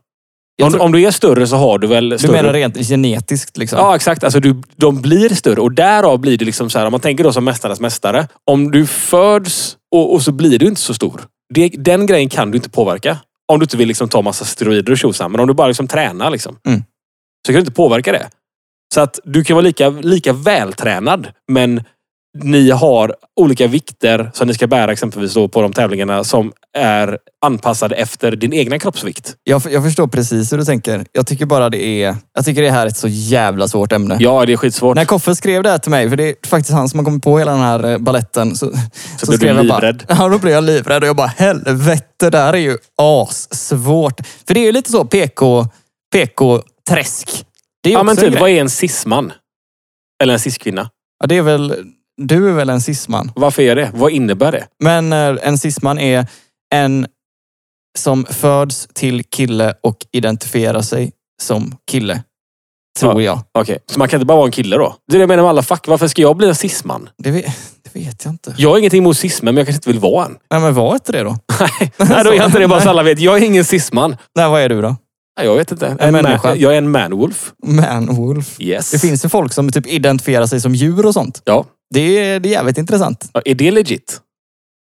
Om, 0.62 0.70
tror- 0.70 0.82
om 0.82 0.92
du 0.92 1.02
är 1.02 1.10
större 1.10 1.46
så 1.46 1.56
har 1.56 1.78
du 1.78 1.86
väl 1.86 2.08
Du 2.08 2.18
större... 2.18 2.32
menar 2.32 2.52
rent 2.52 2.76
genetiskt 2.76 3.56
liksom? 3.56 3.78
Ja, 3.78 3.96
exakt. 3.96 4.24
Alltså, 4.24 4.40
du, 4.40 4.62
de 4.76 5.02
blir 5.02 5.28
större 5.28 5.60
och 5.60 5.72
därav 5.72 6.18
blir 6.18 6.38
det 6.38 6.44
liksom 6.44 6.70
så 6.70 6.78
här, 6.78 6.86
om 6.86 6.90
man 6.90 7.00
tänker 7.00 7.24
då 7.24 7.32
som 7.32 7.44
Mästarnas 7.44 7.80
Mästare. 7.80 8.28
Om 8.50 8.70
du 8.70 8.86
föds 8.86 9.76
och, 9.94 10.14
och 10.14 10.22
så 10.22 10.32
blir 10.32 10.58
du 10.58 10.66
inte 10.66 10.80
så 10.80 10.94
stor. 10.94 11.20
Det, 11.54 11.68
den 11.68 12.06
grejen 12.06 12.28
kan 12.28 12.50
du 12.50 12.56
inte 12.56 12.70
påverka. 12.70 13.18
Om 13.52 13.58
du 13.58 13.64
inte 13.64 13.76
vill 13.76 13.88
liksom 13.88 14.08
ta 14.08 14.22
massa 14.22 14.44
steroider 14.44 14.92
och 14.92 14.98
tjosan. 14.98 15.30
Men 15.32 15.40
om 15.40 15.46
du 15.46 15.54
bara 15.54 15.68
liksom 15.68 15.88
tränar 15.88 16.30
liksom, 16.30 16.58
Mm. 16.66 16.80
så 17.46 17.52
kan 17.52 17.54
du 17.54 17.60
inte 17.60 17.72
påverka 17.72 18.12
det. 18.12 18.30
Så 18.94 19.00
att 19.00 19.20
du 19.24 19.44
kan 19.44 19.54
vara 19.56 19.64
lika, 19.64 19.88
lika 19.90 20.32
vältränad, 20.32 21.28
men 21.52 21.82
ni 22.42 22.70
har 22.70 23.14
olika 23.36 23.66
vikter 23.66 24.30
som 24.34 24.48
ni 24.48 24.54
ska 24.54 24.66
bära 24.66 24.92
exempelvis 24.92 25.34
då 25.34 25.48
på 25.48 25.62
de 25.62 25.72
tävlingarna 25.72 26.24
som 26.24 26.52
är 26.76 27.18
anpassade 27.46 27.94
efter 27.94 28.36
din 28.36 28.52
egna 28.52 28.78
kroppsvikt. 28.78 29.34
Jag, 29.44 29.62
jag 29.70 29.84
förstår 29.84 30.06
precis 30.06 30.52
hur 30.52 30.58
du 30.58 30.64
tänker. 30.64 31.04
Jag 31.12 31.26
tycker 31.26 31.46
bara 31.46 31.70
det 31.70 32.02
är... 32.02 32.16
Jag 32.34 32.44
tycker 32.44 32.62
det 32.62 32.70
här 32.70 32.82
är 32.82 32.86
ett 32.86 32.96
så 32.96 33.08
jävla 33.08 33.68
svårt 33.68 33.92
ämne. 33.92 34.16
Ja, 34.20 34.46
det 34.46 34.52
är 34.52 34.56
skitsvårt. 34.56 34.96
När 34.96 35.04
Koffe 35.04 35.34
skrev 35.34 35.62
det 35.62 35.70
här 35.70 35.78
till 35.78 35.90
mig, 35.90 36.10
för 36.10 36.16
det 36.16 36.28
är 36.28 36.34
faktiskt 36.46 36.74
han 36.74 36.88
som 36.88 36.98
har 36.98 37.04
kommit 37.04 37.24
på 37.24 37.38
hela 37.38 37.52
den 37.52 37.60
här 37.60 37.92
eh, 37.92 37.98
balletten. 37.98 38.56
Så, 38.56 38.66
så, 38.66 39.26
blev 39.26 39.30
du 39.30 39.36
skrev 39.36 39.56
jag 39.56 39.64
livrädd? 39.64 40.04
Bara, 40.08 40.16
ja, 40.18 40.28
då 40.28 40.38
blev 40.38 40.54
jag 40.54 40.64
livrädd 40.64 41.02
och 41.02 41.08
jag 41.08 41.16
bara 41.16 41.26
helvete, 41.26 42.30
det 42.30 42.38
här 42.38 42.52
är 42.52 42.58
ju 42.58 42.78
assvårt. 42.98 44.20
För 44.46 44.54
det 44.54 44.60
är 44.60 44.64
ju 44.64 44.72
lite 44.72 44.90
så 44.90 45.04
PK, 45.04 45.66
PK-träsk. 46.12 47.44
Det 47.82 47.88
är 47.88 47.92
ja, 47.92 48.02
men 48.02 48.16
typ, 48.16 48.40
vad 48.40 48.50
är 48.50 48.60
en 48.60 48.70
cis-man? 48.70 49.32
Eller 50.22 50.32
en 50.32 50.40
cis-kvinna? 50.40 50.90
Ja, 51.20 51.26
det 51.26 51.36
är 51.36 51.42
väl... 51.42 51.74
Du 52.16 52.48
är 52.48 52.52
väl 52.52 52.70
en 52.70 52.80
cisman? 52.80 53.32
Varför 53.36 53.62
är 53.62 53.76
det? 53.76 53.90
Vad 53.94 54.12
innebär 54.12 54.52
det? 54.52 54.66
Men 54.80 55.12
eh, 55.12 55.36
en 55.42 55.58
cisman 55.58 55.98
är 55.98 56.26
en 56.74 57.06
som 57.98 58.24
föds 58.24 58.88
till 58.94 59.24
kille 59.24 59.74
och 59.82 59.96
identifierar 60.12 60.82
sig 60.82 61.12
som 61.42 61.76
kille. 61.90 62.22
Tror 63.00 63.22
jag. 63.22 63.40
Okej, 63.58 63.78
så 63.86 63.98
man 63.98 64.08
kan 64.08 64.18
inte 64.18 64.26
bara 64.26 64.36
vara 64.36 64.46
en 64.46 64.52
kille 64.52 64.76
då? 64.76 64.96
Det 65.08 65.16
är 65.16 65.18
det 65.18 65.22
jag 65.22 65.28
menar 65.28 65.42
med 65.42 65.50
alla 65.50 65.62
fack. 65.62 65.88
Varför 65.88 66.08
ska 66.08 66.22
jag 66.22 66.36
bli 66.36 66.48
en 66.48 66.54
cisman? 66.54 67.08
Det 67.18 67.30
vet, 67.30 67.44
det 67.92 68.00
vet 68.00 68.24
jag 68.24 68.32
inte. 68.34 68.54
Jag 68.58 68.70
har 68.70 68.78
ingenting 68.78 68.98
emot 68.98 69.16
cismen, 69.18 69.54
men 69.54 69.60
jag 69.60 69.66
kanske 69.66 69.78
inte 69.78 69.90
vill 69.90 70.12
vara 70.12 70.26
en. 70.26 70.36
Nej, 70.50 70.60
men 70.60 70.74
var 70.74 70.94
inte 70.94 71.12
det 71.12 71.22
då? 71.22 71.38
Nej, 71.60 71.70
Nej, 71.96 72.24
då 72.24 72.30
är 72.30 72.34
jag 72.34 72.46
inte 72.46 72.58
det 72.58 72.68
bara 72.68 72.80
så 72.80 72.88
alla 72.90 73.02
vet. 73.02 73.18
Jag 73.18 73.38
är 73.38 73.44
ingen 73.44 73.64
cisman. 73.64 74.16
Nej, 74.36 74.48
vad 74.48 74.60
är 74.60 74.68
du 74.68 74.82
då? 74.82 74.96
Nej, 75.38 75.46
jag 75.46 75.56
vet 75.56 75.72
inte. 75.72 75.86
En 75.86 76.14
En 76.14 76.22
man, 76.22 76.60
jag 76.60 76.72
är 76.74 76.78
en 76.78 76.90
manwolf. 76.90 77.52
Manwolf. 77.66 78.60
Yes. 78.60 78.90
Det 78.90 78.98
finns 78.98 79.24
ju 79.24 79.28
folk 79.28 79.52
som 79.52 79.72
typ 79.72 79.86
identifierar 79.86 80.46
sig 80.46 80.60
som 80.60 80.74
djur 80.74 81.06
och 81.06 81.14
sånt. 81.14 81.42
Ja. 81.44 81.64
Det 81.94 82.00
är, 82.18 82.40
det 82.40 82.48
är 82.48 82.52
jävligt 82.52 82.78
intressant. 82.78 83.28
Ja, 83.32 83.42
Är 83.44 83.54
det 83.54 83.70
legit? 83.70 84.20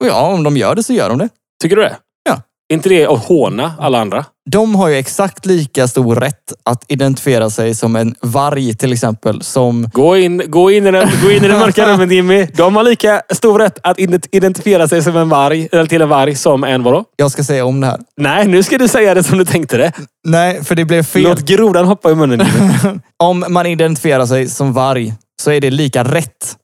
Ja, 0.06 0.21
om 0.34 0.43
de 0.43 0.58
gör 0.58 0.75
det 0.75 0.84
så 0.84 0.93
gör 0.93 1.10
de 1.10 1.17
det. 1.17 1.30
Tycker 1.63 1.75
du 1.75 1.82
det? 1.82 1.95
Ja. 2.30 2.41
Är 2.69 2.73
inte 2.75 2.89
det 2.89 3.06
att 3.06 3.25
håna 3.25 3.73
alla 3.80 4.01
andra? 4.01 4.25
De 4.49 4.75
har 4.75 4.88
ju 4.88 4.95
exakt 4.95 5.45
lika 5.45 5.88
stor 5.88 6.15
rätt 6.15 6.54
att 6.65 6.86
identifiera 6.88 7.49
sig 7.49 7.75
som 7.75 7.95
en 7.95 8.15
varg 8.21 8.73
till 8.75 8.93
exempel 8.93 9.41
som... 9.41 9.89
Gå 9.93 10.17
in, 10.17 10.43
gå 10.47 10.71
in, 10.71 10.88
i, 10.88 10.91
den, 10.91 11.10
gå 11.23 11.32
in 11.32 11.43
i 11.45 11.47
det 11.47 11.60
mörka 11.60 11.93
rummet 11.93 12.12
Jimmy. 12.12 12.45
De 12.56 12.75
har 12.75 12.84
lika 12.84 13.21
stor 13.30 13.60
rätt 13.60 13.80
att 13.84 13.97
ident- 13.97 14.27
identifiera 14.32 14.88
sig 14.88 15.04
som 15.04 15.17
en 15.17 15.30
varg, 15.30 15.67
eller 15.71 15.86
till 15.86 16.01
en 16.01 16.10
varg 16.10 16.36
som 16.36 16.63
en 16.63 16.84
vadå? 16.84 17.06
Jag 17.15 17.32
ska 17.32 17.43
säga 17.43 17.65
om 17.65 17.82
det 17.82 17.88
här. 17.88 17.99
Nej, 18.17 18.47
nu 18.47 18.63
ska 18.63 18.77
du 18.77 18.88
säga 18.88 19.13
det 19.13 19.23
som 19.23 19.38
du 19.38 19.45
tänkte 19.45 19.77
det. 19.77 19.91
Nej, 20.27 20.63
för 20.63 20.75
det 20.75 20.86
blev 20.86 21.04
fel. 21.04 21.23
Låt 21.23 21.39
grodan 21.39 21.86
hoppa 21.86 22.12
i 22.12 22.15
munnen 22.15 22.47
Jimmy. 22.56 22.99
Om 23.23 23.45
man 23.49 23.65
identifierar 23.65 24.25
sig 24.25 24.49
som 24.49 24.73
varg 24.73 25.13
så 25.41 25.51
är 25.51 25.62
det 25.62 25.69
lika 25.69 26.04
rätt 26.04 26.58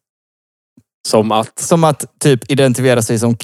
Som 1.07 1.31
att... 1.31 1.59
som 1.59 1.83
att 1.83 2.19
typ 2.19 2.51
identifiera 2.51 3.01
sig 3.01 3.19
som, 3.19 3.37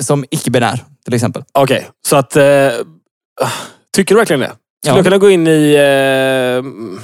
som 0.00 0.24
icke-binär 0.30 0.78
till 1.04 1.14
exempel. 1.14 1.42
Okej, 1.52 1.88
så 2.08 2.16
att... 2.16 2.36
Eh, 2.36 2.44
tycker 3.96 4.14
du 4.14 4.18
verkligen 4.18 4.40
det? 4.40 4.46
Skulle 4.46 4.58
Ja. 4.86 4.96
jag 4.96 5.04
kunna 5.04 5.18
gå 5.18 5.30
in 5.30 5.46
i... 5.48 5.74
Eh, 5.74 6.58
mm, 6.58 7.00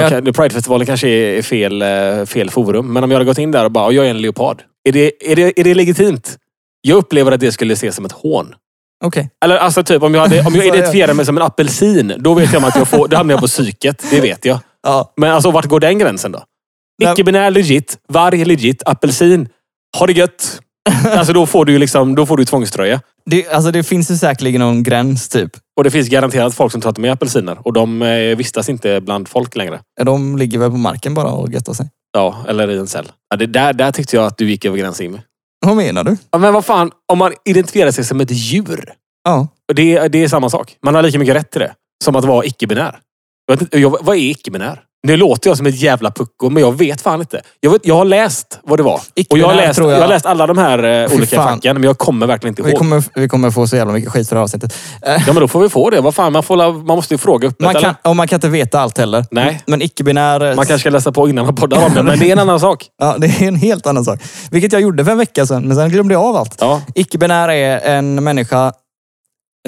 Ja. 0.00 0.08
Pridefestivalen 0.10 0.86
kanske 0.86 1.08
är 1.08 1.42
fel, 1.42 1.82
eh, 1.82 2.24
fel 2.26 2.50
forum. 2.50 2.92
Men 2.92 3.04
om 3.04 3.10
jag 3.10 3.16
hade 3.18 3.24
gått 3.24 3.38
in 3.38 3.50
där 3.50 3.64
och 3.64 3.70
bara, 3.72 3.84
"Ja, 3.84 3.92
jag 3.92 4.06
är 4.06 4.10
en 4.10 4.22
leopard. 4.22 4.62
Är 4.88 4.92
det, 4.92 5.30
är, 5.32 5.36
det, 5.36 5.60
är 5.60 5.64
det 5.64 5.74
legitimt? 5.74 6.38
Jag 6.80 6.96
upplever 6.96 7.32
att 7.32 7.40
det 7.40 7.52
skulle 7.52 7.72
ses 7.72 7.94
som 7.96 8.04
ett 8.04 8.12
hån. 8.12 8.54
Okej. 9.04 9.30
Eller 9.44 9.56
alltså 9.56 9.82
typ 9.84 10.02
om 10.02 10.14
jag, 10.14 10.20
hade, 10.20 10.40
om 10.46 10.54
jag 10.54 10.66
identifierar 10.74 11.14
mig 11.14 11.26
som 11.26 11.36
en 11.36 11.42
apelsin, 11.42 12.14
då 12.18 12.34
vet 12.34 12.52
jag 12.52 12.64
att 12.64 12.76
jag 12.76 12.88
får, 12.88 13.08
då 13.08 13.16
hamnar 13.16 13.32
jag 13.34 13.40
på 13.40 13.46
psyket. 13.46 14.04
Det 14.10 14.20
vet 14.20 14.44
jag. 14.44 14.58
Ja. 14.82 15.12
Men 15.16 15.32
alltså 15.32 15.50
vart 15.50 15.64
går 15.66 15.80
den 15.80 15.98
gränsen 15.98 16.32
då? 16.32 16.42
Nej. 16.98 17.12
Icke-binär 17.12 17.50
legit, 17.50 17.98
varg 18.08 18.44
legit, 18.44 18.82
apelsin. 18.86 19.48
Ha 19.98 20.06
det 20.06 20.12
gött. 20.12 20.60
Alltså 21.04 21.32
då 21.32 21.46
får 21.46 21.64
du 21.64 21.78
liksom, 21.78 22.14
då 22.14 22.26
får 22.26 22.36
du 22.36 22.44
tvångströja. 22.44 23.00
Det, 23.26 23.48
alltså 23.48 23.70
det 23.70 23.82
finns 23.82 24.10
ju 24.10 24.16
säkerligen 24.16 24.60
någon 24.60 24.82
gräns 24.82 25.28
typ. 25.28 25.50
Och 25.76 25.84
det 25.84 25.90
finns 25.90 26.08
garanterat 26.08 26.54
folk 26.54 26.72
som 26.72 26.80
tror 26.80 26.90
att 26.90 26.96
de 26.96 27.04
är 27.04 27.10
apelsiner. 27.10 27.58
Och 27.66 27.72
de 27.72 28.02
eh, 28.02 28.36
vistas 28.36 28.68
inte 28.68 29.00
bland 29.00 29.28
folk 29.28 29.56
längre. 29.56 29.80
De 30.04 30.36
ligger 30.38 30.58
väl 30.58 30.70
på 30.70 30.76
marken 30.76 31.14
bara 31.14 31.30
och 31.30 31.52
göttar 31.52 31.72
sig. 31.72 31.90
Ja, 32.12 32.44
eller 32.48 32.70
i 32.70 32.78
en 32.78 32.86
cell. 32.86 33.12
Ja, 33.30 33.36
det 33.36 33.46
där, 33.46 33.72
där 33.72 33.92
tyckte 33.92 34.16
jag 34.16 34.26
att 34.26 34.38
du 34.38 34.50
gick 34.50 34.64
över 34.64 34.78
gränsen 34.78 35.06
Jimmy. 35.06 35.18
Vad 35.66 35.76
menar 35.76 36.04
du? 36.04 36.16
Ja, 36.30 36.38
men 36.38 36.52
vad 36.52 36.64
fan, 36.64 36.90
om 37.12 37.18
man 37.18 37.32
identifierar 37.44 37.90
sig 37.90 38.04
som 38.04 38.20
ett 38.20 38.30
djur. 38.30 38.92
Ja. 39.24 39.48
och 39.68 39.74
Det, 39.74 40.08
det 40.08 40.24
är 40.24 40.28
samma 40.28 40.50
sak. 40.50 40.76
Man 40.82 40.94
har 40.94 41.02
lika 41.02 41.18
mycket 41.18 41.34
rätt 41.36 41.50
till 41.50 41.60
det. 41.60 41.74
Som 42.04 42.16
att 42.16 42.24
vara 42.24 42.44
icke-binär. 42.44 42.98
Jag 43.46 43.54
vet 43.54 43.62
inte, 43.62 43.78
jag, 43.78 43.96
vad 44.00 44.16
är 44.16 44.20
icke-binär? 44.20 44.82
Nu 45.06 45.16
låter 45.16 45.50
jag 45.50 45.56
som 45.56 45.66
ett 45.66 45.80
jävla 45.80 46.10
pucko, 46.10 46.50
men 46.50 46.62
jag 46.62 46.78
vet 46.78 47.00
fan 47.00 47.20
inte. 47.20 47.40
Jag, 47.60 47.70
vet, 47.70 47.86
jag 47.86 47.94
har 47.94 48.04
läst 48.04 48.58
vad 48.62 48.78
det 48.78 48.82
var. 48.82 49.00
Och 49.30 49.38
jag 49.38 49.46
har, 49.46 49.54
läst, 49.54 49.78
jag... 49.78 49.90
jag- 49.90 50.00
har 50.00 50.08
läst 50.08 50.26
alla 50.26 50.46
de 50.46 50.58
här 50.58 50.82
eh, 51.04 51.14
olika 51.16 51.36
fan. 51.36 51.54
facken, 51.56 51.76
men 51.76 51.84
jag 51.84 51.98
kommer 51.98 52.26
verkligen 52.26 52.52
inte 52.52 52.62
Vi 52.62 52.70
ihåg. 52.70 52.78
kommer, 52.78 53.04
vi 53.14 53.28
kommer 53.28 53.50
få 53.50 53.66
så 53.66 53.76
jävla 53.76 53.92
mycket 53.92 54.10
skit 54.10 54.28
för 54.28 54.36
det 54.36 54.40
här 54.40 54.44
avsnittet. 54.44 54.74
Eh, 55.02 55.12
Ja, 55.12 55.20
men 55.26 55.34
då 55.34 55.48
får 55.48 55.60
vi 55.60 55.68
få 55.68 55.90
det. 55.90 56.00
Vad 56.00 56.14
fan, 56.14 56.32
man, 56.32 56.42
får, 56.42 56.56
man 56.72 56.96
måste 56.96 57.14
ju 57.14 57.18
fråga 57.18 57.48
öppet. 57.48 57.60
Man 57.60 57.74
kan, 57.74 57.94
och 58.04 58.16
man 58.16 58.28
kan 58.28 58.36
inte 58.36 58.48
veta 58.48 58.80
allt 58.80 58.98
heller. 58.98 59.24
Nej. 59.30 59.62
Men 59.66 59.82
icke-binär... 59.82 60.40
eh, 60.50 60.56
man 60.56 60.66
kanske 60.66 60.78
ska 60.78 60.90
läsa 60.90 61.12
på 61.12 61.28
innan 61.28 61.44
man 61.46 61.54
poddar 61.54 61.86
om 61.86 61.94
det, 61.94 62.02
men 62.02 62.18
det 62.18 62.28
är 62.28 62.32
en 62.32 62.38
annan 62.38 62.60
sak. 62.60 62.86
Ja, 62.98 63.16
det 63.18 63.26
är 63.26 63.42
en 63.48 63.56
helt 63.56 63.86
annan 63.86 64.04
sak. 64.04 64.20
Vilket 64.50 64.72
jag 64.72 64.82
gjorde 64.82 65.04
för 65.04 65.12
en 65.12 65.18
vecka 65.18 65.46
sedan, 65.46 65.62
men 65.68 65.76
sen 65.76 65.88
glömde 65.90 66.14
jag 66.14 66.22
av 66.22 66.36
allt. 66.36 66.56
Ja. 66.60 66.82
Icke-binär 66.94 67.48
är 67.48 67.80
en 67.96 68.24
människa, 68.24 68.72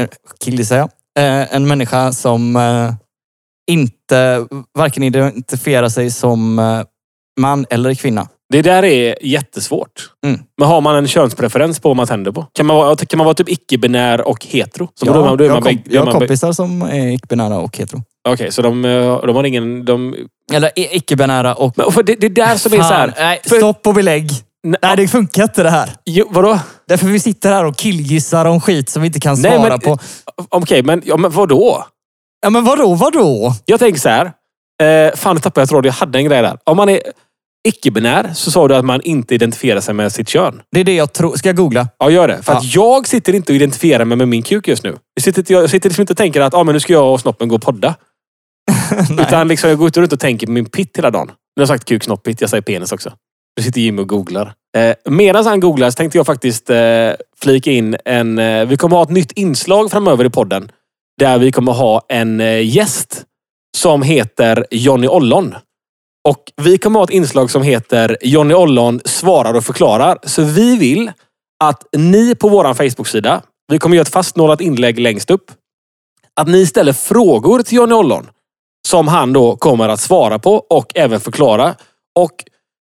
eh, 0.00 0.08
kille 0.44 0.64
säger 0.64 0.80
jag, 1.14 1.46
en 1.50 1.66
människa 1.66 2.12
som 2.12 2.56
eh, 2.56 2.92
inte 4.04 4.46
varken 4.78 5.02
identifierar 5.02 5.88
sig 5.88 6.10
som 6.10 6.58
eh, 6.58 6.82
man 7.40 7.66
eller 7.70 7.94
kvinna. 7.94 8.28
Det 8.52 8.62
där 8.62 8.84
är 8.84 9.18
jättesvårt. 9.22 10.10
Mm. 10.26 10.40
Men 10.58 10.68
har 10.68 10.80
man 10.80 10.96
en 10.96 11.06
könspreferens 11.06 11.80
på 11.80 11.88
vad 11.88 11.96
man 11.96 12.06
tänder 12.06 12.32
på? 12.32 12.46
Kan 12.52 12.66
man 12.66 12.76
vara, 12.76 12.96
kan 12.96 13.18
man 13.18 13.24
vara 13.24 13.34
typ 13.34 13.48
icke-binär 13.48 14.20
och 14.20 14.46
hetero? 14.46 14.88
Så 14.94 15.06
Ja, 15.06 15.12
då 15.12 15.24
man, 15.24 15.36
då 15.36 15.44
är 15.44 15.48
jag 15.48 15.64
man 15.64 15.82
jag 15.84 16.04
har 16.04 16.12
kompisar 16.12 16.52
som 16.52 16.82
är 16.82 17.08
icke-binära 17.08 17.58
och 17.58 17.78
hetero. 17.78 18.02
Okej, 18.28 18.52
så 18.52 18.62
de, 18.62 18.84
eh, 18.84 19.20
de 19.26 19.36
har 19.36 19.44
ingen... 19.44 19.84
De, 19.84 20.14
Eller 20.52 20.70
icke-binära 20.74 21.54
och... 21.54 21.72
men 21.76 21.92
för 21.92 22.02
det, 22.02 22.14
det 22.14 22.26
är 22.26 22.30
där 22.30 22.56
som 22.56 22.72
är 22.72 22.76
så 22.76 22.82
här... 22.82 23.06
Fan, 23.08 23.14
nej, 23.18 23.40
för- 23.44 23.56
stopp 23.56 23.86
och 23.86 23.94
belägg. 23.94 24.30
Nej, 24.64 24.78
Nej, 24.82 24.96
det 24.96 25.08
funkar 25.08 25.42
inte 25.42 25.62
det 25.62 25.70
här. 25.70 25.90
Jo, 26.04 26.26
vadå? 26.30 26.58
Därför 26.88 27.06
vi 27.06 27.20
sitter 27.20 27.52
här 27.52 27.64
och 27.64 27.76
killgissar 27.76 28.44
om 28.44 28.60
skit 28.60 28.88
som 28.88 29.02
vi 29.02 29.06
inte 29.06 29.20
kan 29.20 29.36
svara 29.36 29.58
Nej, 29.58 29.68
men, 29.68 29.80
på. 29.80 29.98
Okej, 30.48 30.82
men, 30.82 31.02
ja, 31.04 31.16
men 31.16 31.30
vadå? 31.30 31.84
Ja, 32.44 32.50
men 32.50 32.64
vadå, 32.64 32.94
vadå? 32.94 33.52
Jag 33.64 33.80
tänker 33.80 34.00
så 34.00 34.08
här. 34.08 34.32
Eh, 34.82 35.14
fan, 35.14 35.34
nu 35.36 35.40
tappade 35.40 35.62
jag 35.62 35.68
tråden. 35.68 35.86
Jag 35.88 35.92
hade 35.92 36.18
en 36.18 36.24
grej 36.24 36.42
där. 36.42 36.58
Om 36.64 36.76
man 36.76 36.88
är 36.88 37.00
icke-binär 37.68 38.30
så 38.34 38.50
sa 38.50 38.68
du 38.68 38.76
att 38.76 38.84
man 38.84 39.00
inte 39.00 39.34
identifierar 39.34 39.80
sig 39.80 39.94
med 39.94 40.12
sitt 40.12 40.28
kön. 40.28 40.62
Det 40.72 40.80
är 40.80 40.84
det 40.84 40.94
jag 40.94 41.12
tror. 41.12 41.36
Ska 41.36 41.48
jag 41.48 41.56
googla? 41.56 41.88
Ja, 41.98 42.10
gör 42.10 42.28
det. 42.28 42.42
För 42.42 42.52
Ja. 42.52 42.58
att 42.58 42.74
jag 42.74 43.06
sitter 43.06 43.34
inte 43.34 43.52
och 43.52 43.56
identifierar 43.56 44.04
mig 44.04 44.16
med 44.18 44.28
min 44.28 44.42
kuk 44.42 44.68
just 44.68 44.84
nu. 44.84 44.96
Jag 45.14 45.24
sitter, 45.24 45.40
inte- 45.40 45.52
jag 45.52 45.70
sitter 45.70 45.88
liksom 45.88 46.02
inte 46.02 46.12
och 46.12 46.16
tänker 46.16 46.40
att 46.40 46.54
ah, 46.54 46.64
men 46.64 46.72
nu 46.72 46.80
ska 46.80 46.92
jag 46.92 47.12
och 47.12 47.20
snoppen 47.20 47.48
gå 47.48 47.54
och 47.54 47.62
podda. 47.62 47.94
Utan 49.20 49.48
liksom, 49.48 49.70
jag 49.70 49.78
går 49.78 49.88
ut 49.88 49.96
runt 49.96 50.12
och 50.12 50.20
tänker 50.20 50.46
på 50.46 50.52
min 50.52 50.64
pitt 50.66 50.96
hela 50.98 51.10
dagen. 51.10 51.26
Nu 51.26 51.60
har 51.60 51.62
jag 51.62 51.68
sagt 51.68 51.84
kuk, 51.84 52.04
snopp, 52.04 52.22
pitt. 52.22 52.40
Jag 52.40 52.50
säger 52.50 52.62
penis 52.62 52.92
också. 52.92 53.12
Nu 53.56 53.62
sitter 53.62 53.80
Jimmy 53.80 54.02
och 54.02 54.08
googlar. 54.08 54.52
Eh, 54.76 54.94
Medan 55.12 55.46
han 55.46 55.60
googlar 55.60 55.90
så 55.90 55.94
tänkte 55.94 56.18
jag 56.18 56.26
faktiskt 56.26 56.70
eh, 56.70 57.10
flika 57.42 57.70
in 57.70 57.96
en... 58.04 58.38
Eh, 58.38 58.64
vi 58.66 58.76
kommer 58.76 58.96
ha 58.96 59.02
ett 59.02 59.10
nytt 59.10 59.32
inslag 59.32 59.90
framöver 59.90 60.24
i 60.24 60.30
podden. 60.30 60.70
Där 61.18 61.38
vi 61.38 61.52
kommer 61.52 61.72
ha 61.72 62.02
en 62.08 62.40
eh, 62.40 62.76
gäst 62.76 63.24
som 63.76 64.02
heter 64.02 64.66
Johnny 64.70 65.06
Ollon. 65.06 65.54
Och 66.28 66.42
vi 66.56 66.78
kommer 66.78 67.00
ha 67.00 67.04
ett 67.04 67.10
inslag 67.10 67.50
som 67.50 67.62
heter 67.62 68.16
Johnny 68.22 68.54
Ollon 68.54 69.00
svarar 69.04 69.54
och 69.54 69.64
förklarar. 69.64 70.18
Så 70.22 70.42
vi 70.42 70.76
vill 70.76 71.12
att 71.64 71.86
ni 71.96 72.34
på 72.34 72.48
vår 72.48 72.74
Facebook-sida, 72.74 73.42
vi 73.68 73.78
kommer 73.78 73.96
göra 73.96 74.02
ett 74.02 74.12
fastnålat 74.12 74.60
inlägg 74.60 74.98
längst 74.98 75.30
upp. 75.30 75.50
Att 76.40 76.48
ni 76.48 76.66
ställer 76.66 76.92
frågor 76.92 77.62
till 77.62 77.76
Johnny 77.76 77.94
Ollon. 77.94 78.26
Som 78.88 79.08
han 79.08 79.32
då 79.32 79.56
kommer 79.56 79.88
att 79.88 80.00
svara 80.00 80.38
på 80.38 80.54
och 80.54 80.92
även 80.94 81.20
förklara. 81.20 81.74
Och 82.18 82.44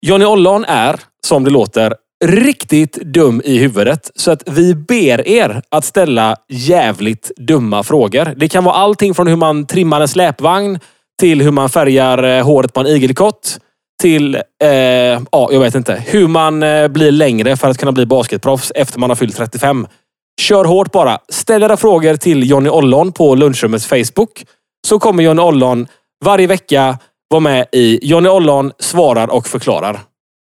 Johnny 0.07 0.24
Ollon 0.24 0.64
är, 0.64 1.00
som 1.26 1.44
det 1.44 1.50
låter, 1.50 1.94
riktigt 2.24 2.92
dum 2.92 3.42
i 3.44 3.59
huvudet. 3.59 4.11
Så 4.14 4.31
att 4.31 4.42
vi 4.46 4.74
ber 4.74 5.28
er 5.28 5.62
att 5.68 5.85
ställa 5.85 6.37
jävligt 6.48 7.31
dumma 7.37 7.83
frågor. 7.83 8.35
Det 8.37 8.48
kan 8.48 8.64
vara 8.64 8.74
allting 8.74 9.14
från 9.14 9.26
hur 9.26 9.37
man 9.37 9.66
trimmar 9.66 10.00
en 10.00 10.09
släpvagn 10.09 10.78
till 11.20 11.42
hur 11.42 11.50
man 11.50 11.68
färgar 11.68 12.22
eh, 12.22 12.44
håret 12.44 12.74
på 12.74 12.81
en 12.81 12.87
igelkott. 12.87 13.61
Till, 14.02 14.35
eh, 14.35 14.70
ja, 15.31 15.48
jag 15.52 15.61
vet 15.61 15.74
inte, 15.74 16.02
hur 16.07 16.28
man 16.28 16.62
eh, 16.62 16.88
blir 16.88 17.12
längre 17.12 17.57
för 17.57 17.68
att 17.68 17.78
kunna 17.78 17.92
bli 17.92 18.07
basketproffs 18.07 18.72
efter 18.74 18.98
man 18.98 19.11
har 19.11 19.14
fyllt 19.16 19.37
35. 19.37 19.87
Kör 20.40 20.64
hårt 20.64 20.92
bara. 20.92 21.18
Ställ 21.28 21.62
era 21.62 21.76
frågor 21.76 22.16
till 22.16 22.50
Johnny 22.50 22.68
Ollon 22.68 23.12
på 23.12 23.35
lunchrummets 23.35 23.87
Facebook. 23.87 24.44
Så 24.87 24.98
kommer 24.98 25.22
Johnny 25.22 25.42
Ollon 25.42 25.87
varje 26.24 26.46
vecka 26.46 26.98
vara 27.31 27.40
med 27.40 27.66
i 27.72 27.98
Johnny 28.02 28.28
Ollon 28.28 28.72
svarar 28.78 29.28
och 29.31 29.46
förklarar. 29.46 30.00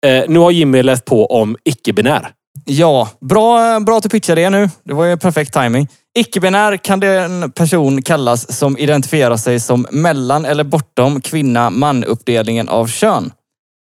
Eh, 0.07 0.25
nu 0.29 0.39
har 0.39 0.51
Jimmy 0.51 0.83
läst 0.83 1.05
på 1.05 1.27
om 1.27 1.57
icke-binär. 1.65 2.29
Ja, 2.65 3.09
bra, 3.21 3.81
bra 3.81 3.97
att 3.97 4.03
du 4.03 4.09
pitchade 4.09 4.41
det 4.41 4.51
nu. 4.51 4.71
Det 4.85 4.95
var 4.95 5.05
ju 5.05 5.17
perfekt 5.17 5.53
timing. 5.53 5.89
Icke-binär 6.19 6.77
kan 6.77 7.01
den 7.01 7.53
person 7.53 8.03
kallas 8.03 8.59
som 8.59 8.79
identifierar 8.79 9.37
sig 9.37 9.61
som 9.61 9.87
mellan 9.91 10.45
eller 10.45 10.65
bortom 10.65 11.21
kvinna-man-uppdelningen 11.21 12.69
av 12.69 12.87
kön. 12.87 13.33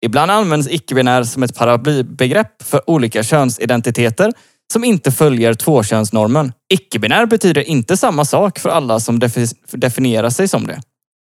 Ibland 0.06 0.32
används 0.32 0.68
icke-binär 0.72 1.24
som 1.24 1.44
ett 1.44 1.56
paraplybegrepp 1.56 2.64
för 2.64 2.90
olika 2.90 3.24
könsidentiteter 3.24 4.34
som 4.74 4.84
inte 4.84 5.12
följer 5.12 5.54
tvåkönsnormen. 5.54 6.54
Icke-binär 6.74 7.26
betyder 7.26 7.62
inte 7.62 7.98
samma 7.98 8.26
sak 8.26 8.60
för 8.60 8.70
alla 8.70 9.00
som 9.00 9.20
defi- 9.20 9.56
definierar 9.72 10.30
sig 10.30 10.48
som 10.48 10.68
det. 10.68 10.80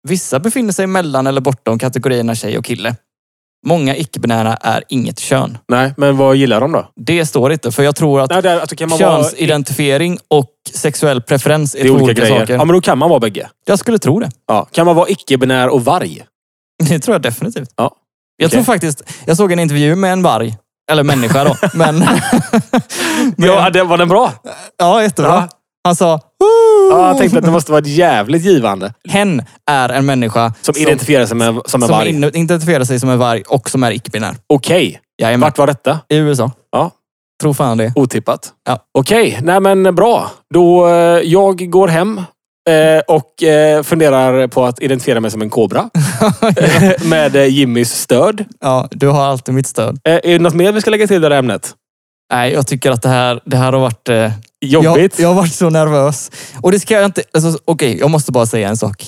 Vissa 0.09 0.40
befinner 0.40 0.73
sig 0.73 0.87
mellan 0.87 1.27
eller 1.27 1.40
bortom 1.40 1.79
kategorierna 1.79 2.35
tjej 2.35 2.59
och 2.59 2.64
kille. 2.64 2.97
Många 3.66 3.96
icke-binära 3.96 4.55
är 4.55 4.85
inget 4.88 5.18
kön. 5.18 5.59
Nej, 5.68 5.94
men 5.96 6.16
vad 6.16 6.37
gillar 6.37 6.61
de 6.61 6.72
då? 6.72 6.88
Det 6.96 7.27
står 7.27 7.53
inte, 7.53 7.72
för 7.72 7.83
jag 7.83 7.96
tror 7.96 8.20
att 8.20 8.31
Nej, 8.31 8.42
det 8.42 8.51
är, 8.51 8.61
alltså, 8.61 8.77
kan 8.77 8.88
man 8.88 8.98
vara, 8.98 9.22
könsidentifiering 9.22 10.18
och 10.29 10.46
sexuell 10.75 11.22
preferens 11.22 11.75
är, 11.75 11.79
det 11.79 11.85
är 11.85 11.88
två 11.88 11.94
olika 11.94 12.05
olika 12.05 12.22
grejer. 12.22 12.40
saker. 12.40 12.55
Ja, 12.55 12.64
men 12.64 12.75
då 12.75 12.81
kan 12.81 12.98
man 12.98 13.11
vara 13.11 13.20
bägge. 13.20 13.48
Jag 13.64 13.79
skulle 13.79 13.98
tro 13.98 14.20
det. 14.20 14.31
Ja. 14.48 14.66
Kan 14.72 14.87
man 14.87 14.96
vara 14.96 15.09
icke-binär 15.09 15.68
och 15.68 15.85
varg? 15.85 16.22
Det 16.88 16.98
tror 16.98 17.14
jag 17.14 17.22
definitivt. 17.22 17.70
Ja. 17.77 17.96
Jag 18.37 18.51
tror 18.51 18.62
faktiskt, 18.62 19.03
jag 19.25 19.37
såg 19.37 19.53
en 19.53 19.59
intervju 19.59 19.94
med 19.94 20.12
en 20.12 20.22
varg. 20.22 20.57
Eller 20.90 21.03
människa 21.03 21.44
då. 21.44 21.57
Men, 21.75 21.98
men 21.98 22.09
Ja, 23.37 23.70
det, 23.70 23.85
var 23.85 23.98
den 23.98 24.09
bra? 24.09 24.33
ja, 24.79 25.03
jättebra. 25.03 25.31
Ja. 25.31 25.48
Han 25.85 25.97
sa, 25.97 26.21
Ja, 26.90 27.09
jag 27.09 27.18
tänkte 27.18 27.38
att 27.38 27.45
det 27.45 27.51
måste 27.51 27.73
vara 27.73 27.83
jävligt 27.85 28.45
givande. 28.45 28.95
hen 29.09 29.42
är 29.71 29.88
en 29.88 30.07
människa 30.07 30.55
Som, 30.62 30.75
identifierar 30.77 31.27
sig 31.27 31.37
med, 31.37 31.47
som 31.66 31.83
en 31.83 31.88
som 31.88 31.97
varg. 31.99 32.09
in- 32.09 32.25
identifierar 32.25 32.85
sig 32.85 33.01
som 33.01 33.09
en 33.11 33.18
varg 33.18 33.42
och 33.49 33.71
som 33.71 33.83
är 33.83 33.90
icke-binär. 33.92 34.37
Okej. 34.47 35.01
Jajamän. 35.23 35.40
Vart 35.47 35.59
var 35.59 35.66
detta? 35.66 35.99
I 36.09 36.16
USA. 36.16 36.51
Ja. 36.73 36.90
Tror 37.42 37.55
fan 37.55 37.79
det. 37.79 37.92
Otippat. 37.97 38.53
Ja. 38.68 38.79
Okej, 38.99 39.38
nej 39.42 39.61
men 39.61 39.95
bra. 39.95 40.31
Då, 40.55 40.88
eh, 40.88 40.92
jag 41.23 41.71
går 41.71 41.88
hem 41.88 42.18
eh, 42.71 43.03
och 43.09 43.42
eh, 43.42 43.83
funderar 43.83 44.47
på 44.47 44.64
att 44.64 44.83
identifiera 44.83 45.21
mig 45.21 45.31
som 45.31 45.42
en 45.42 45.51
kobra. 45.51 45.90
med 47.05 47.37
eh, 47.37 47.47
Jimmys 47.47 47.92
stöd. 48.01 48.45
Ja, 48.61 48.88
du 48.90 49.09
har 49.09 49.25
alltid 49.25 49.55
mitt 49.55 49.66
stöd. 49.66 49.99
Eh, 50.09 50.14
är 50.14 50.21
det 50.23 50.38
något 50.38 50.55
mer 50.55 50.73
vi 50.73 50.81
ska 50.81 50.90
lägga 50.90 51.07
till 51.07 51.21
det 51.21 51.29
här 51.29 51.37
ämnet? 51.38 51.75
Nej, 52.33 52.53
jag 52.53 52.66
tycker 52.66 52.90
att 52.90 53.03
det 53.03 53.09
här, 53.09 53.40
det 53.45 53.57
här 53.57 53.73
har 53.73 53.81
varit... 53.81 54.09
Eh, 54.09 54.31
Jobbigt. 54.62 55.18
Jag, 55.18 55.25
jag 55.25 55.29
har 55.29 55.35
varit 55.35 55.55
så 55.55 55.70
nervös. 55.70 56.31
Och 56.61 56.72
det 56.72 56.81
ska 56.81 56.94
jag 56.94 57.05
inte... 57.05 57.22
Alltså, 57.33 57.59
Okej, 57.64 57.98
jag 57.98 58.11
måste 58.11 58.33
bara 58.33 58.46
säga 58.46 58.68
en 58.68 58.77
sak. 58.77 59.07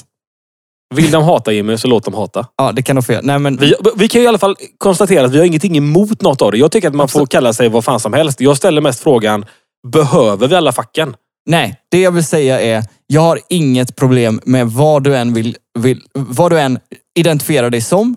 Vill 0.94 1.10
de 1.10 1.22
hata 1.22 1.52
Jimmy 1.52 1.78
så 1.78 1.88
låt 1.88 2.04
dem 2.04 2.14
hata. 2.14 2.46
Ja, 2.56 2.72
det 2.72 2.82
kan 2.82 2.96
nog 2.96 3.06
fel. 3.06 3.20
Nej, 3.24 3.38
men... 3.38 3.56
Vi, 3.56 3.74
vi 3.96 4.08
kan 4.08 4.20
ju 4.20 4.24
i 4.24 4.28
alla 4.28 4.38
fall 4.38 4.56
konstatera 4.78 5.26
att 5.26 5.32
vi 5.32 5.38
har 5.38 5.44
ingenting 5.44 5.76
emot 5.76 6.22
något 6.22 6.42
av 6.42 6.52
det. 6.52 6.58
Jag 6.58 6.72
tycker 6.72 6.88
att 6.88 6.94
man 6.94 7.08
får 7.08 7.26
kalla 7.26 7.52
sig 7.52 7.68
vad 7.68 7.84
fan 7.84 8.00
som 8.00 8.12
helst. 8.12 8.40
Jag 8.40 8.56
ställer 8.56 8.80
mest 8.80 9.00
frågan, 9.00 9.44
behöver 9.92 10.48
vi 10.48 10.54
alla 10.54 10.72
facken? 10.72 11.16
Nej, 11.46 11.80
det 11.90 12.00
jag 12.00 12.12
vill 12.12 12.24
säga 12.24 12.60
är, 12.60 12.84
jag 13.06 13.20
har 13.20 13.40
inget 13.48 13.96
problem 13.96 14.40
med 14.44 14.68
vad 14.68 15.02
du 15.02 15.16
än 15.16 15.34
vill, 15.34 15.56
vill 15.78 16.02
vad 16.14 16.52
du 16.52 16.60
än 16.60 16.78
identifierar 17.14 17.70
dig 17.70 17.80
som. 17.80 18.16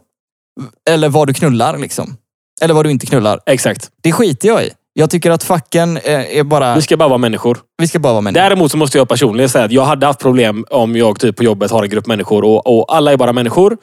Eller 0.89 1.09
vad 1.09 1.27
du 1.27 1.33
knullar 1.33 1.77
liksom. 1.77 2.17
Eller 2.61 2.73
vad 2.73 2.85
du 2.85 2.91
inte 2.91 3.05
knullar. 3.05 3.39
Exakt. 3.45 3.89
Det 4.03 4.11
skiter 4.11 4.47
jag 4.47 4.63
i. 4.63 4.69
Jag 4.99 5.09
tycker 5.09 5.31
att 5.31 5.43
facken 5.43 5.97
eh, 5.97 6.37
är 6.37 6.43
bara... 6.43 6.75
Vi 6.75 6.81
ska 6.81 6.97
bara 6.97 7.09
vara 7.09 7.17
människor. 7.17 7.57
Vi 7.77 7.87
ska 7.87 7.99
bara 7.99 8.13
vara 8.13 8.21
människor. 8.21 8.43
Däremot 8.43 8.71
så 8.71 8.77
måste 8.77 8.97
jag 8.97 9.09
personligen 9.09 9.49
säga 9.49 9.65
att 9.65 9.71
jag 9.71 9.85
hade 9.85 10.05
haft 10.05 10.19
problem 10.19 10.65
om 10.69 10.95
jag 10.95 11.19
typ 11.19 11.35
på 11.35 11.43
jobbet 11.43 11.71
har 11.71 11.83
en 11.83 11.89
grupp 11.89 12.07
människor 12.07 12.43
och, 12.43 12.67
och 12.79 12.95
alla 12.95 13.11
är 13.11 13.17
bara 13.17 13.33
människor. 13.33 13.77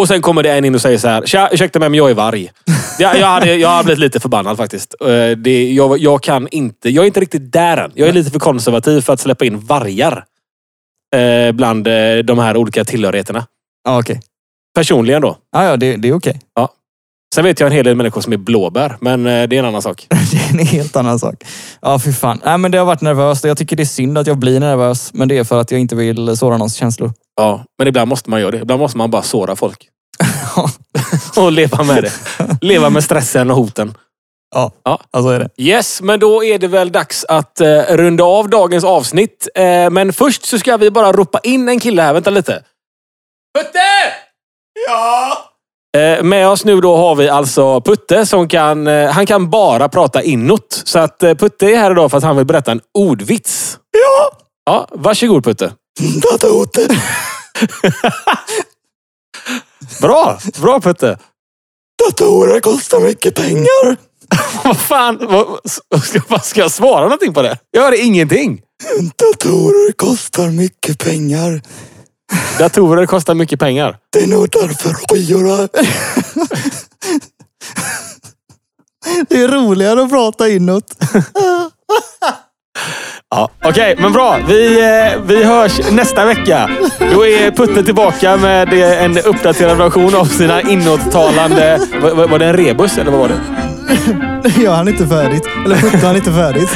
Och 0.00 0.08
sen 0.08 0.22
kommer 0.22 0.42
det 0.42 0.52
en 0.52 0.64
in 0.64 0.74
och 0.74 0.80
säger 0.80 0.98
så 0.98 1.08
här. 1.08 1.26
Tja, 1.26 1.48
ursäkta 1.52 1.78
mig 1.78 1.88
men 1.88 1.98
jag 1.98 2.10
är 2.10 2.14
varg. 2.14 2.50
Jag, 2.98 3.18
jag, 3.18 3.26
hade, 3.26 3.54
jag 3.54 3.68
har 3.68 3.84
blivit 3.84 3.98
lite 3.98 4.20
förbannad 4.20 4.56
faktiskt. 4.56 4.94
Eh, 5.00 5.30
Det, 5.30 5.72
jag, 5.72 5.98
jag 5.98 6.22
kan 6.22 6.48
inte. 6.50 6.90
Jag 6.90 7.02
är 7.02 7.06
inte 7.06 7.20
riktigt 7.20 7.52
där 7.52 7.76
än. 7.76 7.92
Jag 7.94 8.08
är 8.08 8.12
lite 8.12 8.30
för 8.30 8.38
konservativ 8.38 9.00
för 9.00 9.12
att 9.12 9.20
släppa 9.20 9.44
in 9.44 9.58
vargar. 9.60 10.24
Eh, 11.16 11.52
bland 11.52 11.84
de 12.24 12.38
här 12.38 12.56
olika 12.56 12.84
tillhörigheterna. 12.84 13.46
Ja, 13.84 13.98
okej. 13.98 14.20
Personligen 14.74 15.22
då. 15.22 15.36
Ja, 15.52 15.64
ja, 15.64 15.76
det, 15.76 15.96
det 15.96 16.08
är 16.08 16.12
okej. 16.12 16.40
Sen 17.34 17.44
vet 17.44 17.60
jag 17.60 17.66
en 17.66 17.72
hel 17.72 17.84
del 17.84 17.96
människor 17.96 18.20
som 18.20 18.32
är 18.32 18.36
blåbär, 18.36 18.96
men 19.00 19.26
eh, 19.26 19.48
det 19.48 19.56
är 19.56 19.58
en 19.60 19.64
annan 19.64 19.82
sak. 19.82 20.06
Det 20.10 20.36
är 20.36 20.50
en 20.60 20.66
helt 20.66 20.96
annan 20.96 21.18
sak. 21.18 21.44
Ja, 21.80 21.98
fy 21.98 22.12
fan. 22.12 22.40
Nej, 22.44 22.58
men 22.58 22.70
det 22.70 22.78
har 22.78 22.84
varit 22.84 23.00
nervöst 23.00 23.44
och 23.44 23.50
jag 23.50 23.58
tycker 23.58 23.76
det 23.76 23.82
är 23.82 23.84
synd 23.84 24.18
att 24.18 24.26
jag 24.26 24.38
blir 24.38 24.60
nervös. 24.60 25.10
Men 25.14 25.28
det 25.28 25.38
är 25.38 25.44
för 25.44 25.60
att 25.60 25.70
jag 25.70 25.80
inte 25.80 25.96
vill 25.96 26.36
såra 26.36 26.56
någons 26.56 26.74
känslor. 26.74 27.12
Ja, 27.36 27.64
men 27.78 27.88
ibland 27.88 28.08
måste 28.08 28.30
man 28.30 28.40
göra 28.40 28.50
det. 28.50 28.58
Ibland 28.58 28.80
måste 28.80 28.98
man 28.98 29.10
bara 29.10 29.22
såra 29.22 29.56
folk. 29.56 29.88
och 31.36 31.52
leva 31.52 31.82
med 31.84 32.02
det. 32.02 32.12
Leva 32.60 32.90
med 32.90 33.04
stressen 33.04 33.50
och 33.50 33.56
hoten. 33.56 33.94
Ja, 34.54 34.72
Ja. 34.84 35.00
alltså 35.10 35.30
är 35.30 35.38
det. 35.38 35.48
Yes, 35.56 36.02
men 36.02 36.20
då 36.20 36.44
är 36.44 36.58
det 36.58 36.68
väl 36.68 36.92
dags 36.92 37.24
att 37.24 37.60
eh, 37.60 37.82
runda 37.90 38.24
av 38.24 38.48
dagens 38.50 38.84
avsnitt. 38.84 39.48
Eh, 39.54 39.90
men 39.90 40.12
först 40.12 40.44
så 40.44 40.58
ska 40.58 40.76
vi 40.76 40.90
bara 40.90 41.12
ropa 41.12 41.38
in 41.42 41.68
en 41.68 41.80
kille 41.80 42.02
här. 42.02 42.12
Vänta 42.12 42.30
lite. 42.30 42.62
Putte! 43.58 43.78
Ja? 44.88 45.38
Eh, 45.96 46.22
med 46.22 46.48
oss 46.48 46.64
nu 46.64 46.80
då 46.80 46.96
har 46.96 47.14
vi 47.14 47.28
alltså 47.28 47.80
Putte 47.80 48.26
som 48.26 48.48
kan, 48.48 48.86
eh, 48.86 49.10
han 49.10 49.26
kan 49.26 49.50
bara 49.50 49.88
prata 49.88 50.22
inåt. 50.22 50.82
Så 50.84 50.98
att 50.98 51.22
eh, 51.22 51.34
Putte 51.34 51.66
är 51.66 51.76
här 51.76 51.90
idag 51.90 52.10
för 52.10 52.18
att 52.18 52.24
han 52.24 52.36
vill 52.36 52.46
berätta 52.46 52.72
en 52.72 52.80
ordvits. 52.94 53.78
Ja! 53.92 54.30
Ja, 54.66 54.88
varsågod 54.92 55.44
Putte. 55.44 55.72
Bra! 60.00 60.38
Bra 60.60 60.80
Putte! 60.80 61.18
Datorer 62.04 62.60
kostar 62.60 63.00
mycket 63.00 63.34
pengar. 63.34 63.96
Vad 64.64 64.78
fan? 64.78 65.18
Vad, 65.20 65.58
ska, 66.02 66.20
vad 66.28 66.44
ska 66.44 66.60
jag 66.60 66.70
svara 66.70 67.02
någonting 67.02 67.34
på 67.34 67.42
det? 67.42 67.58
Jag 67.70 67.82
hör 67.82 68.04
ingenting. 68.04 68.60
Datorer 69.16 69.92
kostar 69.92 70.48
mycket 70.48 70.98
pengar. 70.98 71.62
Datorer 72.58 73.06
kostar 73.06 73.34
mycket 73.34 73.60
pengar. 73.60 73.96
Det 74.12 74.18
är 74.18 74.26
nog 74.26 74.48
därför 74.50 74.94
skiorna... 74.94 75.68
Det 79.28 79.42
är 79.42 79.48
roligare 79.48 80.02
att 80.02 80.10
prata 80.10 80.48
inåt. 80.48 80.84
Ja, 83.30 83.50
Okej, 83.64 83.96
men 83.98 84.12
bra. 84.12 84.38
Vi, 84.48 84.80
eh, 84.80 85.20
vi 85.26 85.44
hörs 85.44 85.80
nästa 85.92 86.24
vecka. 86.24 86.70
Då 86.98 87.26
är 87.26 87.50
Putte 87.50 87.82
tillbaka 87.82 88.36
med 88.36 88.72
en 89.04 89.18
uppdaterad 89.18 89.78
version 89.78 90.14
av 90.14 90.24
sina 90.24 90.62
inåttalande... 90.62 91.80
Var, 92.02 92.28
var 92.28 92.38
det 92.38 92.46
en 92.46 92.56
rebus 92.56 92.98
eller 92.98 93.10
vad 93.10 93.20
var 93.20 93.28
det? 93.28 93.40
Jag 94.62 94.72
hann 94.72 94.88
inte 94.88 95.06
färdigt. 95.06 95.44
Eller 95.64 95.76
Putte 95.76 96.06
hann 96.06 96.16
inte 96.16 96.32
färdigt. 96.32 96.70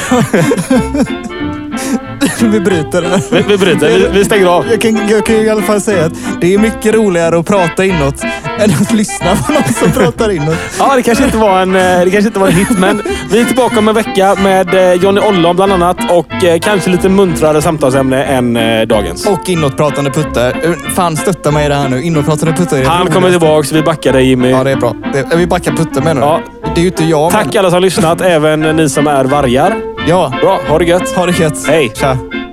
Vi 2.41 2.61
bryter 2.61 3.03
det. 3.03 3.21
Vi, 3.31 3.43
vi 3.49 3.59
bryter. 3.59 3.89
Vi, 3.89 4.09
vi 4.19 4.25
stänger 4.25 4.47
av. 4.47 4.65
Jag 4.71 4.81
kan, 4.81 5.09
jag 5.09 5.27
kan 5.27 5.37
i 5.37 5.49
alla 5.49 5.63
fall 5.63 5.81
säga 5.81 6.05
att 6.05 6.13
det 6.41 6.55
är 6.55 6.59
mycket 6.59 6.95
roligare 6.95 7.39
att 7.39 7.47
prata 7.47 7.85
inåt 7.85 8.23
än 8.59 8.71
att 8.81 8.93
lyssna 8.93 9.37
på 9.47 9.53
någon 9.53 9.63
som 9.73 9.91
pratar 10.03 10.31
inåt. 10.31 10.57
Ja, 10.79 10.97
det 10.97 11.03
kanske 11.03 11.25
inte 11.25 11.37
var 11.37 11.61
en, 11.61 11.77
eh, 11.77 11.81
det 12.05 12.11
kanske 12.11 12.27
inte 12.29 12.39
var 12.39 12.47
en 12.49 12.53
hit, 12.55 12.79
men 12.79 13.03
vi 13.31 13.41
är 13.41 13.45
tillbaka 13.45 13.79
om 13.79 13.89
en 13.89 13.95
vecka 13.95 14.35
med 14.43 14.75
eh, 14.75 14.93
Johnny 15.03 15.21
Ollon 15.21 15.57
bland 15.57 15.73
annat 15.73 15.97
och 16.11 16.45
eh, 16.45 16.59
kanske 16.59 16.91
lite 16.91 17.09
muntrare 17.09 17.63
samtalsämne 17.63 18.25
än 18.25 18.55
dagens. 18.89 19.27
Och 19.27 19.49
inåtpratande 19.49 20.11
Putte. 20.11 20.53
Fan, 20.95 21.17
stötta 21.17 21.51
mig 21.51 21.67
i 21.67 21.69
det 21.69 21.75
här 21.75 21.89
nu. 21.89 22.03
Inåtpratande 22.03 22.55
Putte 22.57 22.83
Han 22.87 23.07
kommer 23.07 23.31
tillbaks. 23.31 23.73
Vi 23.73 23.83
backar 23.83 24.13
dig 24.13 24.27
Jimmy. 24.29 24.51
Ja, 24.51 24.65
det 24.65 24.71
är 24.71 24.77
bra. 24.77 24.95
Det, 25.13 25.37
vi 25.37 25.47
backar 25.47 25.73
Putte 25.73 26.01
menar 26.01 26.21
du? 26.21 26.27
Ja. 26.27 26.41
Det 26.75 26.81
är 26.81 26.83
ju 26.83 26.89
inte 26.89 27.05
jag. 27.05 27.31
Tack 27.33 27.47
men- 27.47 27.59
alla 27.59 27.69
som 27.71 27.75
har 27.75 27.81
lyssnat, 27.81 28.21
även 28.21 28.61
ni 28.61 28.89
som 28.89 29.07
är 29.07 29.25
vargar. 29.25 29.77
Ja. 30.09 30.33
Bra, 30.41 30.61
ha 30.69 30.79
det 30.79 30.85
gött. 30.85 31.09
Ha 31.17 31.27
det 31.27 31.39
gött. 31.39 31.67
Hej. 31.67 31.93
Tja. 31.95 32.12
lá. 32.13 32.52